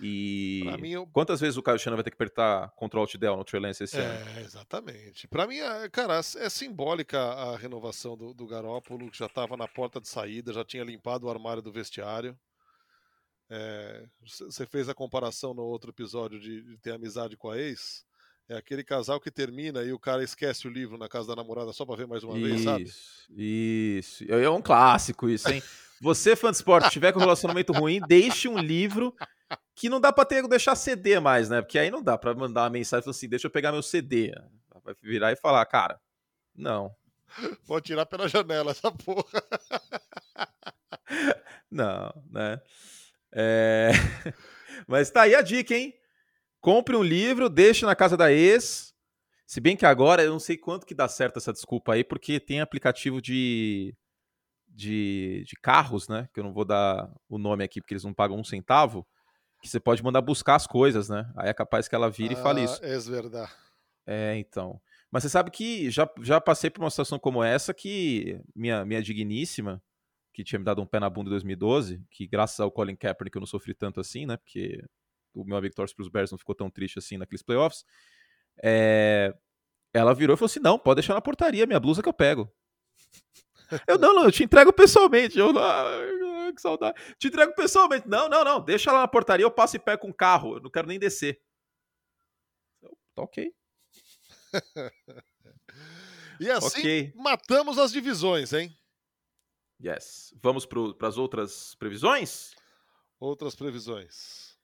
E 0.00 0.62
Pra 0.64 0.78
mim, 0.78 0.90
eu... 0.90 1.06
quantas 1.06 1.40
vezes 1.40 1.56
o 1.56 1.62
Kyle 1.62 1.78
Shanahan 1.78 1.96
vai 1.96 2.04
ter 2.04 2.10
que 2.10 2.16
apertar 2.16 2.70
Control 2.76 3.02
Alt 3.02 3.16
Del 3.16 3.36
no 3.36 3.44
Trey 3.44 3.60
Lance 3.60 3.84
esse 3.84 3.96
ano? 3.96 4.30
É, 4.36 4.40
exatamente. 4.42 5.28
Pra 5.28 5.46
mim, 5.46 5.58
é, 5.58 5.88
cara, 5.88 6.18
é 6.18 6.48
simbólica 6.48 7.18
a 7.20 7.56
renovação 7.56 8.16
do, 8.16 8.34
do 8.34 8.46
Garópolo, 8.46 9.10
que 9.10 9.18
já 9.18 9.26
estava 9.26 9.56
na 9.56 9.68
porta 9.68 10.00
de 10.00 10.08
saída, 10.08 10.52
já 10.52 10.64
tinha 10.64 10.84
limpado 10.84 11.26
o 11.26 11.30
armário 11.30 11.62
do 11.62 11.72
vestiário. 11.72 12.38
Você 14.20 14.66
fez 14.66 14.88
a 14.88 14.94
comparação 14.94 15.54
no 15.54 15.62
outro 15.62 15.90
episódio 15.90 16.40
de, 16.40 16.62
de 16.62 16.76
ter 16.78 16.92
amizade 16.92 17.36
com 17.36 17.50
a 17.50 17.58
ex. 17.58 18.04
É 18.48 18.56
aquele 18.56 18.82
casal 18.82 19.20
que 19.20 19.30
termina 19.30 19.82
e 19.82 19.92
o 19.92 19.98
cara 19.98 20.22
esquece 20.22 20.66
o 20.66 20.70
livro 20.70 20.98
na 20.98 21.08
casa 21.08 21.28
da 21.28 21.36
namorada 21.36 21.72
só 21.72 21.86
pra 21.86 21.96
ver 21.96 22.06
mais 22.06 22.22
uma 22.24 22.34
vez, 22.34 22.62
sabe? 22.62 22.82
Isso, 22.82 23.32
isso. 23.34 24.24
É 24.24 24.50
um 24.50 24.60
clássico 24.60 25.28
isso, 25.28 25.48
hein? 25.50 25.62
Você, 26.00 26.36
fã 26.36 26.50
de 26.50 26.56
esporte, 26.56 26.90
tiver 26.90 27.12
com 27.12 27.20
um 27.20 27.22
relacionamento 27.22 27.72
ruim, 27.72 28.00
deixe 28.06 28.48
um 28.48 28.58
livro 28.58 29.14
que 29.74 29.88
não 29.88 30.00
dá 30.00 30.12
pra 30.12 30.24
ter, 30.24 30.46
deixar 30.46 30.74
CD 30.74 31.18
mais, 31.20 31.48
né? 31.48 31.60
Porque 31.60 31.78
aí 31.78 31.90
não 31.90 32.02
dá 32.02 32.16
pra 32.16 32.34
mandar 32.34 32.62
uma 32.62 32.70
mensagem 32.70 33.00
e 33.00 33.04
falar 33.04 33.16
assim, 33.16 33.28
deixa 33.28 33.46
eu 33.46 33.50
pegar 33.50 33.72
meu 33.72 33.82
CD. 33.82 34.32
Vai 34.82 34.94
virar 35.02 35.32
e 35.32 35.36
falar, 35.36 35.64
cara, 35.66 35.98
não, 36.54 36.94
Vou 37.64 37.80
tirar 37.80 38.06
pela 38.06 38.28
janela 38.28 38.70
essa 38.70 38.90
porra. 38.90 39.42
não, 41.70 42.12
né? 42.30 42.60
É... 43.32 43.90
Mas 44.86 45.10
tá 45.10 45.22
aí 45.22 45.34
a 45.34 45.42
dica, 45.42 45.74
hein? 45.74 45.94
Compre 46.60 46.96
um 46.96 47.02
livro, 47.02 47.48
deixe 47.48 47.84
na 47.84 47.94
casa 47.94 48.16
da 48.16 48.32
ex. 48.32 48.94
Se 49.46 49.60
bem 49.60 49.76
que 49.76 49.86
agora 49.86 50.22
eu 50.22 50.32
não 50.32 50.40
sei 50.40 50.56
quanto 50.56 50.86
que 50.86 50.94
dá 50.94 51.06
certo 51.08 51.38
essa 51.38 51.52
desculpa 51.52 51.92
aí, 51.92 52.02
porque 52.02 52.40
tem 52.40 52.60
aplicativo 52.60 53.20
de, 53.20 53.94
de, 54.66 55.44
de 55.46 55.56
carros, 55.60 56.08
né? 56.08 56.28
Que 56.32 56.40
eu 56.40 56.44
não 56.44 56.52
vou 56.52 56.64
dar 56.64 57.10
o 57.28 57.38
nome 57.38 57.62
aqui 57.62 57.80
porque 57.80 57.94
eles 57.94 58.04
não 58.04 58.14
pagam 58.14 58.38
um 58.38 58.44
centavo. 58.44 59.06
Que 59.64 59.70
você 59.70 59.80
pode 59.80 60.04
mandar 60.04 60.20
buscar 60.20 60.56
as 60.56 60.66
coisas, 60.66 61.08
né? 61.08 61.26
Aí 61.34 61.48
é 61.48 61.54
capaz 61.54 61.88
que 61.88 61.94
ela 61.94 62.10
vire 62.10 62.34
e 62.34 62.36
fale 62.36 62.62
isso. 62.62 62.84
É 62.84 62.98
verdade. 62.98 63.50
É, 64.06 64.36
então. 64.36 64.78
Mas 65.10 65.22
você 65.22 65.30
sabe 65.30 65.50
que 65.50 65.90
já, 65.90 66.06
já 66.20 66.38
passei 66.38 66.68
por 66.68 66.82
uma 66.82 66.90
situação 66.90 67.18
como 67.18 67.42
essa 67.42 67.72
que 67.72 68.38
minha, 68.54 68.84
minha 68.84 69.00
digníssima, 69.00 69.82
que 70.34 70.44
tinha 70.44 70.58
me 70.58 70.66
dado 70.66 70.82
um 70.82 70.86
pé 70.86 71.00
na 71.00 71.08
bunda 71.08 71.28
em 71.28 71.30
2012, 71.30 72.04
que 72.10 72.26
graças 72.26 72.60
ao 72.60 72.70
Colin 72.70 72.94
Kaepernick 72.94 73.34
eu 73.34 73.40
não 73.40 73.46
sofri 73.46 73.72
tanto 73.72 74.00
assim, 74.00 74.26
né? 74.26 74.36
Porque 74.36 74.84
o 75.32 75.44
meu 75.46 75.56
amigo 75.56 75.74
torce 75.74 75.94
pros 75.94 76.10
Bears 76.10 76.30
não 76.30 76.36
ficou 76.36 76.54
tão 76.54 76.68
triste 76.68 76.98
assim 76.98 77.16
naqueles 77.16 77.42
playoffs. 77.42 77.86
É, 78.62 79.34
ela 79.94 80.12
virou 80.12 80.34
e 80.34 80.36
falou 80.36 80.50
assim: 80.50 80.60
não, 80.60 80.78
pode 80.78 80.96
deixar 80.96 81.14
na 81.14 81.22
portaria, 81.22 81.66
minha 81.66 81.80
blusa 81.80 82.02
que 82.02 82.08
eu 82.08 82.12
pego. 82.12 82.52
Eu, 83.88 83.98
não, 83.98 84.14
não, 84.14 84.24
eu 84.24 84.30
te 84.30 84.44
entrego 84.44 84.72
pessoalmente. 84.74 85.38
Eu, 85.38 85.50
ah, 86.48 86.52
que 86.52 86.60
saudade. 86.60 87.00
Te 87.18 87.28
entrego 87.28 87.54
pessoalmente. 87.54 88.08
Não, 88.08 88.28
não, 88.28 88.44
não, 88.44 88.60
deixa 88.64 88.92
lá 88.92 89.00
na 89.00 89.08
portaria, 89.08 89.44
eu 89.44 89.50
passo 89.50 89.76
e 89.76 89.78
pego 89.78 90.02
com 90.02 90.10
o 90.10 90.14
carro, 90.14 90.56
eu 90.56 90.60
não 90.60 90.70
quero 90.70 90.86
nem 90.86 90.98
descer. 90.98 91.40
Eu, 92.82 92.96
tá 93.14 93.22
ok. 93.22 93.54
E 96.40 96.50
assim 96.50 96.78
Ok. 96.80 97.12
matamos 97.14 97.78
as 97.78 97.92
divisões, 97.92 98.52
hein? 98.52 98.76
Yes. 99.80 100.34
Vamos 100.42 100.66
para 100.66 101.08
as 101.08 101.16
outras 101.16 101.74
previsões? 101.76 102.54
Outras 103.20 103.54
previsões. 103.54 104.58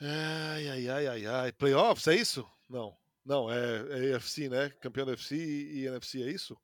Ai, 0.00 0.68
ai, 0.68 0.88
ai, 0.88 1.06
ai, 1.06 1.26
ai. 1.26 1.52
Playoffs, 1.52 2.06
é 2.08 2.14
isso? 2.14 2.48
Não. 2.68 2.96
Não, 3.24 3.50
é, 3.50 4.10
é 4.10 4.14
AFC, 4.14 4.48
né? 4.48 4.70
Campeão 4.80 5.06
da 5.06 5.12
FC 5.12 5.36
e 5.36 5.86
NFC, 5.86 6.22
é 6.22 6.30
isso? 6.30 6.56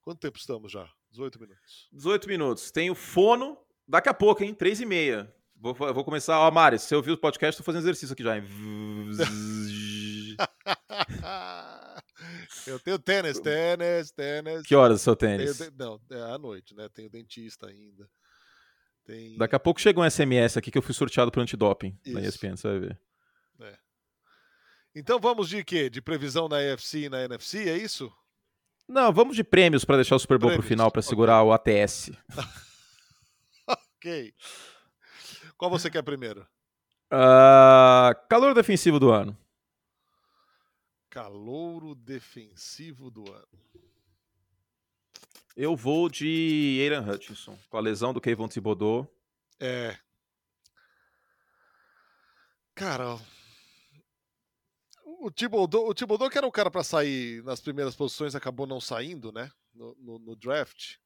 Quanto 0.00 0.20
tempo 0.20 0.38
estamos 0.38 0.72
já? 0.72 0.90
18 1.10 1.40
minutos. 1.40 1.88
18 1.92 2.28
minutos. 2.28 2.70
Tem 2.70 2.90
o 2.90 2.94
fono 2.94 3.58
daqui 3.86 4.08
a 4.08 4.14
pouco, 4.14 4.42
hein? 4.44 4.54
3 4.54 4.80
e 4.82 4.86
meia. 4.86 5.34
Vou, 5.56 5.74
vou 5.74 6.04
começar. 6.04 6.38
Ó, 6.38 6.50
Mari, 6.50 6.78
se 6.78 6.86
você 6.86 6.94
ouviu 6.94 7.14
o 7.14 7.18
podcast, 7.18 7.58
tô 7.58 7.64
fazendo 7.64 7.82
exercício 7.82 8.12
aqui 8.12 8.22
já, 8.22 8.36
hein? 8.36 8.44
Eu 12.66 12.78
tenho 12.80 12.98
tênis, 12.98 13.38
tênis, 13.40 14.10
tênis. 14.10 14.62
que 14.66 14.74
horas 14.74 15.00
o 15.00 15.04
seu 15.04 15.16
Tenho 15.16 15.38
tênis? 15.38 15.58
de- 15.58 15.70
Não, 15.76 16.00
é 16.10 16.20
à 16.34 16.38
noite, 16.38 16.74
né? 16.74 16.88
Tenho 16.88 17.08
dentista 17.08 17.66
ainda. 17.68 18.08
Tem... 19.04 19.36
Daqui 19.38 19.54
a 19.56 19.60
pouco 19.60 19.80
chega 19.80 20.00
um 20.00 20.04
SMS 20.08 20.56
aqui 20.58 20.70
que 20.70 20.76
eu 20.76 20.82
fui 20.82 20.94
sorteado 20.94 21.30
pro 21.30 21.40
antidoping 21.40 21.98
na 22.06 22.20
Isso. 22.20 22.28
ESPN, 22.30 22.56
você 22.56 22.68
vai 22.68 22.78
ver. 22.80 23.00
Então 24.94 25.18
vamos 25.20 25.48
de 25.48 25.62
quê? 25.64 25.88
De 25.88 26.02
previsão 26.02 26.48
na 26.48 26.56
AFC 26.58 27.04
e 27.04 27.08
na 27.08 27.22
NFC, 27.22 27.68
é 27.68 27.76
isso? 27.76 28.12
Não, 28.88 29.12
vamos 29.12 29.36
de 29.36 29.44
prêmios 29.44 29.84
para 29.84 29.96
deixar 29.96 30.16
o 30.16 30.18
Super 30.18 30.38
Bowl 30.38 30.50
pro 30.50 30.58
Prêmios, 30.60 30.68
final 30.68 30.90
para 30.90 31.02
segurar 31.02 31.42
o 31.42 31.52
ATS. 31.52 32.10
Ok. 34.00 34.32
Qual 35.58 35.70
você 35.70 35.90
quer 35.90 36.02
primeiro? 36.02 36.46
Ah, 37.10 38.14
calor 38.30 38.54
defensivo 38.54 39.00
do 39.00 39.10
ano. 39.10 39.36
Calouro 41.10 41.96
defensivo 41.96 43.10
do 43.10 43.30
ano. 43.30 43.48
Eu 45.56 45.74
vou 45.74 46.08
de 46.08 46.80
Aaron 46.88 47.10
Hutchinson, 47.10 47.58
com 47.68 47.76
a 47.76 47.80
lesão 47.80 48.14
do 48.14 48.20
Kayvon 48.20 48.46
Thibodeau. 48.46 49.12
É. 49.58 49.96
Cara, 52.76 53.18
o 55.28 55.30
Thibodeau, 55.30 55.88
o 55.88 55.94
Thibodeau 55.94 56.28
que 56.30 56.38
era 56.38 56.46
o 56.46 56.52
cara 56.52 56.70
pra 56.70 56.82
sair 56.82 57.42
nas 57.44 57.60
primeiras 57.60 57.94
posições, 57.94 58.34
acabou 58.34 58.66
não 58.66 58.80
saindo, 58.80 59.30
né? 59.32 59.50
No, 59.74 59.94
no- 60.00 60.18
no 60.18 60.36
draft. 60.36 60.96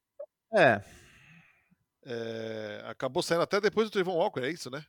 É, 0.55 0.83
É, 2.05 2.83
acabou 2.87 3.23
saindo 3.23 3.43
até 3.43 3.61
depois 3.61 3.89
do 3.89 3.93
Trayvon 3.93 4.17
Walker, 4.17 4.41
é 4.41 4.51
isso, 4.51 4.69
né? 4.71 4.85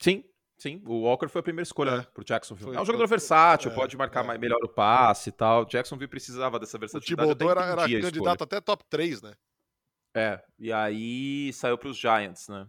sim, 0.00 0.22
sim. 0.56 0.80
O 0.86 1.00
Walker 1.02 1.28
foi 1.28 1.40
a 1.40 1.42
primeira 1.42 1.64
escolha 1.64 1.90
É. 1.90 1.96
né, 1.98 2.02
pro 2.14 2.24
Jacksonville. 2.24 2.68
Foi- 2.70 2.76
é 2.76 2.80
um 2.80 2.84
jogador 2.86 3.08
foi- 3.08 3.16
versátil, 3.16 3.70
é, 3.70 3.74
pode 3.74 3.96
marcar 3.96 4.22
é. 4.24 4.26
mais, 4.28 4.40
melhor 4.40 4.60
o 4.62 4.68
passe 4.68 5.30
e 5.30 5.32
tal. 5.32 5.64
Jacksonville 5.64 6.08
precisava 6.08 6.58
dessa 6.58 6.76
O 6.76 6.80
versatilidade. 6.80 7.28
Thibodeau 7.30 7.50
até 7.50 7.60
era, 7.62 7.72
era 7.72 7.82
candidato 7.82 8.12
escolha. 8.12 8.34
até 8.44 8.60
top 8.60 8.84
3, 8.88 9.20
né? 9.22 9.34
É, 10.14 10.42
e 10.58 10.72
aí 10.72 11.52
saiu 11.52 11.76
pros 11.76 11.96
Giants, 11.96 12.48
né? 12.48 12.68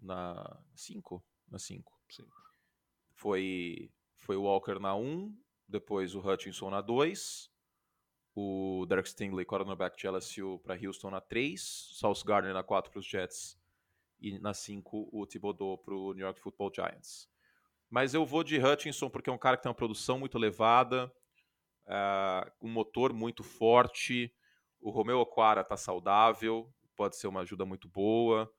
Na 0.00 0.58
5? 0.74 1.24
Na 1.48 1.58
5. 1.58 1.92
Foi, 3.22 3.88
foi 4.16 4.34
o 4.34 4.42
Walker 4.42 4.80
na 4.80 4.96
1, 4.96 5.00
um, 5.00 5.38
depois 5.68 6.12
o 6.16 6.18
Hutchinson 6.18 6.70
na 6.70 6.80
2, 6.80 7.48
o 8.34 8.84
Derek 8.88 9.08
Stingley, 9.08 9.44
cornerback 9.44 9.96
de 9.96 10.08
LSU, 10.08 10.58
para 10.58 10.74
Houston 10.74 11.08
na 11.08 11.20
3, 11.20 11.60
Sauce 12.00 12.24
Gardner 12.24 12.52
na 12.52 12.64
4 12.64 12.90
para 12.90 12.98
os 12.98 13.06
Jets 13.06 13.56
e 14.20 14.40
na 14.40 14.52
5 14.52 15.08
o 15.12 15.24
Thibodeau 15.24 15.78
para 15.78 15.94
o 15.94 16.12
New 16.12 16.24
York 16.24 16.40
Football 16.40 16.72
Giants. 16.74 17.30
Mas 17.88 18.12
eu 18.12 18.26
vou 18.26 18.42
de 18.42 18.58
Hutchinson 18.58 19.08
porque 19.08 19.30
é 19.30 19.32
um 19.32 19.38
cara 19.38 19.56
que 19.56 19.62
tem 19.62 19.70
uma 19.70 19.76
produção 19.76 20.18
muito 20.18 20.36
elevada, 20.36 21.08
ah, 21.86 22.52
um 22.60 22.68
motor 22.68 23.12
muito 23.12 23.44
forte, 23.44 24.34
o 24.80 24.90
Romeo 24.90 25.20
Aquara 25.20 25.62
tá 25.62 25.76
saudável, 25.76 26.74
pode 26.96 27.16
ser 27.16 27.28
uma 27.28 27.42
ajuda 27.42 27.64
muito 27.64 27.88
boa. 27.88 28.52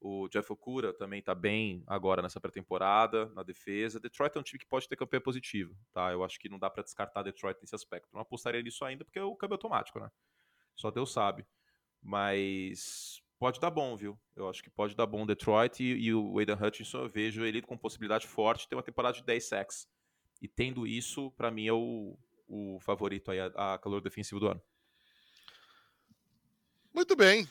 O 0.00 0.28
Jeff 0.28 0.50
Okura 0.50 0.94
também 0.94 1.20
tá 1.20 1.34
bem 1.34 1.84
agora 1.86 2.22
nessa 2.22 2.40
pré-temporada, 2.40 3.26
na 3.34 3.42
defesa. 3.42 4.00
Detroit 4.00 4.34
é 4.34 4.40
um 4.40 4.42
time 4.42 4.58
que 4.58 4.66
pode 4.66 4.88
ter 4.88 4.96
campanha 4.96 5.20
positiva, 5.20 5.74
tá? 5.92 6.10
Eu 6.10 6.24
acho 6.24 6.40
que 6.40 6.48
não 6.48 6.58
dá 6.58 6.70
para 6.70 6.82
descartar 6.82 7.22
Detroit 7.22 7.58
nesse 7.60 7.74
aspecto. 7.74 8.08
Não 8.12 8.20
apostaria 8.20 8.62
nisso 8.62 8.82
ainda 8.84 9.04
porque 9.04 9.18
é 9.18 9.22
o 9.22 9.36
câmbio 9.36 9.54
automático, 9.54 10.00
né? 10.00 10.10
Só 10.74 10.90
Deus 10.90 11.12
sabe. 11.12 11.46
Mas 12.02 13.22
pode 13.38 13.60
dar 13.60 13.68
bom, 13.68 13.94
viu? 13.94 14.18
Eu 14.34 14.48
acho 14.48 14.62
que 14.62 14.70
pode 14.70 14.96
dar 14.96 15.04
bom 15.04 15.26
Detroit 15.26 15.82
e, 15.82 16.06
e 16.06 16.14
o 16.14 16.38
Aidan 16.38 16.56
Hutchinson 16.56 17.02
eu 17.02 17.08
vejo 17.08 17.44
ele 17.44 17.60
com 17.60 17.76
possibilidade 17.76 18.26
forte 18.26 18.62
de 18.62 18.68
ter 18.70 18.76
uma 18.76 18.82
temporada 18.82 19.18
de 19.18 19.22
10 19.22 19.44
sacks. 19.44 19.86
E 20.40 20.48
tendo 20.48 20.86
isso, 20.86 21.30
para 21.32 21.50
mim 21.50 21.66
é 21.66 21.72
o, 21.74 22.18
o 22.48 22.78
favorito 22.80 23.30
aí 23.30 23.38
a, 23.38 23.74
a 23.74 23.78
calor 23.78 24.00
defensivo 24.00 24.40
do 24.40 24.48
ano. 24.48 24.62
Muito 26.94 27.14
bem. 27.14 27.46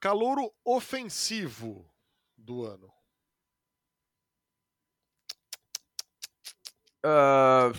Calouro 0.00 0.54
ofensivo 0.64 1.92
do 2.36 2.64
ano. 2.64 2.92
Uh, 7.04 7.72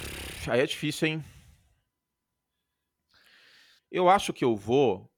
aí 0.52 0.60
é 0.60 0.66
difícil, 0.66 1.08
hein? 1.08 1.24
Eu 3.92 4.10
acho 4.10 4.34
que 4.34 4.44
eu 4.44 4.56
vou 4.56 5.12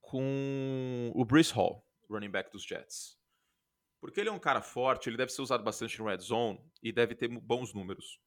com 0.00 1.12
o 1.14 1.24
Brice 1.24 1.52
Hall, 1.52 1.86
running 2.08 2.30
back 2.30 2.50
dos 2.50 2.64
Jets. 2.64 3.18
Porque 4.00 4.18
ele 4.18 4.28
é 4.28 4.32
um 4.32 4.38
cara 4.38 4.60
forte, 4.60 5.08
ele 5.08 5.16
deve 5.16 5.30
ser 5.30 5.42
usado 5.42 5.62
bastante 5.62 5.98
no 5.98 6.06
red 6.06 6.18
zone 6.18 6.60
e 6.82 6.90
deve 6.90 7.14
ter 7.14 7.28
bons 7.28 7.72
números 7.72 8.20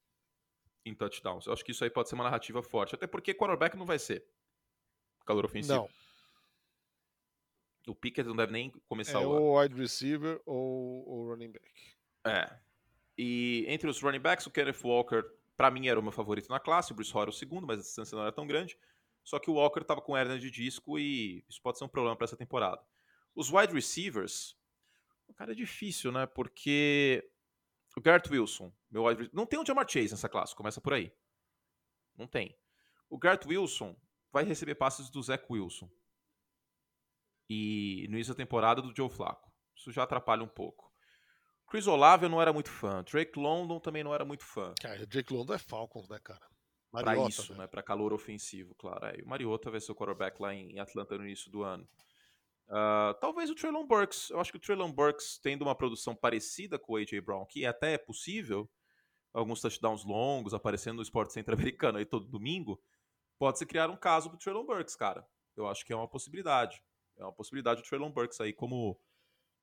em 0.85 0.95
touchdowns. 0.95 1.45
Eu 1.45 1.53
acho 1.53 1.63
que 1.63 1.71
isso 1.71 1.83
aí 1.83 1.89
pode 1.89 2.09
ser 2.09 2.15
uma 2.15 2.23
narrativa 2.23 2.61
forte, 2.61 2.95
até 2.95 3.07
porque 3.07 3.33
quarterback 3.33 3.75
não 3.75 3.85
vai 3.85 3.99
ser 3.99 4.25
calor 5.25 5.45
ofensivo. 5.45 5.73
Não. 5.73 6.02
O 7.87 7.95
Pickett 7.95 8.27
não 8.27 8.35
deve 8.35 8.51
nem 8.51 8.69
começar 8.87 9.21
é 9.21 9.25
o 9.25 9.29
ou 9.29 9.59
wide 9.59 9.75
receiver 9.75 10.41
ou 10.45 11.07
o 11.07 11.29
running 11.29 11.51
back. 11.51 11.95
É. 12.25 12.57
E 13.17 13.65
entre 13.67 13.89
os 13.89 14.01
running 14.01 14.19
backs, 14.19 14.45
o 14.47 14.51
Kenneth 14.51 14.81
Walker, 14.83 15.23
para 15.57 15.69
mim, 15.69 15.87
era 15.87 15.99
o 15.99 16.03
meu 16.03 16.11
favorito 16.11 16.49
na 16.49 16.59
classe. 16.59 16.91
O 16.91 16.95
Bruce 16.95 17.15
era 17.15 17.29
o 17.29 17.33
segundo, 17.33 17.67
mas 17.67 17.79
a 17.79 17.81
distância 17.81 18.15
não 18.15 18.23
era 18.23 18.31
tão 18.31 18.47
grande. 18.47 18.77
Só 19.23 19.39
que 19.39 19.49
o 19.49 19.53
Walker 19.53 19.81
estava 19.81 20.01
com 20.01 20.17
hernia 20.17 20.39
de 20.39 20.49
disco 20.49 20.97
e 20.97 21.43
isso 21.47 21.61
pode 21.61 21.77
ser 21.77 21.83
um 21.85 21.89
problema 21.89 22.15
para 22.15 22.25
essa 22.25 22.37
temporada. 22.37 22.81
Os 23.35 23.51
wide 23.51 23.73
receivers, 23.73 24.57
o 25.27 25.33
cara 25.33 25.51
é 25.51 25.55
difícil, 25.55 26.11
né? 26.11 26.25
Porque 26.25 27.29
o 27.95 28.01
Garrett 28.01 28.29
Wilson, 28.29 28.73
meu 28.89 29.05
wide 29.05 29.29
não 29.33 29.45
tem 29.45 29.59
o 29.59 29.65
Jamar 29.65 29.87
Chase 29.89 30.11
nessa 30.11 30.29
classe, 30.29 30.55
começa 30.55 30.81
por 30.81 30.93
aí. 30.93 31.11
Não 32.17 32.27
tem. 32.27 32.57
O 33.09 33.17
Garrett 33.17 33.47
Wilson 33.47 33.95
vai 34.31 34.43
receber 34.43 34.75
passes 34.75 35.09
do 35.09 35.21
Zach 35.21 35.45
Wilson 35.49 35.89
e 37.49 38.05
no 38.09 38.15
início 38.15 38.33
da 38.33 38.37
temporada 38.37 38.81
do 38.81 38.93
Joe 38.95 39.09
Flacco. 39.09 39.51
Isso 39.75 39.91
já 39.91 40.03
atrapalha 40.03 40.43
um 40.43 40.47
pouco. 40.47 40.91
Chris 41.67 41.87
Olave 41.87 42.25
eu 42.25 42.29
não 42.29 42.41
era 42.41 42.53
muito 42.53 42.69
fã. 42.69 43.03
Drake 43.03 43.39
London 43.39 43.79
também 43.79 44.03
não 44.03 44.13
era 44.13 44.23
muito 44.23 44.45
fã. 44.45 44.73
Cara, 44.79 45.05
Drake 45.05 45.33
London 45.33 45.53
é 45.53 45.57
Falcons, 45.57 46.07
né, 46.07 46.19
cara? 46.23 46.45
Mariota, 46.91 47.19
pra 47.19 47.29
isso, 47.29 47.55
né? 47.55 47.67
Pra 47.67 47.81
calor 47.81 48.13
ofensivo, 48.13 48.75
claro. 48.75 49.05
É, 49.07 49.23
o 49.23 49.27
Mariota 49.27 49.71
vai 49.71 49.79
ser 49.79 49.91
o 49.91 49.95
quarterback 49.95 50.39
lá 50.39 50.53
em 50.53 50.79
Atlanta 50.79 51.17
no 51.17 51.25
início 51.25 51.51
do 51.51 51.63
ano. 51.63 51.87
Uh, 52.67 53.13
talvez 53.19 53.49
o 53.49 53.55
Traylon 53.55 53.85
Burks. 53.85 54.29
Eu 54.29 54.39
acho 54.39 54.51
que 54.51 54.57
o 54.57 54.61
Traylon 54.61 54.91
Burks, 54.91 55.39
tendo 55.41 55.63
uma 55.63 55.75
produção 55.75 56.15
parecida 56.15 56.77
com 56.77 56.93
o 56.93 56.95
A.J. 56.97 57.19
Brown, 57.21 57.45
que 57.45 57.65
até 57.65 57.93
é 57.93 57.97
possível, 57.97 58.69
alguns 59.33 59.59
touchdowns 59.59 60.05
longos 60.05 60.53
aparecendo 60.53 60.97
no 60.97 61.01
esporte 61.01 61.33
centro-americano 61.33 61.97
aí 61.97 62.05
todo 62.05 62.27
domingo, 62.27 62.79
pode 63.39 63.57
se 63.57 63.65
criar 63.65 63.89
um 63.89 63.97
caso 63.97 64.29
pro 64.29 64.37
Traylon 64.37 64.65
Burks, 64.65 64.95
cara. 64.95 65.27
Eu 65.55 65.67
acho 65.67 65.83
que 65.83 65.91
é 65.91 65.95
uma 65.95 66.07
possibilidade. 66.07 66.83
É 67.17 67.23
uma 67.23 67.33
possibilidade 67.33 67.81
o 67.81 67.83
Traylon 67.83 68.11
Burks 68.11 68.39
aí 68.41 68.53
como, 68.53 68.99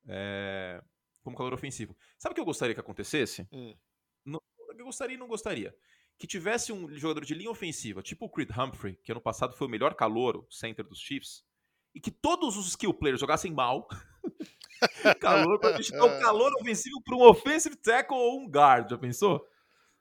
é, 0.07 0.81
como 1.21 1.37
calor 1.37 1.53
ofensivo. 1.53 1.95
Sabe 2.17 2.33
o 2.33 2.35
que 2.35 2.41
eu 2.41 2.45
gostaria 2.45 2.73
que 2.73 2.81
acontecesse? 2.81 3.47
Hum. 3.51 3.75
Não, 4.25 4.41
eu 4.77 4.85
gostaria 4.85 5.15
e 5.15 5.19
não 5.19 5.27
gostaria. 5.27 5.75
Que 6.17 6.27
tivesse 6.27 6.71
um 6.71 6.87
jogador 6.97 7.25
de 7.25 7.33
linha 7.33 7.49
ofensiva, 7.49 8.01
tipo 8.01 8.25
o 8.25 8.29
Creed 8.29 8.49
Humphrey, 8.51 8.95
que 9.03 9.11
ano 9.11 9.21
passado 9.21 9.55
foi 9.55 9.67
o 9.67 9.69
melhor 9.69 9.95
calor, 9.95 10.45
center 10.49 10.85
dos 10.85 10.99
Chiefs, 10.99 11.43
e 11.93 11.99
que 11.99 12.11
todos 12.11 12.57
os 12.57 12.67
skill 12.67 12.93
players 12.93 13.19
jogassem 13.19 13.51
mal. 13.51 13.87
calor 15.19 15.59
para 15.59 15.77
dar 15.77 16.05
um 16.05 16.19
calor 16.19 16.53
ofensivo 16.59 17.01
para 17.03 17.15
um 17.15 17.21
offensive 17.21 17.75
tackle 17.75 18.17
ou 18.17 18.39
um 18.39 18.49
guard, 18.49 18.89
já 18.89 18.97
pensou? 18.97 19.45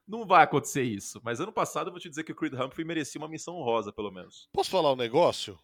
Não 0.06 0.26
vai 0.26 0.42
acontecer 0.42 0.82
isso. 0.82 1.20
Mas 1.22 1.40
ano 1.40 1.52
passado 1.52 1.88
eu 1.88 1.92
vou 1.92 2.00
te 2.00 2.08
dizer 2.08 2.24
que 2.24 2.32
o 2.32 2.34
Creed 2.34 2.54
Humphrey 2.54 2.84
merecia 2.84 3.20
uma 3.20 3.28
missão 3.28 3.56
honrosa, 3.56 3.92
pelo 3.92 4.10
menos. 4.10 4.48
Posso 4.52 4.70
falar 4.70 4.92
um 4.92 4.96
negócio? 4.96 5.58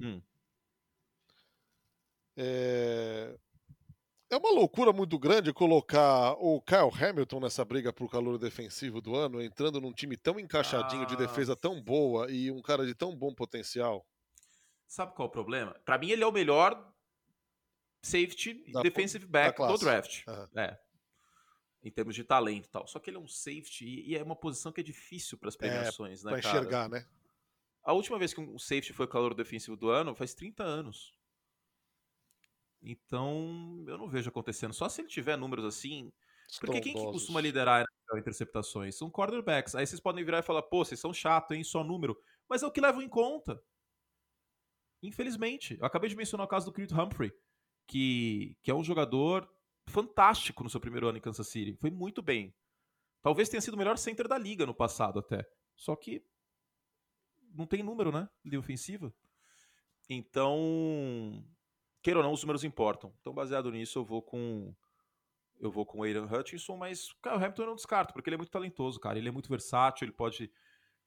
Hum. 0.00 0.20
É... 2.40 3.34
é 4.30 4.36
uma 4.36 4.50
loucura 4.50 4.92
muito 4.92 5.18
grande 5.18 5.52
colocar 5.52 6.34
o 6.34 6.62
Kyle 6.62 6.92
Hamilton 6.92 7.40
nessa 7.40 7.64
briga 7.64 7.92
por 7.92 8.08
calor 8.08 8.38
defensivo 8.38 9.00
do 9.00 9.16
ano, 9.16 9.42
entrando 9.42 9.80
num 9.80 9.92
time 9.92 10.16
tão 10.16 10.38
encaixadinho, 10.38 11.02
ah. 11.02 11.06
de 11.06 11.16
defesa 11.16 11.56
tão 11.56 11.82
boa 11.82 12.30
e 12.30 12.50
um 12.52 12.62
cara 12.62 12.86
de 12.86 12.94
tão 12.94 13.16
bom 13.16 13.34
potencial. 13.34 14.06
Sabe 14.86 15.14
qual 15.14 15.26
é 15.26 15.28
o 15.28 15.32
problema? 15.32 15.74
Para 15.84 15.98
mim, 15.98 16.10
ele 16.10 16.22
é 16.22 16.26
o 16.26 16.32
melhor 16.32 16.94
safety 18.02 18.64
defensive 18.82 19.26
back 19.26 19.58
do 19.60 19.76
draft. 19.76 20.26
Uhum. 20.26 20.60
É. 20.60 20.78
Em 21.82 21.90
termos 21.90 22.14
de 22.14 22.24
talento 22.24 22.66
e 22.66 22.68
tal. 22.68 22.86
Só 22.86 22.98
que 22.98 23.10
ele 23.10 23.16
é 23.16 23.20
um 23.20 23.28
safety 23.28 23.84
e, 23.84 24.16
é 24.16 24.22
uma 24.22 24.36
posição 24.36 24.70
que 24.70 24.80
é 24.80 24.84
difícil 24.84 25.36
para 25.36 25.48
as 25.48 25.54
é, 25.56 25.58
premiações, 25.58 26.22
é, 26.22 26.24
né, 26.24 26.30
pra 26.30 26.38
enxergar, 26.38 26.88
né? 26.88 27.04
A 27.82 27.92
última 27.92 28.18
vez 28.18 28.32
que 28.32 28.40
um 28.40 28.58
safety 28.58 28.92
foi 28.92 29.06
calor 29.06 29.34
defensivo 29.34 29.76
do 29.76 29.88
ano 29.90 30.14
faz 30.14 30.34
30 30.34 30.62
anos. 30.62 31.17
Então, 32.82 33.84
eu 33.86 33.98
não 33.98 34.08
vejo 34.08 34.28
acontecendo. 34.28 34.72
Só 34.72 34.88
se 34.88 35.00
ele 35.00 35.08
tiver 35.08 35.36
números 35.36 35.64
assim. 35.64 36.12
Porque 36.60 36.80
quem 36.80 36.94
que 36.94 37.04
costuma 37.04 37.40
liderar 37.40 37.84
interceptações? 38.16 38.96
São 38.96 39.10
quarterbacks. 39.10 39.74
Aí 39.74 39.86
vocês 39.86 40.00
podem 40.00 40.24
virar 40.24 40.38
e 40.38 40.42
falar, 40.42 40.62
pô, 40.62 40.84
vocês 40.84 40.98
são 40.98 41.12
chato, 41.12 41.52
hein? 41.52 41.62
Só 41.62 41.84
número. 41.84 42.18
Mas 42.48 42.62
é 42.62 42.66
o 42.66 42.70
que 42.70 42.80
levam 42.80 43.02
em 43.02 43.08
conta. 43.08 43.60
Infelizmente. 45.02 45.76
Eu 45.78 45.86
acabei 45.86 46.08
de 46.08 46.16
mencionar 46.16 46.46
o 46.46 46.48
caso 46.48 46.66
do 46.66 46.72
Creed 46.72 46.90
Humphrey, 46.92 47.32
que, 47.86 48.56
que 48.62 48.70
é 48.70 48.74
um 48.74 48.84
jogador 48.84 49.48
fantástico 49.88 50.62
no 50.62 50.70
seu 50.70 50.80
primeiro 50.80 51.08
ano 51.08 51.18
em 51.18 51.20
Kansas 51.20 51.48
City. 51.48 51.76
Foi 51.76 51.90
muito 51.90 52.22
bem. 52.22 52.54
Talvez 53.20 53.48
tenha 53.48 53.60
sido 53.60 53.74
o 53.74 53.78
melhor 53.78 53.98
center 53.98 54.26
da 54.26 54.38
liga 54.38 54.64
no 54.64 54.74
passado 54.74 55.18
até. 55.18 55.46
Só 55.76 55.94
que 55.96 56.24
não 57.54 57.66
tem 57.66 57.82
número, 57.82 58.10
né? 58.12 58.28
De 58.44 58.56
ofensiva. 58.56 59.12
Então, 60.08 61.44
queira 62.08 62.20
ou 62.20 62.24
não, 62.24 62.32
os 62.32 62.42
números 62.42 62.64
importam. 62.64 63.14
Então, 63.20 63.34
baseado 63.34 63.70
nisso, 63.70 63.98
eu 63.98 64.04
vou 64.04 64.22
com 64.22 64.74
eu 65.60 65.70
vou 65.70 65.84
com 65.84 65.98
o 65.98 66.02
Aiden 66.04 66.24
Hutchinson, 66.24 66.76
mas 66.76 67.10
o 67.10 67.16
Kyle 67.20 67.34
Hamilton 67.34 67.62
eu 67.62 67.66
não 67.66 67.74
descarto, 67.74 68.14
porque 68.14 68.30
ele 68.30 68.36
é 68.36 68.38
muito 68.38 68.50
talentoso, 68.50 68.98
cara. 68.98 69.18
Ele 69.18 69.28
é 69.28 69.32
muito 69.32 69.50
versátil, 69.50 70.06
ele 70.06 70.12
pode 70.12 70.50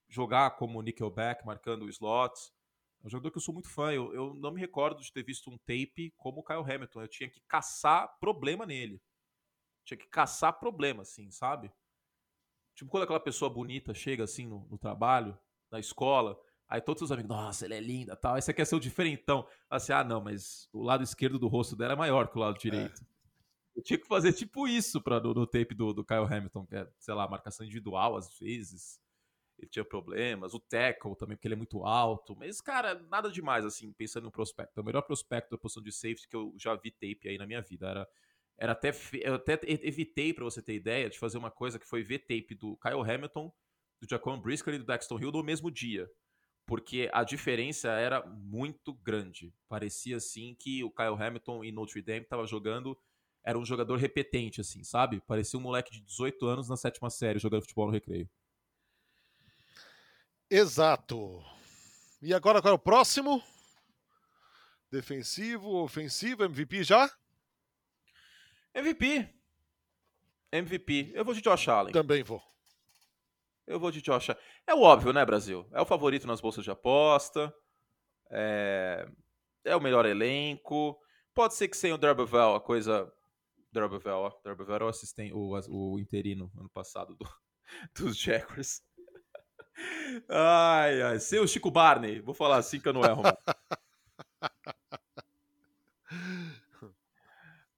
jogar 0.08 0.52
como 0.52 0.82
nickelback, 0.82 1.44
marcando 1.44 1.90
slots. 1.90 2.54
É 3.02 3.08
um 3.08 3.10
jogador 3.10 3.32
que 3.32 3.38
eu 3.38 3.42
sou 3.42 3.54
muito 3.54 3.70
fã. 3.70 3.92
Eu, 3.92 4.14
eu 4.14 4.34
não 4.36 4.52
me 4.52 4.60
recordo 4.60 5.02
de 5.02 5.12
ter 5.12 5.24
visto 5.24 5.50
um 5.50 5.58
tape 5.58 6.14
como 6.18 6.42
o 6.42 6.44
Kyle 6.44 6.60
Hamilton. 6.60 7.02
Eu 7.02 7.08
tinha 7.08 7.30
que 7.30 7.42
caçar 7.48 8.08
problema 8.20 8.66
nele. 8.66 9.02
Tinha 9.84 9.98
que 9.98 10.08
caçar 10.08 10.60
problema, 10.60 11.02
assim, 11.02 11.32
sabe? 11.32 11.72
Tipo, 12.76 12.92
quando 12.92 13.04
aquela 13.04 13.20
pessoa 13.20 13.50
bonita 13.50 13.94
chega 13.94 14.26
assim 14.26 14.46
no, 14.46 14.68
no 14.70 14.78
trabalho, 14.78 15.36
na 15.72 15.80
escola, 15.80 16.38
Aí 16.72 16.80
todos 16.80 17.02
os 17.02 17.12
amigos, 17.12 17.28
nossa, 17.30 17.66
ela 17.66 17.76
é 17.76 17.82
linda 17.82 18.16
tal. 18.16 18.36
Aí 18.36 18.42
você 18.42 18.54
quer 18.54 18.64
ser 18.64 18.76
o 18.76 18.80
diferentão. 18.80 19.46
Assim, 19.70 19.92
ah, 19.92 20.06
não, 20.06 20.22
mas 20.22 20.70
o 20.72 20.82
lado 20.82 21.04
esquerdo 21.04 21.38
do 21.38 21.50
rosto 21.50 21.76
dela 21.76 21.92
é 21.92 21.96
maior 21.98 22.30
que 22.30 22.38
o 22.38 22.40
lado 22.40 22.58
direito. 22.58 23.02
É. 23.04 23.06
Eu 23.76 23.84
tinha 23.84 24.00
que 24.00 24.08
fazer 24.08 24.32
tipo 24.32 24.66
isso 24.70 25.02
pra, 25.02 25.20
no, 25.20 25.34
no 25.34 25.46
tape 25.46 25.76
do, 25.76 25.94
do 25.94 26.06
Kyle 26.06 26.24
Hamilton, 26.24 26.66
que 26.66 26.78
é, 26.78 26.88
sei 26.98 27.14
lá, 27.14 27.28
marcação 27.28 27.66
individual 27.66 28.16
às 28.16 28.40
vezes. 28.40 29.02
Ele 29.60 29.68
tinha 29.70 29.84
problemas. 29.84 30.54
O 30.54 30.62
tackle 30.62 31.14
também, 31.18 31.36
porque 31.36 31.46
ele 31.46 31.56
é 31.56 31.58
muito 31.58 31.84
alto. 31.84 32.38
Mas, 32.38 32.62
cara, 32.62 32.96
nada 33.10 33.30
demais, 33.30 33.66
assim, 33.66 33.92
pensando 33.92 34.24
no 34.24 34.32
prospecto. 34.32 34.80
É 34.80 34.82
o 34.82 34.86
melhor 34.86 35.02
prospecto 35.02 35.52
da 35.52 35.58
posição 35.58 35.84
de 35.84 35.92
safety 35.92 36.26
que 36.26 36.38
eu 36.38 36.54
já 36.58 36.74
vi 36.76 36.90
tape 36.90 37.28
aí 37.28 37.38
na 37.38 37.46
minha 37.46 37.62
vida. 37.62 37.90
Era, 37.90 38.08
era 38.58 38.72
até. 38.72 38.92
Eu 39.22 39.36
até 39.36 39.60
evitei, 39.66 40.34
para 40.34 40.46
você 40.46 40.62
ter 40.62 40.76
ideia, 40.76 41.10
de 41.10 41.20
fazer 41.20 41.38
uma 41.38 41.52
coisa 41.52 41.78
que 41.78 41.86
foi 41.86 42.02
ver 42.02 42.20
tape 42.20 42.56
do 42.56 42.78
Kyle 42.78 43.02
Hamilton, 43.02 43.52
do 44.00 44.08
Jacob 44.10 44.42
Brisker 44.42 44.74
e 44.74 44.78
do 44.78 44.86
Dexton 44.86 45.20
Hill 45.20 45.34
no 45.34 45.44
mesmo 45.44 45.70
dia 45.70 46.10
porque 46.72 47.10
a 47.12 47.26
diferença 47.26 47.90
era 47.90 48.26
muito 48.26 48.94
grande. 48.94 49.54
Parecia 49.68 50.16
assim 50.16 50.56
que 50.58 50.82
o 50.86 50.90
Kyle 50.90 51.22
Hamilton 51.22 51.66
em 51.66 51.72
Notre 51.74 52.02
Dame 52.02 52.22
estava 52.22 52.48
jogando, 52.48 52.98
era 53.44 53.60
um 53.60 53.66
jogador 53.66 54.00
repetente, 54.00 54.62
assim, 54.62 54.82
sabe? 54.82 55.20
Parecia 55.28 55.60
um 55.60 55.62
moleque 55.62 55.92
de 55.92 56.00
18 56.00 56.46
anos 56.46 56.70
na 56.70 56.78
sétima 56.78 57.10
série 57.10 57.40
jogando 57.40 57.64
futebol 57.64 57.88
no 57.88 57.92
recreio. 57.92 58.30
Exato. 60.50 61.44
E 62.22 62.34
agora 62.34 62.62
qual 62.62 62.72
é 62.72 62.76
o 62.76 62.80
próximo? 62.80 63.44
Defensivo, 64.90 65.76
ofensivo, 65.84 66.46
MVP 66.46 66.86
já? 66.86 67.12
MVP. 68.74 69.28
MVP. 70.54 71.12
Eu 71.14 71.26
vou 71.26 71.34
de 71.34 71.42
Josh 71.42 71.68
Allen. 71.68 71.92
Também 71.92 72.24
vou. 72.24 72.42
Eu 73.67 73.80
vou 73.80 73.91
de 73.91 74.02
Josh. 74.02 74.30
É 74.67 74.74
o 74.74 74.82
óbvio, 74.82 75.13
né, 75.13 75.26
Brasil? 75.26 75.67
É 75.71 75.82
o 75.82 75.86
favorito 75.86 76.28
nas 76.28 76.41
bolsas 76.41 76.63
de 76.63 76.71
aposta. 76.71 77.54
É, 78.32 79.08
é 79.63 79.76
o 79.76 79.82
melhor 79.82 80.06
elenco. 80.06 80.97
Pode 81.34 81.56
ser 81.56 81.67
que 81.67 81.78
sem 81.78 81.93
o 81.93 81.97
Derbevel 81.97 82.56
a 82.56 82.62
coisa. 82.62 83.12
Derbevel, 83.71 84.17
ó. 84.17 84.32
Derbevel 84.43 84.76
era 84.76 84.86
o 84.86 84.89
assistente, 84.89 85.34
o, 85.34 85.58
o 85.69 86.00
interino 86.00 86.52
ano 86.58 86.69
passado 86.69 87.15
do, 87.15 87.26
dos 87.95 88.17
Jaguars. 88.17 88.82
Ai, 90.30 91.02
ai. 91.02 91.19
Seu 91.19 91.47
Chico 91.47 91.71
Barney. 91.71 92.19
Vou 92.19 92.34
falar 92.34 92.58
assim 92.58 92.80
que 92.80 92.88
eu 92.88 92.93
não 92.93 93.04
erro. 93.04 93.24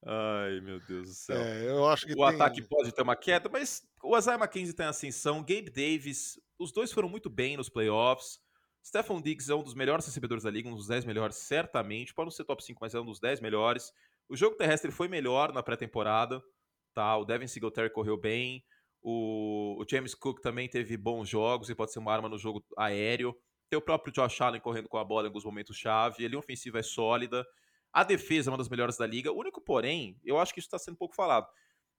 Ai, 0.06 0.60
meu 0.62 0.80
Deus 0.82 1.08
do 1.08 1.13
céu. 1.13 1.38
É, 1.38 1.70
eu 1.70 1.88
acho 1.88 2.06
que 2.06 2.13
o 2.13 2.16
tem... 2.16 2.26
ataque 2.26 2.62
pode 2.62 2.92
ter 2.92 3.02
uma 3.02 3.16
queda, 3.16 3.50
mas 3.50 3.82
o 4.04 4.18
Isaiah 4.18 4.38
McKenzie 4.38 4.74
tem 4.74 4.86
ascensão, 4.86 5.39
Gabe 5.39 5.70
Davis, 5.70 6.39
os 6.60 6.72
dois 6.72 6.92
foram 6.92 7.10
muito 7.10 7.30
bem 7.30 7.58
nos 7.58 7.70
playoffs. 7.70 8.39
Stephon 8.86 9.22
Diggs 9.22 9.50
é 9.50 9.56
um 9.56 9.63
dos 9.63 9.74
melhores 9.74 10.06
recebedores 10.06 10.44
da 10.44 10.52
liga, 10.52 10.68
um 10.68 10.76
dos 10.76 10.88
10 10.88 11.06
melhores, 11.06 11.38
certamente. 11.38 12.13
Pode 12.13 12.26
não 12.26 12.32
ser 12.32 12.44
top 12.44 12.63
5, 12.63 12.80
mas 12.82 12.94
é 12.94 13.00
um 13.00 13.06
dos 13.06 13.20
10 13.20 13.39
melhores. 13.39 13.94
O 14.28 14.36
jogo 14.36 14.58
terrestre 14.58 14.92
foi 14.92 15.08
melhor 15.08 15.54
na 15.54 15.63
pré-temporada. 15.63 16.44
Tá? 16.94 17.18
O 17.18 17.24
Devin 17.24 17.48
Singletary 17.48 17.89
correu 17.89 18.18
bem. 18.18 18.63
O, 19.02 19.82
o, 19.82 19.86
James 19.89 20.13
Cook 20.13 20.42
também 20.42 20.68
teve 20.68 20.96
bons 20.98 21.28
jogos 21.28 21.70
e 21.70 21.76
pode 21.76 21.92
ser 21.92 22.00
uma 22.00 22.13
arma 22.13 22.28
no 22.28 22.38
jogo 22.38 22.63
aéreo. 22.78 23.36
Tem 23.70 23.78
o 23.78 23.82
próprio 23.82 24.13
Josh 24.13 24.39
Allen 24.42 24.62
correndo 24.62 24.88
com 24.89 24.98
a 24.98 25.04
bola 25.04 25.24
em 25.24 25.28
alguns 25.28 25.46
momentos 25.46 25.78
chave. 25.78 26.28
Linha 26.28 26.39
ofensiva 26.39 26.80
é 26.80 26.84
sólida. 26.84 27.46
A 27.94 28.04
defesa 28.04 28.50
é 28.50 28.52
uma 28.52 28.58
das 28.58 28.70
melhores 28.70 28.98
da 28.98 29.06
liga. 29.06 29.32
O 29.32 29.40
único, 29.40 29.62
porém, 29.62 30.20
eu 30.26 30.40
acho 30.40 30.54
que 30.54 30.60
isso 30.60 30.68
está 30.68 30.80
sendo 30.80 30.98
pouco 30.98 31.16
falado. 31.16 31.48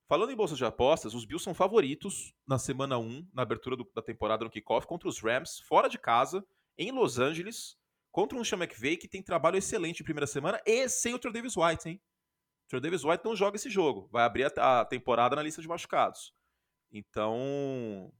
Falando 0.06 0.30
em 0.30 0.36
bolsas 0.36 0.58
de 0.58 0.64
apostas, 0.64 1.14
os 1.14 1.24
Bills 1.24 1.42
são 1.42 1.54
favoritos 1.54 2.34
na 2.46 2.58
semana 2.58 2.98
1, 2.98 3.28
na 3.32 3.42
abertura 3.42 3.76
do, 3.76 3.88
da 3.94 4.02
temporada 4.02 4.44
no 4.44 4.50
kickoff, 4.50 4.86
contra 4.86 5.08
os 5.08 5.20
Rams, 5.20 5.60
fora 5.60 5.88
de 5.88 5.98
casa 5.98 6.44
em 6.76 6.90
Los 6.90 7.18
Angeles 7.18 7.78
contra 8.14 8.38
um 8.38 8.44
Sean 8.44 8.58
McVay 8.58 8.96
que 8.96 9.08
tem 9.08 9.20
trabalho 9.20 9.56
excelente 9.56 10.00
em 10.00 10.04
primeira 10.04 10.26
semana 10.26 10.60
e 10.64 10.88
sem 10.88 11.14
o 11.14 11.18
Trey 11.18 11.32
Davis 11.32 11.56
White, 11.56 11.88
hein? 11.88 12.00
O 12.72 12.80
Davis 12.80 13.04
White 13.04 13.24
não 13.24 13.34
joga 13.34 13.56
esse 13.56 13.68
jogo, 13.68 14.08
vai 14.10 14.24
abrir 14.24 14.44
a, 14.56 14.80
a 14.80 14.84
temporada 14.84 15.34
na 15.34 15.42
lista 15.42 15.60
de 15.60 15.66
machucados. 15.66 16.32
Então, 16.92 18.12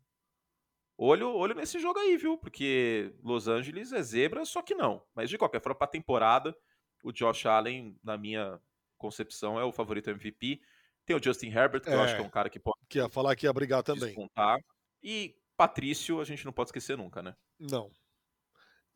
olho, 0.99 1.33
olho 1.33 1.55
nesse 1.55 1.79
jogo 1.79 1.99
aí, 2.01 2.17
viu? 2.17 2.37
Porque 2.37 3.15
Los 3.23 3.47
Angeles 3.47 3.93
é 3.93 4.03
zebra, 4.03 4.45
só 4.45 4.63
que 4.63 4.75
não. 4.75 5.01
Mas 5.15 5.31
de 5.31 5.39
qualquer 5.39 5.61
forma, 5.61 5.77
para 5.77 5.87
a 5.87 5.91
temporada, 5.91 6.57
o 7.05 7.13
Josh 7.13 7.45
Allen, 7.45 7.97
na 8.03 8.17
minha 8.17 8.59
concepção, 8.97 9.61
é 9.61 9.65
o 9.65 9.71
favorito 9.71 10.09
MVP. 10.09 10.61
Tem 11.05 11.15
o 11.15 11.23
Justin 11.23 11.49
Herbert, 11.49 11.83
que 11.83 11.91
é, 11.91 11.95
eu 11.95 12.01
acho 12.01 12.17
que 12.17 12.23
é 12.23 12.25
um 12.25 12.31
cara 12.31 12.49
que 12.49 12.59
pode. 12.59 12.79
Que 12.89 12.99
ia 12.99 13.09
falar 13.11 13.37
que 13.37 13.47
ia 13.47 13.53
brigar 13.53 13.83
também. 13.83 14.07
Descontar. 14.07 14.59
E 15.03 15.37
Patrício, 15.55 16.19
a 16.19 16.25
gente 16.25 16.47
não 16.47 16.53
pode 16.53 16.69
esquecer 16.69 16.97
nunca, 16.97 17.23
né? 17.23 17.37
Não. 17.61 17.91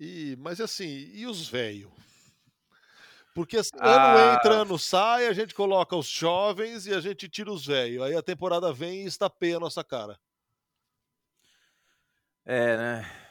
E, 0.00 0.36
mas 0.38 0.58
assim, 0.58 0.86
e 0.86 1.26
os 1.26 1.46
velhos? 1.46 1.92
Porque 3.34 3.58
assim, 3.58 3.70
ah. 3.78 4.14
ano 4.14 4.34
entra, 4.34 4.54
ano 4.62 4.78
sai, 4.78 5.26
a 5.26 5.32
gente 5.34 5.54
coloca 5.54 5.94
os 5.94 6.08
jovens 6.08 6.86
e 6.86 6.94
a 6.94 7.00
gente 7.00 7.28
tira 7.28 7.52
os 7.52 7.66
velhos. 7.66 8.02
Aí 8.02 8.16
a 8.16 8.22
temporada 8.22 8.72
vem 8.72 9.02
e 9.02 9.06
estapeia 9.06 9.58
a 9.58 9.60
nossa 9.60 9.84
cara. 9.84 10.18
É, 12.46 12.76
né? 12.76 13.27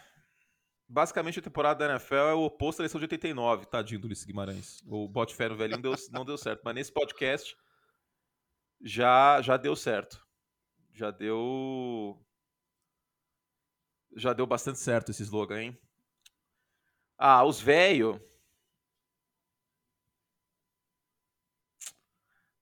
Basicamente 0.90 1.40
a 1.40 1.42
temporada 1.42 1.86
da 1.86 1.94
NFL 1.94 2.16
é 2.16 2.34
o 2.34 2.46
oposto 2.46 2.78
da 2.78 2.84
eleição 2.84 3.00
de 3.00 3.06
89, 3.06 3.66
tadinho 3.66 4.00
do 4.00 4.06
Ulisses 4.06 4.24
Guimarães. 4.24 4.82
O 4.88 5.08
bote 5.08 5.36
fé 5.36 5.50
no 5.50 5.58
velhinho 5.58 5.82
deu, 5.82 5.94
não 6.12 6.24
deu 6.24 6.38
certo. 6.38 6.62
Mas 6.64 6.76
nesse 6.76 6.92
podcast 6.92 7.58
já, 8.82 9.42
já 9.42 9.58
deu 9.58 9.76
certo. 9.76 10.26
Já 10.94 11.12
deu. 11.12 12.18
Já 14.16 14.32
deu 14.34 14.48
bastante 14.48 14.80
certo 14.80 15.12
esse 15.12 15.24
slogan, 15.24 15.62
hein? 15.62 15.78
Ah, 17.18 17.44
os 17.44 17.60
velhos. 17.60 18.20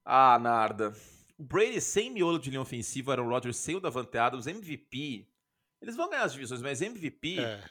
Ah, 0.04 0.40
Narda. 0.40 0.94
O 1.38 1.44
Brady 1.44 1.82
sem 1.82 2.10
miolo 2.10 2.40
de 2.40 2.50
linha 2.50 2.62
ofensiva, 2.62 3.20
o 3.20 3.28
Rodgers 3.28 3.58
sem 3.58 3.76
o 3.76 3.80
Davante 3.80 4.18
Adams, 4.18 4.48
MVP. 4.48 5.28
Eles 5.82 5.96
vão 5.96 6.10
ganhar 6.10 6.24
as 6.24 6.34
divisões, 6.34 6.62
mas 6.62 6.82
MVP. 6.82 7.40
É. 7.40 7.64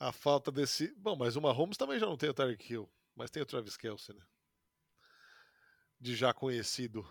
A 0.00 0.10
falta 0.10 0.50
desse. 0.50 0.92
Bom, 0.96 1.14
mas 1.14 1.36
o 1.36 1.40
Mahomes 1.40 1.76
também 1.76 1.98
já 2.00 2.06
não 2.06 2.16
tem 2.16 2.30
o 2.30 2.34
Tarek 2.34 2.72
Hill, 2.72 2.90
mas 3.14 3.30
tem 3.30 3.42
o 3.42 3.46
Travis 3.46 3.76
Kelsey, 3.76 4.16
né? 4.16 4.22
De 6.00 6.16
já 6.16 6.34
conhecido. 6.34 7.06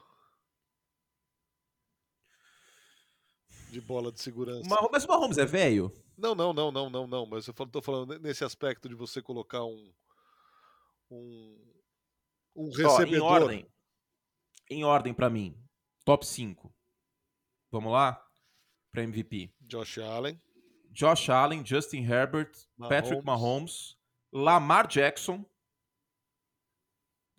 de 3.69 3.79
bola 3.79 4.11
de 4.11 4.19
segurança. 4.19 4.67
Mas 4.91 5.05
o 5.05 5.07
Mahomes 5.07 5.37
é 5.37 5.45
velho? 5.45 5.93
Não, 6.17 6.35
não, 6.35 6.51
não, 6.51 6.71
não, 6.71 6.89
não, 6.89 7.07
não. 7.07 7.25
Mas 7.25 7.47
eu 7.47 7.53
tô 7.53 7.81
falando 7.81 8.19
nesse 8.19 8.43
aspecto 8.43 8.89
de 8.89 8.95
você 8.95 9.21
colocar 9.21 9.63
um. 9.63 9.93
Um, 11.11 11.81
um 12.55 12.69
recebedor. 12.71 13.23
Ó, 13.23 13.37
em 13.37 13.41
ordem. 13.41 13.71
Em 14.69 14.83
ordem 14.83 15.13
para 15.13 15.29
mim. 15.29 15.55
Top 16.03 16.25
5. 16.25 16.73
Vamos 17.71 17.91
lá? 17.91 18.23
Para 18.91 19.03
MVP. 19.03 19.53
Josh 19.61 19.99
Allen. 19.99 20.39
Josh 20.91 21.29
Allen, 21.29 21.65
Justin 21.65 22.03
Herbert, 22.03 22.51
Mahomes. 22.77 22.89
Patrick 22.89 23.25
Mahomes, 23.25 23.97
Lamar 24.31 24.87
Jackson. 24.87 25.45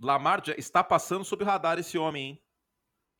Lamar 0.00 0.42
está 0.56 0.82
passando 0.82 1.24
sob 1.24 1.42
o 1.42 1.46
radar 1.46 1.78
esse 1.78 1.98
homem, 1.98 2.24
hein? 2.24 2.42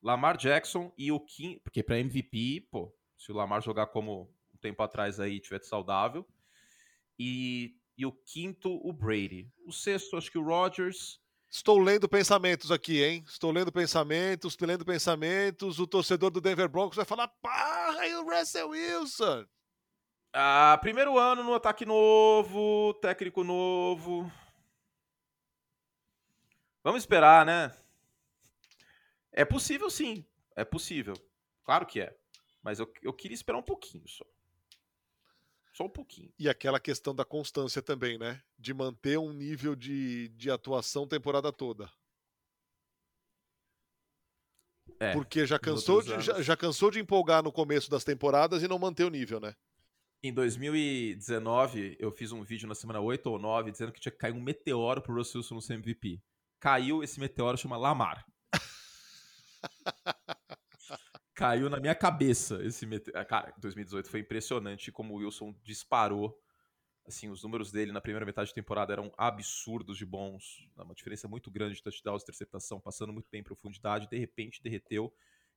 Lamar 0.03 0.37
Jackson 0.37 0.93
e 0.97 1.12
o 1.12 1.21
Kim, 1.21 1.59
porque 1.59 1.83
para 1.83 1.99
MVP, 1.99 2.69
pô, 2.71 2.95
se 3.19 3.31
o 3.31 3.35
Lamar 3.35 3.62
jogar 3.62 3.88
como 3.88 4.35
um 4.55 4.57
tempo 4.59 4.83
atrás 4.83 5.21
aí, 5.21 5.40
tiver 5.40 5.62
saudável. 5.62 6.27
E, 7.19 7.77
e 7.99 8.07
o 8.07 8.12
quinto, 8.12 8.81
o 8.83 8.93
Brady. 8.95 9.53
O 9.66 9.73
sexto, 9.73 10.16
acho 10.16 10.31
que 10.31 10.38
o 10.38 10.43
Rodgers. 10.45 11.21
Estou 11.51 11.79
lendo 11.79 12.09
pensamentos 12.09 12.71
aqui, 12.71 13.03
hein? 13.03 13.25
Estou 13.27 13.51
lendo 13.51 13.71
pensamentos, 13.71 14.53
estou 14.53 14.66
lendo 14.66 14.87
pensamentos. 14.87 15.79
O 15.79 15.87
torcedor 15.87 16.31
do 16.31 16.40
Denver 16.40 16.69
Broncos 16.69 16.97
vai 16.97 17.05
falar: 17.05 17.29
pá, 17.29 18.07
e 18.07 18.14
o 18.14 18.25
Russell 18.25 18.71
Wilson? 18.71 19.45
Ah, 20.33 20.79
primeiro 20.81 21.19
ano 21.19 21.43
no 21.43 21.55
ataque 21.55 21.85
novo, 21.85 22.95
técnico 22.95 23.43
novo. 23.43 24.31
Vamos 26.85 27.03
esperar, 27.03 27.45
né? 27.45 27.75
É 29.33 29.45
possível 29.45 29.90
sim. 29.90 30.25
É 30.55 30.64
possível. 30.64 31.14
Claro 31.64 31.87
que 31.87 32.01
é. 32.01 32.16
Mas 32.62 32.79
eu, 32.79 32.93
eu 33.03 33.12
queria 33.12 33.35
esperar 33.35 33.59
um 33.59 33.62
pouquinho 33.62 34.07
só. 34.09 34.25
Só 35.73 35.85
um 35.85 35.88
pouquinho. 35.88 36.33
E 36.38 36.49
aquela 36.49 36.79
questão 36.79 37.14
da 37.14 37.25
constância 37.25 37.83
também, 37.83 38.19
né? 38.19 38.43
De 38.59 38.75
manter 38.75 39.19
um 39.19 39.33
nível 39.33 39.75
de, 39.75 40.29
de 40.31 40.51
atuação 40.51 41.07
temporada 41.07 41.53
toda. 41.53 41.90
É, 44.99 45.12
Porque 45.12 45.47
já 45.47 45.59
cansou, 45.59 46.03
de, 46.03 46.21
já, 46.21 46.43
já, 46.43 46.57
cansou 46.57 46.90
de 46.90 46.99
empolgar 46.99 47.43
no 47.43 47.53
começo 47.53 47.90
das 47.90 48.05
temporadas 48.05 48.62
e 48.62 48.69
não 48.69 48.79
manter 48.79 49.05
o 49.05 49.11
nível, 49.11 49.40
né? 49.40 49.55
Em 50.23 50.35
2019, 50.35 51.97
eu 51.99 52.13
fiz 52.13 52.31
um 52.31 52.43
vídeo 52.43 52.69
na 52.69 52.75
semana 52.75 53.01
8 53.01 53.27
ou 53.27 53.39
9 53.39 53.71
dizendo 53.71 53.91
que 53.91 53.99
tinha 53.99 54.13
que 54.13 54.19
cair 54.19 54.35
um 54.35 54.41
meteoro 54.41 55.01
pro 55.01 55.15
Russell 55.15 55.39
Wilson 55.39 55.55
no 55.55 55.63
ser 55.63 55.75
MVP. 55.75 56.21
Caiu, 56.59 57.03
esse 57.03 57.19
meteoro 57.19 57.57
chama 57.57 57.79
Lamar. 57.79 58.27
caiu 61.35 61.71
na 61.71 61.81
minha 61.81 61.95
cabeça 61.95 62.63
esse 62.63 62.85
meteoro. 62.85 63.19
Ah, 63.19 63.25
cara, 63.25 63.55
2018 63.57 64.11
foi 64.11 64.21
impressionante 64.21 64.93
como 64.93 65.15
o 65.15 65.17
Wilson 65.17 65.55
disparou. 65.63 66.39
Assim, 67.07 67.31
os 67.31 67.43
números 67.43 67.73
dele 67.73 67.91
na 67.91 68.03
primeira 68.03 68.27
metade 68.27 68.49
de 68.49 68.55
temporada 68.55 68.93
eram 68.93 69.11
absurdos 69.17 69.97
de 69.97 70.05
bons. 70.05 70.69
Uma 70.77 70.95
diferença 70.95 71.27
muito 71.29 71.51
grande 71.51 71.77
de 71.77 71.83
touchdowns, 71.83 72.23
interceptação, 72.23 72.79
passando 72.79 73.11
muito 73.11 73.31
bem 73.31 73.41
em 73.41 73.45
profundidade. 73.45 74.07
De 74.07 74.19
repente, 74.19 74.63
derreteu. 74.63 75.11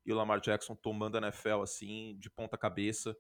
E 0.06 0.14
o 0.14 0.16
Lamar 0.16 0.40
Jackson 0.40 0.74
tomando 0.74 1.18
a 1.18 1.22
NFL, 1.22 1.62
assim, 1.62 2.16
de 2.18 2.30
ponta 2.30 2.58
cabeça. 2.58 3.14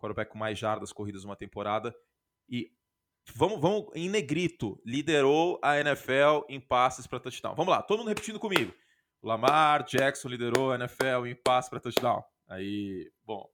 Quarterback 0.00 0.30
com 0.30 0.38
mais 0.38 0.58
jardas 0.58 0.92
corridas 0.92 1.24
numa 1.24 1.36
temporada. 1.36 1.94
E 2.48 2.72
vamos, 3.34 3.60
vamos 3.60 3.88
em 3.94 4.08
negrito. 4.08 4.80
Liderou 4.84 5.60
a 5.62 5.78
NFL 5.78 6.46
em 6.48 6.60
passes 6.60 7.06
para 7.06 7.20
touchdown. 7.20 7.54
Vamos 7.54 7.72
lá, 7.72 7.82
todo 7.82 7.98
mundo 7.98 8.08
repetindo 8.08 8.40
comigo. 8.40 8.74
Lamar 9.22 9.84
Jackson 9.84 10.28
liderou 10.28 10.72
a 10.72 10.76
NFL 10.76 11.26
em 11.26 11.34
passe 11.34 11.68
para 11.68 11.80
touchdown. 11.80 12.24
Aí, 12.48 13.12
bom, 13.22 13.48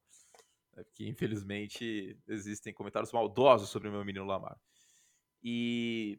é 0.76 0.84
que 0.94 1.08
infelizmente 1.08 2.18
existem 2.28 2.72
comentários 2.72 3.12
maldosos 3.12 3.68
sobre 3.68 3.88
o 3.88 3.92
meu 3.92 4.04
menino 4.04 4.24
Lamar. 4.24 4.56
E 5.42 6.18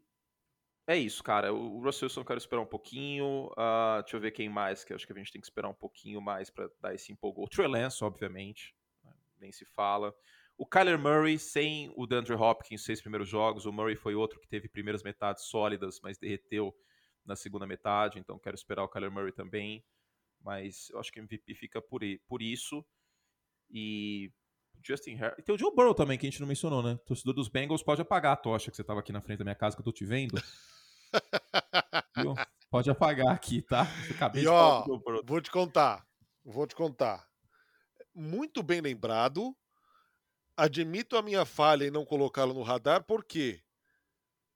é 0.87 0.97
isso, 0.97 1.23
cara. 1.23 1.53
O 1.53 1.81
Russell 1.81 2.05
Wilson 2.05 2.21
eu 2.21 2.25
quero 2.25 2.37
esperar 2.37 2.61
um 2.61 2.67
pouquinho. 2.67 3.47
Uh, 3.51 4.01
deixa 4.01 4.15
eu 4.15 4.21
ver 4.21 4.31
quem 4.31 4.47
mais, 4.47 4.83
que 4.83 4.93
acho 4.93 5.05
que 5.05 5.13
a 5.13 5.17
gente 5.17 5.31
tem 5.31 5.41
que 5.41 5.47
esperar 5.47 5.69
um 5.69 5.73
pouquinho 5.73 6.21
mais 6.21 6.49
para 6.49 6.69
dar 6.79 6.93
esse 6.93 7.11
empolgou. 7.11 7.45
O 7.45 7.49
Trey 7.49 7.67
Lance, 7.67 8.03
obviamente? 8.03 8.73
Nem 9.39 9.51
se 9.51 9.65
fala. 9.65 10.13
O 10.57 10.65
Kyler 10.65 10.97
Murray, 10.97 11.37
sem 11.37 11.91
o 11.95 12.07
DeAndre 12.07 12.33
Hopkins, 12.33 12.83
seis 12.83 12.99
primeiros 12.99 13.29
jogos. 13.29 13.65
O 13.65 13.71
Murray 13.71 13.95
foi 13.95 14.15
outro 14.15 14.39
que 14.39 14.47
teve 14.47 14.67
primeiras 14.67 15.03
metades 15.03 15.45
sólidas, 15.45 15.99
mas 16.01 16.17
derreteu 16.17 16.75
na 17.25 17.35
segunda 17.35 17.67
metade, 17.67 18.19
então 18.19 18.39
quero 18.39 18.55
esperar 18.55 18.83
o 18.83 18.87
Kyler 18.87 19.11
Murray 19.11 19.33
também, 19.33 19.83
mas 20.41 20.89
eu 20.91 20.99
acho 20.99 21.11
que 21.11 21.19
o 21.19 21.23
MVP 21.23 21.53
fica 21.55 21.81
por, 21.81 22.01
por 22.27 22.41
isso. 22.41 22.83
E 23.69 24.31
Justin 24.81 25.11
Herbert. 25.11 25.43
Tem 25.43 25.53
o 25.53 25.57
Joe 25.57 25.73
Burrow 25.75 25.93
também, 25.93 26.17
que 26.17 26.25
a 26.25 26.29
gente 26.29 26.39
não 26.39 26.47
mencionou, 26.47 26.81
né? 26.81 26.93
O 26.93 26.97
torcedor 26.99 27.33
dos 27.33 27.49
Bengals 27.49 27.83
pode 27.83 28.01
apagar 28.01 28.33
a 28.33 28.37
tocha 28.37 28.71
que 28.71 28.77
você 28.77 28.83
tava 28.83 29.01
aqui 29.01 29.11
na 29.11 29.21
frente 29.21 29.39
da 29.39 29.43
minha 29.43 29.55
casa, 29.55 29.75
que 29.75 29.81
eu 29.81 29.85
tô 29.85 29.91
te 29.91 30.05
vendo. 30.05 30.41
Pode 32.69 32.89
apagar 32.89 33.33
aqui, 33.33 33.61
tá? 33.61 33.87
Acabei 34.11 34.43
e, 34.43 34.47
ó, 34.47 34.83
vou 35.23 35.39
te 35.39 35.49
contar. 35.49 36.05
Vou 36.43 36.67
te 36.67 36.75
contar. 36.75 37.26
Muito 38.19 38.63
bem 38.63 38.81
lembrado. 38.81 39.55
Admito 40.57 41.15
a 41.15 41.21
minha 41.21 41.45
falha 41.45 41.85
em 41.85 41.91
não 41.91 42.03
colocá-lo 42.03 42.51
no 42.51 42.63
radar, 42.63 43.03
porque 43.03 43.61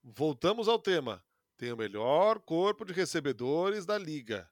voltamos 0.04 0.68
ao 0.68 0.80
tema. 0.80 1.24
Tem 1.58 1.72
o 1.72 1.78
melhor 1.78 2.40
corpo 2.40 2.84
de 2.84 2.92
recebedores 2.92 3.86
da 3.86 4.00
liga. 4.00 4.50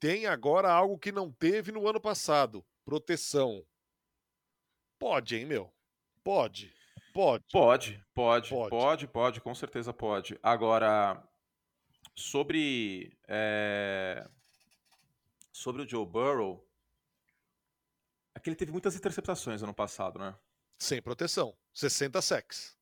Tem 0.00 0.26
agora 0.26 0.72
algo 0.72 0.98
que 0.98 1.12
não 1.12 1.30
teve 1.30 1.70
no 1.70 1.86
ano 1.86 2.00
passado: 2.00 2.66
proteção. 2.84 3.64
Pode, 4.98 5.36
hein, 5.36 5.46
meu? 5.46 5.72
Pode. 6.24 6.74
Pode. 7.14 7.44
Pode, 7.52 8.04
pode, 8.12 8.48
pode, 8.48 8.70
pode, 8.70 9.06
pode, 9.06 9.40
com 9.40 9.54
certeza 9.54 9.92
pode. 9.92 10.36
Agora, 10.42 11.22
sobre. 12.16 13.16
É... 13.28 14.28
Sobre 15.52 15.82
o 15.82 15.88
Joe 15.88 16.04
Burrow. 16.04 16.71
Aqui 18.34 18.48
ele 18.48 18.56
teve 18.56 18.72
muitas 18.72 18.96
interceptações 18.96 19.62
ano 19.62 19.74
passado, 19.74 20.18
né? 20.18 20.36
Sem 20.78 21.00
proteção. 21.02 21.56
60 21.72 22.20
sacks. 22.22 22.76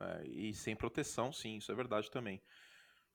É, 0.00 0.26
e 0.26 0.54
sem 0.54 0.74
proteção, 0.74 1.32
sim, 1.32 1.56
isso 1.56 1.70
é 1.70 1.74
verdade 1.74 2.10
também. 2.10 2.42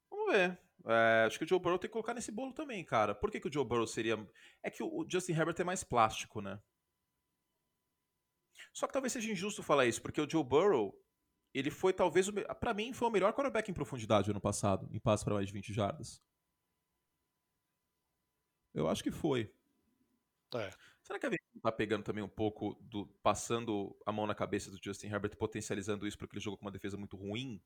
Vamos 0.09 0.31
ver. 0.31 0.59
É, 0.85 1.25
acho 1.25 1.37
que 1.37 1.43
o 1.43 1.47
Joe 1.47 1.59
Burrow 1.59 1.77
tem 1.77 1.89
que 1.89 1.93
colocar 1.93 2.13
nesse 2.13 2.31
bolo 2.31 2.53
também, 2.53 2.83
cara. 2.85 3.13
Por 3.13 3.29
que, 3.29 3.39
que 3.39 3.47
o 3.47 3.53
Joe 3.53 3.65
Burrow 3.65 3.87
seria. 3.87 4.17
É 4.63 4.69
que 4.69 4.81
o 4.81 5.05
Justin 5.09 5.33
Herbert 5.33 5.55
é 5.59 5.63
mais 5.63 5.83
plástico, 5.83 6.39
né? 6.41 6.61
Só 8.73 8.87
que 8.87 8.93
talvez 8.93 9.11
seja 9.11 9.31
injusto 9.31 9.63
falar 9.63 9.85
isso, 9.85 10.01
porque 10.01 10.21
o 10.21 10.29
Joe 10.29 10.43
Burrow, 10.43 10.97
ele 11.53 11.71
foi 11.71 11.91
talvez. 11.91 12.29
para 12.59 12.73
mim, 12.73 12.93
foi 12.93 13.07
o 13.07 13.11
melhor 13.11 13.33
quarterback 13.33 13.69
em 13.69 13.73
profundidade 13.73 14.31
ano 14.31 14.39
passado, 14.39 14.87
em 14.91 14.99
passe 14.99 15.25
para 15.25 15.33
mais 15.33 15.47
de 15.47 15.53
20 15.53 15.73
jardas. 15.73 16.21
Eu 18.73 18.87
acho 18.87 19.03
que 19.03 19.11
foi. 19.11 19.51
É. 20.55 20.71
Será 21.01 21.19
que 21.19 21.25
a 21.25 21.29
gente 21.29 21.41
tá 21.61 21.71
pegando 21.71 22.03
também 22.03 22.23
um 22.23 22.29
pouco 22.29 22.75
do. 22.81 23.05
passando 23.21 23.97
a 24.05 24.11
mão 24.11 24.27
na 24.27 24.35
cabeça 24.35 24.69
do 24.69 24.79
Justin 24.81 25.07
Herbert, 25.07 25.35
potencializando 25.37 26.07
isso 26.07 26.17
porque 26.17 26.35
ele 26.35 26.43
jogou 26.43 26.57
com 26.57 26.65
uma 26.65 26.71
defesa 26.71 26.97
muito 26.97 27.15
ruim? 27.15 27.61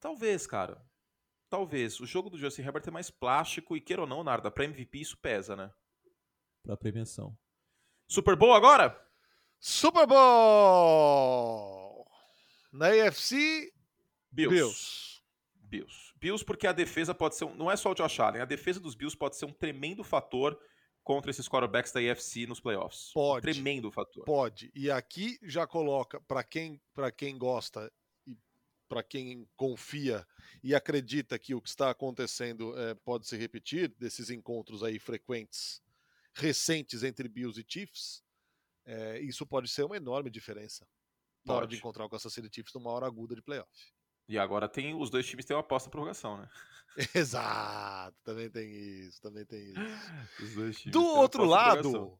Talvez, 0.00 0.46
cara. 0.46 0.82
Talvez. 1.48 1.98
O 2.00 2.06
jogo 2.06 2.30
do 2.30 2.38
Justin 2.38 2.62
Herbert 2.62 2.84
é 2.86 2.90
mais 2.90 3.10
plástico 3.10 3.76
e, 3.76 3.80
queira 3.80 4.02
ou 4.02 4.08
não, 4.08 4.22
Narda, 4.22 4.50
pra 4.50 4.64
MVP 4.64 4.98
isso 4.98 5.16
pesa, 5.18 5.56
né? 5.56 5.72
Pra 6.62 6.76
prevenção. 6.76 7.36
Super 8.06 8.36
Bowl 8.36 8.54
agora? 8.54 8.98
Super 9.58 10.06
Bowl! 10.06 11.28
Na 12.72 12.88
AFC, 12.88 13.72
Bills. 14.30 14.54
Bills. 14.54 15.22
Bills. 15.54 16.14
Bills 16.16 16.44
porque 16.44 16.66
a 16.66 16.72
defesa 16.72 17.14
pode 17.14 17.36
ser. 17.36 17.44
Um, 17.44 17.54
não 17.54 17.70
é 17.70 17.76
só 17.76 17.90
o 17.90 17.94
Josh 17.94 18.20
Allen, 18.20 18.42
a 18.42 18.46
defesa 18.46 18.80
dos 18.80 18.94
Bills 18.94 19.16
pode 19.16 19.36
ser 19.36 19.46
um 19.46 19.52
tremendo 19.52 20.04
fator 20.04 20.58
contra 21.08 21.30
esses 21.30 21.48
quarterbacks 21.48 21.90
da 21.90 22.00
AFC 22.00 22.46
nos 22.46 22.60
playoffs. 22.60 23.12
Pode. 23.14 23.40
Tremendo 23.40 23.90
fator. 23.90 24.26
Pode. 24.26 24.70
E 24.74 24.90
aqui 24.90 25.38
já 25.42 25.66
coloca, 25.66 26.20
para 26.20 26.44
quem, 26.44 26.78
quem 27.16 27.38
gosta 27.38 27.90
e 28.26 28.36
para 28.86 29.02
quem 29.02 29.48
confia 29.56 30.26
e 30.62 30.74
acredita 30.74 31.38
que 31.38 31.54
o 31.54 31.62
que 31.62 31.68
está 31.70 31.88
acontecendo 31.88 32.78
é, 32.78 32.94
pode 32.94 33.26
se 33.26 33.38
repetir, 33.38 33.88
desses 33.98 34.28
encontros 34.28 34.82
aí 34.82 34.98
frequentes, 34.98 35.80
recentes 36.34 37.02
entre 37.02 37.26
Bills 37.26 37.58
e 37.58 37.64
Chiefs, 37.66 38.22
é, 38.84 39.18
isso 39.20 39.46
pode 39.46 39.66
ser 39.66 39.84
uma 39.84 39.96
enorme 39.96 40.28
diferença 40.28 40.86
na 41.42 41.54
hora 41.54 41.66
de 41.66 41.76
encontrar 41.76 42.04
o 42.04 42.10
Kansas 42.10 42.34
City 42.34 42.50
Chiefs 42.54 42.74
numa 42.74 42.90
hora 42.90 43.06
aguda 43.06 43.34
de 43.34 43.40
playoff. 43.40 43.72
E 44.28 44.38
agora 44.38 44.68
tem 44.68 44.94
os 44.94 45.10
dois 45.10 45.26
times 45.26 45.44
têm 45.44 45.56
uma 45.56 45.60
aposta 45.60 45.88
prorrogação, 45.88 46.36
né? 46.36 46.48
Exato, 47.14 48.16
também 48.24 48.50
tem 48.50 48.70
isso, 48.70 49.20
também 49.22 49.44
tem 49.44 49.70
isso. 49.70 50.42
Os 50.42 50.54
dois 50.54 50.78
times 50.78 50.92
Do 50.92 51.04
outro 51.04 51.44
lado, 51.44 52.18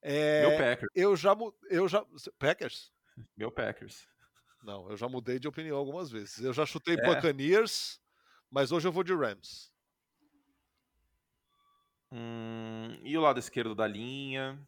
é, 0.00 0.46
meu 0.46 0.58
Packers. 0.58 0.92
Eu 0.94 1.16
já 1.16 1.36
eu 1.68 1.88
já 1.88 2.04
Packers? 2.38 2.92
Meu 3.36 3.50
Packers. 3.50 4.06
Não, 4.62 4.88
eu 4.90 4.96
já 4.96 5.08
mudei 5.08 5.38
de 5.38 5.48
opinião 5.48 5.76
algumas 5.76 6.10
vezes. 6.10 6.38
Eu 6.38 6.52
já 6.52 6.64
chutei 6.66 6.94
é. 6.94 7.02
Buccaneers, 7.02 8.00
mas 8.50 8.72
hoje 8.72 8.86
eu 8.86 8.92
vou 8.92 9.02
de 9.02 9.14
Rams. 9.14 9.72
Hum, 12.10 12.98
e 13.02 13.16
o 13.16 13.20
lado 13.20 13.38
esquerdo 13.38 13.74
da 13.74 13.86
linha? 13.86 14.58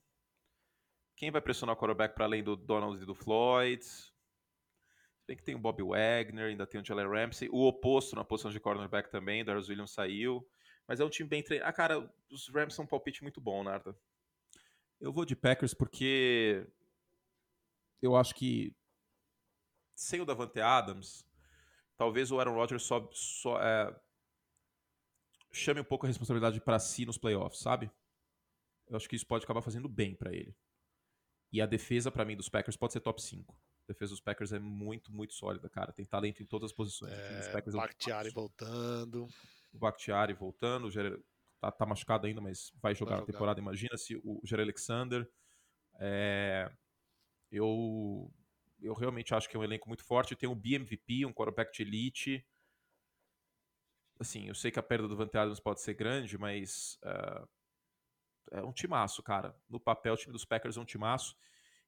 Quem 1.16 1.30
vai 1.30 1.40
pressionar 1.40 1.74
o 1.74 1.78
quarterback 1.78 2.14
para 2.14 2.24
além 2.24 2.42
do 2.42 2.56
Donald 2.56 3.00
e 3.00 3.06
do 3.06 3.14
Floyd? 3.14 3.84
Tem 5.30 5.36
que 5.36 5.44
tem 5.44 5.54
o 5.54 5.60
Bob 5.60 5.80
Wagner, 5.80 6.46
ainda 6.46 6.66
tem 6.66 6.80
o 6.80 6.84
Jalen 6.84 7.06
Ramsey. 7.06 7.48
O 7.52 7.64
oposto 7.64 8.16
na 8.16 8.24
posição 8.24 8.50
de 8.50 8.58
cornerback 8.58 9.08
também, 9.12 9.44
Darius 9.44 9.68
Williams 9.68 9.92
saiu. 9.92 10.44
Mas 10.88 10.98
é 10.98 11.04
um 11.04 11.08
time 11.08 11.28
bem 11.28 11.40
treinado. 11.40 11.70
Ah, 11.70 11.72
cara, 11.72 12.12
os 12.28 12.48
Rams 12.48 12.74
são 12.74 12.84
um 12.84 12.88
palpite 12.88 13.22
muito 13.22 13.40
bom, 13.40 13.62
Narda. 13.62 13.96
Eu 15.00 15.12
vou 15.12 15.24
de 15.24 15.36
Packers 15.36 15.72
porque 15.72 16.66
eu 18.02 18.16
acho 18.16 18.34
que 18.34 18.74
sem 19.94 20.20
o 20.20 20.24
Davante 20.24 20.60
Adams, 20.60 21.24
talvez 21.96 22.32
o 22.32 22.40
Aaron 22.40 22.56
Rodgers 22.56 22.82
só, 22.82 23.08
só 23.12 23.62
é, 23.62 23.96
chame 25.52 25.80
um 25.80 25.84
pouco 25.84 26.06
a 26.06 26.08
responsabilidade 26.08 26.60
para 26.60 26.80
si 26.80 27.06
nos 27.06 27.16
playoffs, 27.16 27.60
sabe? 27.60 27.88
Eu 28.88 28.96
acho 28.96 29.08
que 29.08 29.14
isso 29.14 29.28
pode 29.28 29.44
acabar 29.44 29.62
fazendo 29.62 29.88
bem 29.88 30.16
para 30.16 30.34
ele. 30.34 30.56
E 31.52 31.62
a 31.62 31.66
defesa, 31.66 32.10
para 32.10 32.24
mim, 32.24 32.36
dos 32.36 32.48
Packers 32.48 32.76
pode 32.76 32.94
ser 32.94 32.98
top 32.98 33.22
5. 33.22 33.56
A 33.88 33.92
defesa 33.92 34.10
dos 34.10 34.20
Packers 34.20 34.52
é 34.52 34.58
muito, 34.58 35.12
muito 35.12 35.34
sólida, 35.34 35.68
cara. 35.68 35.92
Tem 35.92 36.04
talento 36.04 36.42
em 36.42 36.46
todas 36.46 36.70
as 36.70 36.76
posições. 36.76 37.12
É, 37.12 37.62
o 37.66 37.72
Bakhtiari 37.72 38.28
é 38.28 38.32
voltando. 38.32 39.28
O 39.72 39.78
Bakhtiari 39.78 40.32
voltando. 40.32 40.86
O 40.86 40.90
Ger... 40.90 41.20
tá, 41.60 41.72
tá, 41.72 41.86
machucado 41.86 42.26
ainda, 42.26 42.40
mas 42.40 42.72
vai 42.80 42.94
jogar, 42.94 43.16
vai 43.16 43.20
jogar. 43.20 43.32
temporada. 43.32 43.60
Imagina-se 43.60 44.16
o 44.24 44.40
Jerry 44.44 44.62
Alexander. 44.62 45.28
É... 45.98 46.70
Eu... 47.50 48.32
eu 48.80 48.94
realmente 48.94 49.34
acho 49.34 49.48
que 49.48 49.56
é 49.56 49.60
um 49.60 49.64
elenco 49.64 49.88
muito 49.88 50.04
forte. 50.04 50.36
Tem 50.36 50.48
o 50.48 50.54
BMVP, 50.54 51.26
um 51.26 51.32
quarterback 51.32 51.72
de 51.72 51.82
elite. 51.82 52.46
Assim, 54.20 54.46
eu 54.46 54.54
sei 54.54 54.70
que 54.70 54.78
a 54.78 54.82
perda 54.82 55.08
do 55.08 55.16
Vante 55.16 55.36
Adams 55.36 55.58
pode 55.58 55.80
ser 55.80 55.94
grande, 55.94 56.38
mas 56.38 56.98
uh... 57.02 57.48
é 58.52 58.62
um 58.62 58.72
timaço, 58.72 59.22
cara. 59.22 59.56
No 59.68 59.80
papel, 59.80 60.14
o 60.14 60.16
time 60.16 60.32
dos 60.32 60.44
Packers 60.44 60.76
é 60.76 60.80
um 60.80 60.84
timaço. 60.84 61.36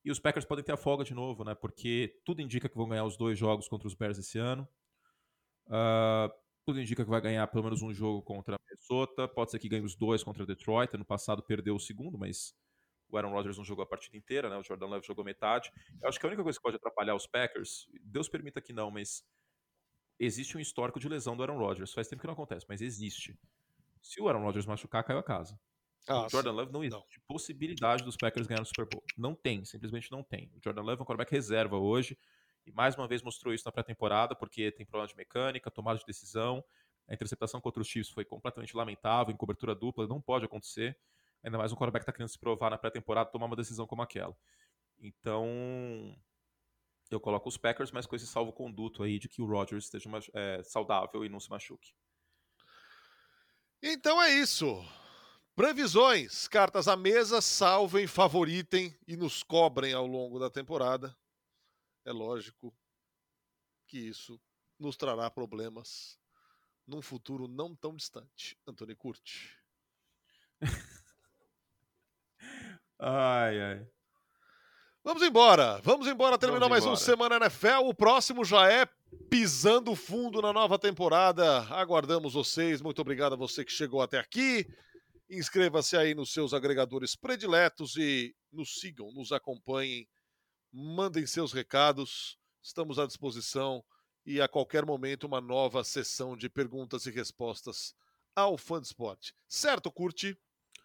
E 0.05 0.11
os 0.11 0.19
Packers 0.19 0.45
podem 0.45 0.65
ter 0.65 0.73
a 0.73 0.77
folga 0.77 1.05
de 1.05 1.15
novo, 1.15 1.45
né? 1.45 1.55
Porque 1.55 2.21
tudo 2.25 2.43
indica 2.43 2.69
que 2.69 2.77
vão 2.77 2.89
ganhar 2.89 3.05
os 3.05 3.17
dois 3.17 3.39
jogos 3.39 3.69
contra 3.69 3.87
os 3.87 3.95
Bears 3.95 4.19
esse 4.19 4.39
ano. 4.39 4.69
Uh, 5.67 6.33
tudo 6.65 6.81
indica 6.81 7.05
que 7.05 7.11
vai 7.11 7.21
ganhar 7.21 7.47
pelo 7.47 7.65
menos 7.65 7.83
um 7.83 7.93
jogo 7.93 8.23
contra 8.23 8.57
Minnesota. 8.69 9.29
Pode 9.29 9.51
ser 9.51 9.59
que 9.59 9.69
ganhe 9.69 9.85
os 9.85 9.95
dois 9.95 10.23
contra 10.25 10.45
Detroit. 10.45 10.97
No 10.97 11.05
passado 11.05 11.43
perdeu 11.43 11.77
o 11.77 11.81
segundo, 11.81 12.19
mas 12.19 12.55
o 13.09 13.17
Aaron 13.17 13.31
Rodgers 13.31 13.59
não 13.59 13.65
jogou 13.65 13.83
a 13.83 13.87
partida 13.87 14.17
inteira, 14.17 14.49
né? 14.49 14.57
O 14.57 14.63
Jordan 14.63 14.87
Love 14.87 15.07
jogou 15.07 15.25
metade. 15.25 15.71
Eu 16.01 16.09
acho 16.09 16.19
que 16.19 16.27
a 16.27 16.29
única 16.29 16.43
coisa 16.43 16.59
que 16.59 16.63
pode 16.63 16.77
atrapalhar 16.77 17.15
os 17.15 17.27
Packers, 17.27 17.87
Deus 18.03 18.29
permita 18.29 18.61
que 18.61 18.73
não, 18.73 18.91
mas 18.91 19.23
existe 20.19 20.57
um 20.57 20.61
histórico 20.61 20.99
de 20.99 21.09
lesão 21.09 21.37
do 21.37 21.43
Aaron 21.43 21.59
Rodgers. 21.59 21.93
Faz 21.93 22.09
tempo 22.09 22.23
que 22.23 22.27
não 22.27 22.35
acontece, 22.35 22.65
mas 22.69 22.81
existe. 22.81 23.39
Se 24.01 24.21
o 24.21 24.29
Aaron 24.29 24.43
Rodgers 24.43 24.67
machucar, 24.67 25.05
caiu 25.05 25.19
a 25.19 25.23
casa. 25.23 25.59
Ah, 26.09 26.27
o 26.27 26.29
Jordan 26.29 26.51
sim. 26.51 26.57
Love 26.57 26.73
não 26.73 26.85
existe 26.85 27.19
não. 27.19 27.25
possibilidade 27.27 28.05
dos 28.05 28.17
Packers 28.17 28.47
ganhar 28.47 28.63
o 28.63 28.67
Super 28.67 28.87
Bowl. 28.87 29.05
Não 29.17 29.35
tem, 29.35 29.65
simplesmente 29.65 30.11
não 30.11 30.23
tem. 30.23 30.51
O 30.55 30.61
Jordan 30.63 30.83
Love 30.83 31.01
é 31.01 31.03
um 31.03 31.07
quarterback 31.07 31.31
reserva 31.31 31.77
hoje 31.77 32.19
e 32.67 32.73
mais 32.73 32.97
uma 32.97 33.07
vez 33.07 33.23
mostrou 33.23 33.55
isso 33.55 33.65
na 33.65 33.73
pré-temporada 33.73 34.35
porque 34.35 34.73
tem 34.73 34.85
problema 34.85 35.09
de 35.09 35.17
mecânica, 35.17 35.71
tomada 35.71 35.99
de 35.99 36.05
decisão. 36.05 36.65
A 37.09 37.15
interceptação 37.15 37.61
contra 37.61 37.83
os 37.83 37.89
Chiefs 37.89 38.13
foi 38.13 38.25
completamente 38.25 38.77
lamentável, 38.77 39.33
em 39.33 39.37
cobertura 39.37 39.75
dupla, 39.75 40.07
não 40.07 40.21
pode 40.21 40.45
acontecer. 40.45 40.99
Ainda 41.43 41.59
mais 41.59 41.73
um 41.73 41.77
quarterback 41.77 42.05
que 42.05 42.11
está 42.11 42.13
querendo 42.13 42.31
se 42.31 42.39
provar 42.39 42.71
na 42.71 42.79
pré-temporada 42.79 43.31
tomar 43.31 43.47
uma 43.47 43.57
decisão 43.57 43.87
como 43.87 44.03
aquela. 44.03 44.37
Então, 44.99 46.17
eu 47.11 47.21
coloco 47.21 47.49
os 47.49 47.57
Packers, 47.57 47.91
mas 47.91 48.07
com 48.07 48.15
esse 48.15 48.27
salvo-conduto 48.27 49.03
aí 49.03 49.19
de 49.19 49.29
que 49.29 49.43
o 49.43 49.47
Rodgers 49.47 49.85
esteja 49.85 50.09
é, 50.33 50.63
saudável 50.63 51.25
e 51.25 51.29
não 51.29 51.41
se 51.41 51.51
machuque. 51.51 51.93
Então 53.83 54.23
é 54.23 54.31
isso. 54.31 54.81
Previsões, 55.55 56.49
cartas 56.49 56.89
à 56.89 56.97
mesa, 56.97 57.43
salvem, 57.43 58.07
favoritem 58.07 58.97
e 59.07 59.17
nos 59.17 59.43
cobrem 59.43 59.93
ao 59.93 60.07
longo 60.07 60.39
da 60.39 60.49
temporada. 60.49 61.15
É 62.07 62.13
lógico 62.13 62.75
que 63.87 63.99
isso 63.99 64.41
nos 64.79 64.97
trará 64.97 65.31
problemas 65.31 66.19
num 66.87 67.03
futuro 67.03 67.47
não 67.47 67.77
tão 67.77 67.95
distante. 67.95 68.59
Antônio 68.67 68.97
Curti. 68.97 69.59
ai, 72.99 73.61
ai. 73.61 73.87
Vamos 75.05 75.23
embora, 75.23 75.81
vamos 75.83 76.07
embora, 76.07 76.39
terminou 76.39 76.69
mais 76.69 76.85
embora. 76.85 76.99
um 76.99 77.01
Semana 77.01 77.37
NFL. 77.37 77.85
O 77.85 77.95
próximo 77.95 78.43
já 78.45 78.73
é 78.73 78.87
pisando 79.29 79.95
fundo 79.95 80.41
na 80.41 80.53
nova 80.53 80.79
temporada. 80.79 81.63
Aguardamos 81.65 82.33
vocês. 82.33 82.81
Muito 82.81 83.03
obrigado 83.03 83.35
a 83.35 83.37
você 83.37 83.65
que 83.65 83.73
chegou 83.73 84.01
até 84.01 84.19
aqui. 84.19 84.67
Inscreva-se 85.35 85.97
aí 85.97 86.15
nos 86.15 86.31
seus 86.31 86.53
agregadores 86.53 87.17
prediletos 87.17 87.97
e 87.97 88.37
nos 88.53 88.79
sigam, 88.79 89.11
nos 89.13 89.33
acompanhem, 89.33 90.07
mandem 90.71 91.27
seus 91.27 91.55
recados, 91.55 92.37
estamos 92.63 92.99
à 92.99 93.07
disposição 93.07 93.83
e 94.27 94.43
a 94.43 94.47
qualquer 94.47 94.85
momento 94.85 95.27
uma 95.27 95.41
nova 95.41 95.83
sessão 95.85 96.37
de 96.37 96.51
perguntas 96.51 97.07
e 97.07 97.11
respostas 97.11 97.95
ao 98.37 98.59
fã 98.59 98.79
de 98.79 98.89
esporte. 98.89 99.35
Certo, 99.49 99.91
Curte? 99.91 100.37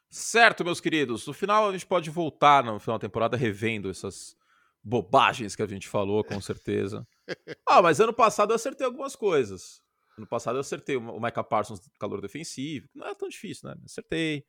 Certo, 0.10 0.64
meus 0.64 0.80
queridos. 0.80 1.28
No 1.28 1.34
final 1.34 1.68
a 1.68 1.74
gente 1.74 1.86
pode 1.86 2.10
voltar 2.10 2.64
no 2.64 2.80
final 2.80 2.98
da 2.98 3.06
temporada 3.06 3.36
revendo 3.36 3.90
essas 3.90 4.34
bobagens 4.82 5.58
que 5.58 5.62
a 5.62 5.68
gente 5.68 5.90
falou, 5.90 6.24
com 6.24 6.40
certeza. 6.40 7.06
ah, 7.68 7.82
mas 7.82 8.00
ano 8.00 8.14
passado 8.14 8.52
eu 8.52 8.56
acertei 8.56 8.86
algumas 8.86 9.14
coisas. 9.14 9.82
Ano 10.18 10.26
passado 10.26 10.56
eu 10.56 10.62
acertei 10.62 10.98
o 10.98 11.20
Micah 11.20 11.44
Parsons 11.44 11.80
calor 12.00 12.20
defensivo. 12.22 12.90
Não 12.94 13.08
é 13.08 13.14
tão 13.14 13.30
difícil, 13.30 13.70
né? 13.70 13.76
Acertei. 13.86 14.44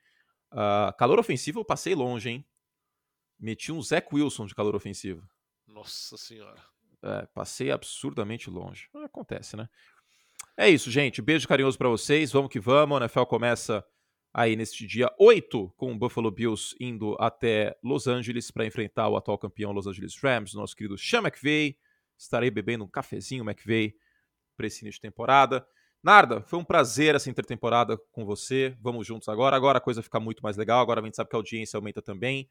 Uh, 0.50 0.96
calor 0.96 1.18
ofensivo 1.18 1.60
eu 1.60 1.64
passei 1.64 1.94
longe, 1.94 2.30
hein? 2.30 2.46
Meti 3.38 3.70
um 3.70 3.82
Zach 3.82 4.08
Wilson 4.10 4.46
de 4.46 4.54
calor 4.54 4.74
ofensivo. 4.74 5.28
Nossa 5.66 6.16
senhora. 6.16 6.60
É, 7.02 7.26
passei 7.26 7.70
absurdamente 7.70 8.50
longe. 8.50 8.88
Acontece, 9.04 9.56
né? 9.56 9.68
É 10.56 10.68
isso, 10.68 10.90
gente. 10.90 11.22
Beijo 11.22 11.46
carinhoso 11.46 11.78
para 11.78 11.88
vocês. 11.88 12.32
Vamos 12.32 12.50
que 12.50 12.58
vamos. 12.58 12.96
A 12.96 13.00
NFL 13.02 13.24
começa 13.24 13.84
aí 14.32 14.56
neste 14.56 14.86
dia 14.86 15.14
8, 15.18 15.72
com 15.76 15.92
o 15.92 15.98
Buffalo 15.98 16.30
Bills 16.30 16.74
indo 16.80 17.16
até 17.20 17.78
Los 17.82 18.08
Angeles 18.08 18.50
para 18.50 18.66
enfrentar 18.66 19.08
o 19.08 19.16
atual 19.16 19.38
campeão 19.38 19.70
Los 19.70 19.86
Angeles 19.86 20.16
Rams, 20.20 20.54
nosso 20.54 20.74
querido 20.74 20.98
Sean 20.98 21.20
McVay. 21.20 21.78
Estarei 22.16 22.50
bebendo 22.50 22.84
um 22.84 22.88
cafezinho 22.88 23.44
McVay 23.44 23.94
para 24.59 24.66
esse 24.66 24.84
início 24.84 24.98
de 24.98 25.02
temporada. 25.09 25.64
Narda, 26.02 26.42
foi 26.42 26.59
um 26.59 26.64
prazer 26.64 27.14
essa 27.14 27.30
intertemporada 27.30 27.96
com 28.12 28.24
você. 28.24 28.76
Vamos 28.80 29.06
juntos 29.06 29.28
agora. 29.28 29.56
Agora 29.56 29.78
a 29.78 29.80
coisa 29.80 30.02
fica 30.02 30.20
muito 30.20 30.42
mais 30.42 30.56
legal. 30.56 30.80
Agora 30.80 31.00
a 31.00 31.04
gente 31.04 31.16
sabe 31.16 31.30
que 31.30 31.36
a 31.36 31.38
audiência 31.38 31.76
aumenta 31.76 32.02
também, 32.02 32.50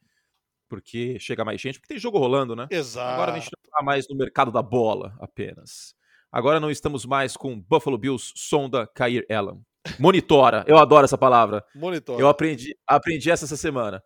porque 0.67 1.19
chega 1.19 1.45
mais 1.45 1.61
gente, 1.61 1.79
porque 1.79 1.93
tem 1.93 1.99
jogo 1.99 2.17
rolando, 2.17 2.55
né? 2.55 2.67
Exato. 2.71 3.13
Agora 3.13 3.31
a 3.31 3.35
gente 3.35 3.51
não 3.51 3.63
está 3.63 3.83
mais 3.83 4.07
no 4.09 4.15
mercado 4.15 4.51
da 4.51 4.61
bola 4.61 5.15
apenas. 5.19 5.95
Agora 6.31 6.59
não 6.59 6.71
estamos 6.71 7.05
mais 7.05 7.37
com 7.37 7.59
Buffalo 7.59 7.97
Bills, 7.97 8.33
sonda 8.35 8.87
Kair 8.87 9.25
Allen. 9.29 9.61
Monitora. 9.97 10.65
Eu 10.67 10.77
adoro 10.77 11.05
essa 11.05 11.17
palavra. 11.17 11.63
Monitora. 11.73 12.21
Eu 12.21 12.27
aprendi, 12.27 12.75
aprendi 12.85 13.31
essa 13.31 13.45
essa 13.45 13.55
semana. 13.55 14.03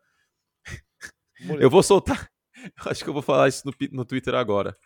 Monitora. 1.40 1.64
Eu 1.64 1.70
vou 1.70 1.82
soltar. 1.82 2.30
Acho 2.86 3.04
que 3.04 3.10
eu 3.10 3.14
vou 3.14 3.24
falar 3.24 3.48
isso 3.48 3.64
no, 3.66 3.74
no 3.92 4.06
Twitter 4.06 4.36
agora. 4.36 4.78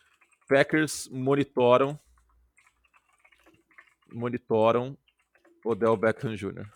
Packers 0.47 1.09
monitoram 1.11 1.99
monitoram 4.16 4.97
Odell 5.63 5.97
Beckham 5.97 6.36
Jr. 6.36 6.68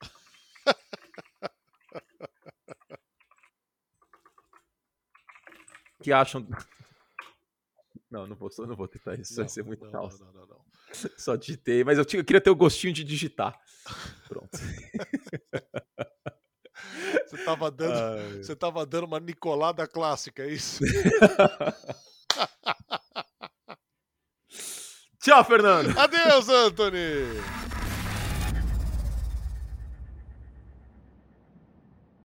que 6.02 6.12
acham 6.12 6.46
não, 8.10 8.26
não 8.26 8.34
vou, 8.34 8.50
não 8.58 8.76
vou 8.76 8.88
tentar 8.88 9.18
isso, 9.18 9.34
não, 9.34 9.44
vai 9.44 9.48
ser 9.48 9.62
muito 9.62 9.84
não, 9.84 10.08
não, 10.08 10.32
não, 10.32 10.46
não, 10.46 10.62
Só 11.16 11.36
digitei, 11.36 11.84
mas 11.84 11.98
eu, 11.98 12.04
tinha, 12.04 12.20
eu 12.20 12.24
queria 12.24 12.40
ter 12.40 12.50
o 12.50 12.56
gostinho 12.56 12.92
de 12.92 13.04
digitar. 13.04 13.58
Pronto. 14.28 14.58
Você 17.26 17.44
tava 17.44 17.70
dando, 17.70 17.94
Ai. 17.94 18.42
você 18.42 18.54
tava 18.54 18.84
dando 18.84 19.04
uma 19.04 19.18
Nicolada 19.18 19.86
clássica, 19.86 20.44
é 20.44 20.50
isso? 20.50 20.84
Tchau, 25.22 25.44
Fernando. 25.44 25.94
Adeus, 26.00 26.48
Anthony. 26.48 27.71